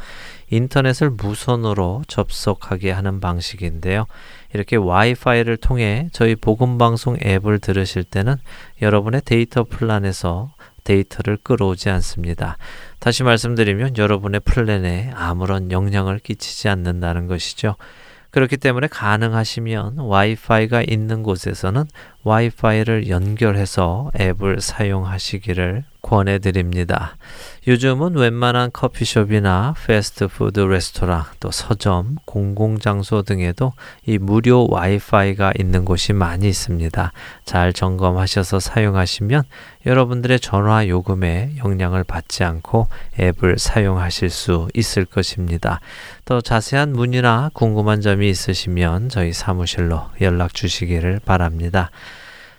인터넷을 0.50 1.10
무선으로 1.10 2.04
접속하게 2.08 2.91
하는 2.91 3.20
방식인데요. 3.20 4.06
이렇게 4.54 4.76
와이파이를 4.76 5.58
통해 5.58 6.10
저희 6.12 6.36
복음방송 6.36 7.18
앱을 7.24 7.60
들으실 7.60 8.04
때는 8.04 8.36
여러분의 8.82 9.22
데이터 9.26 9.64
플랜에서 9.64 10.54
데이터를 10.84 11.38
끌어오지 11.41 11.89
않습니다. 11.89 12.58
다시 13.00 13.24
말씀드리면 13.24 13.98
여러분의 13.98 14.41
플랜에 14.41 15.12
아무런 15.16 15.72
영향을 15.72 16.20
끼치지 16.20 16.70
않는다는 16.70 17.28
것이죠. 17.28 17.76
그렇기 18.34 18.58
때문에 18.58 18.88
가능하시면 18.88 20.00
와이파이가 20.00 20.84
있는 20.88 21.22
곳에서는 21.22 21.86
와이파이를 22.24 23.09
연결해서 23.09 24.11
앱을 24.19 24.61
사용하시기를 24.61 25.84
권해드립니다. 26.03 27.15
요즘은 27.65 28.15
웬만한 28.17 28.71
커피숍이나 28.74 29.74
패스트푸드 29.88 30.59
레스토랑, 30.59 31.24
또 31.39 31.49
서점, 31.49 32.17
공공장소 32.26 33.21
등에도 33.21 33.71
이 34.05 34.17
무료 34.17 34.67
와이파이가 34.69 35.53
있는 35.57 35.86
곳이 35.86 36.11
많이 36.11 36.49
있습니다. 36.49 37.13
잘 37.45 37.71
점검하셔서 37.71 38.59
사용하시면 38.59 39.43
여러분들의 39.86 40.41
전화 40.41 40.88
요금에 40.88 41.53
영향을 41.57 42.03
받지 42.03 42.43
않고 42.43 42.88
앱을 43.19 43.57
사용하실 43.57 44.30
수 44.30 44.67
있을 44.74 45.05
것입니다. 45.05 45.80
더 46.26 46.41
자세한 46.41 46.91
문의나 46.91 47.49
궁금한 47.53 48.01
점이 48.01 48.30
있으시면 48.30 49.07
저희 49.07 49.32
사무실로 49.32 50.03
연락 50.19 50.53
주시기를 50.53 51.21
바랍니다. 51.24 51.91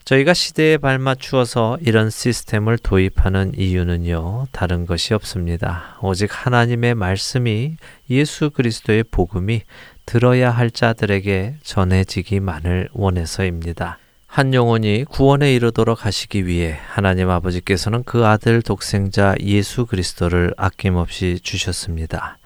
저희가 0.05 0.35
시대에 0.35 0.77
발맞추어서 0.77 1.79
이런 1.81 2.11
시스템을 2.11 2.77
도입하는 2.77 3.53
이유는요, 3.57 4.49
다른 4.53 4.85
것이 4.85 5.15
없습니다. 5.15 5.97
오직 6.03 6.29
하나님의 6.31 6.95
말씀이 6.95 7.77
예수 8.11 8.51
그리스도의 8.51 9.05
복음이 9.05 9.63
들어야 10.05 10.51
할 10.51 10.71
자들에게 10.71 11.57
전해지기만을 11.63 12.91
원해서입니다. 12.93 13.97
한 14.27 14.53
영혼이 14.53 15.05
구원에 15.05 15.55
이르도록 15.55 16.05
하시기 16.05 16.47
위해 16.47 16.77
하나님 16.89 17.31
아버지께서는 17.31 18.03
그 18.05 18.27
아들 18.27 18.61
독생자 18.61 19.35
예수 19.41 19.87
그리스도를 19.87 20.53
아낌없이 20.59 21.41
주셨습니다. 21.43 22.37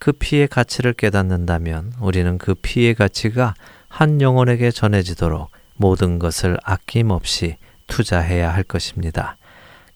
그 0.00 0.10
피의 0.10 0.48
가치를 0.48 0.94
깨닫는다면 0.94 1.92
우리는 2.00 2.36
그 2.38 2.54
피의 2.54 2.96
가치가 2.96 3.54
한 3.86 4.20
영혼에게 4.20 4.72
전해지도록 4.72 5.55
모든 5.76 6.18
것을 6.18 6.58
아낌없이 6.64 7.56
투자해야 7.86 8.52
할 8.52 8.62
것입니다. 8.62 9.36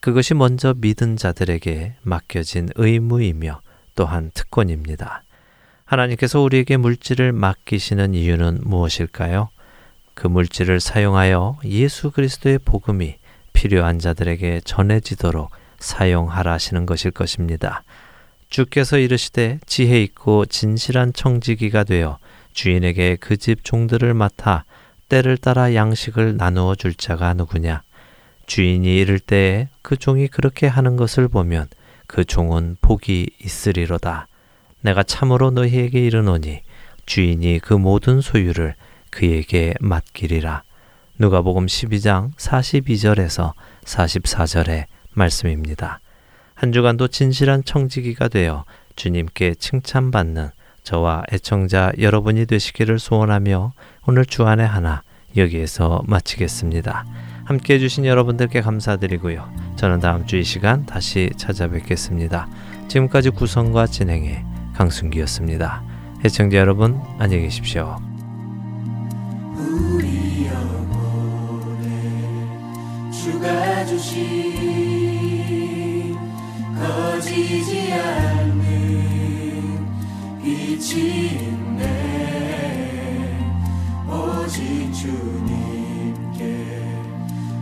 그것이 0.01 0.35
먼저 0.35 0.75
믿은 0.77 1.17
자들에게 1.17 1.95
맡겨진 2.03 2.71
의무이며 2.77 3.61
또한 3.95 4.31
특권입니다. 4.33 5.25
하나님께서 5.85 6.41
우리에게 6.41 6.77
물질을 6.77 7.33
맡기시는 7.33 8.15
이유는 8.15 8.61
무엇일까요? 8.63 9.49
그 10.15 10.27
물질을 10.27 10.81
사용하여 10.81 11.59
예수 11.65 12.11
그리스도의 12.11 12.61
복음이 12.65 13.17
필요한 13.53 13.99
자들에게 13.99 14.61
전해지도록 14.65 15.51
사용하라 15.79 16.53
하시는 16.53 16.87
것일 16.87 17.11
것입니다. 17.11 17.83
주께서 18.49 18.99
이르시되 18.99 19.59
지혜 19.67 20.03
있고 20.03 20.47
진실한 20.47 21.13
청지기가 21.13 21.85
되어 21.85 22.19
주인에게 22.53 23.17
그 23.17 23.37
집 23.37 23.65
종들을 23.65 24.13
맡아 24.15 24.65
때를 25.11 25.37
따라 25.37 25.75
양식을 25.75 26.37
나누어 26.37 26.77
줄 26.77 26.95
자가 26.95 27.35
누구냐? 27.35 27.83
주인이 28.47 28.97
이를 28.97 29.19
때에 29.19 29.69
그 29.83 29.97
종이 29.97 30.29
그렇게 30.29 30.67
하는 30.67 30.97
것을 30.97 31.29
보면 31.29 31.67
그 32.07 32.25
종은 32.25 32.77
복이 32.81 33.31
있으리로다. 33.45 34.29
내가 34.81 35.03
참으로 35.03 35.51
너희에게 35.51 36.01
이르노니 36.01 36.63
주인이 37.07 37.59
그 37.59 37.75
모든 37.75 38.21
소유를 38.21 38.75
그에게 39.11 39.75
맡기리라. 39.81 40.63
누가복음 41.19 41.67
12장 41.67 42.33
42절에서 42.37 43.53
44절의 43.85 44.87
말씀입니다. 45.13 46.01
한 46.55 46.73
주간도 46.73 47.09
진실한 47.09 47.65
청지기가 47.65 48.29
되어 48.29 48.65
주님께 48.95 49.57
칭찬받는 49.57 50.51
저와 50.83 51.23
애청자 51.33 51.93
여러분이 51.99 52.47
되시기를 52.47 52.99
소원하며 52.99 53.73
오늘 54.07 54.25
주안의 54.25 54.67
하나 54.67 55.03
여기에서 55.37 56.03
마치겠습니다. 56.07 57.05
함께 57.45 57.75
해주신 57.75 58.05
여러분들께 58.07 58.61
감사드리고요. 58.61 59.49
저는 59.77 60.01
다음 60.01 60.27
주 60.27 60.37
이 60.37 60.45
시간 60.45 60.87
다시 60.87 61.31
찾아뵙겠습니다. 61.37 62.49
지금까지 62.89 63.31
구성과 63.31 63.87
진행의 63.87 64.45
강순기였습니다. 64.75 65.83
애청자 66.25 66.59
여러분 66.59 67.01
안녕히 67.19 67.43
계십시오. 67.45 67.97
우리 69.57 70.47
영혼에 70.47 71.91
주가 73.11 73.85
주신 73.85 74.21
거지지 76.77 77.93
않는 77.93 78.50
빛이 80.43 81.27
있네 81.29 81.87
오직 84.09 84.93
주님께 84.93 86.43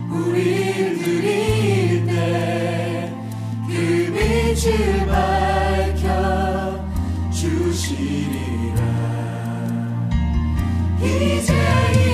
우릴 0.09 0.97
드릴 0.99 2.05
때 2.05 2.89
그 3.69 3.75
빛을 4.11 5.05
밝혀 5.05 6.79
이제 11.01 11.53
일어나 11.53 12.08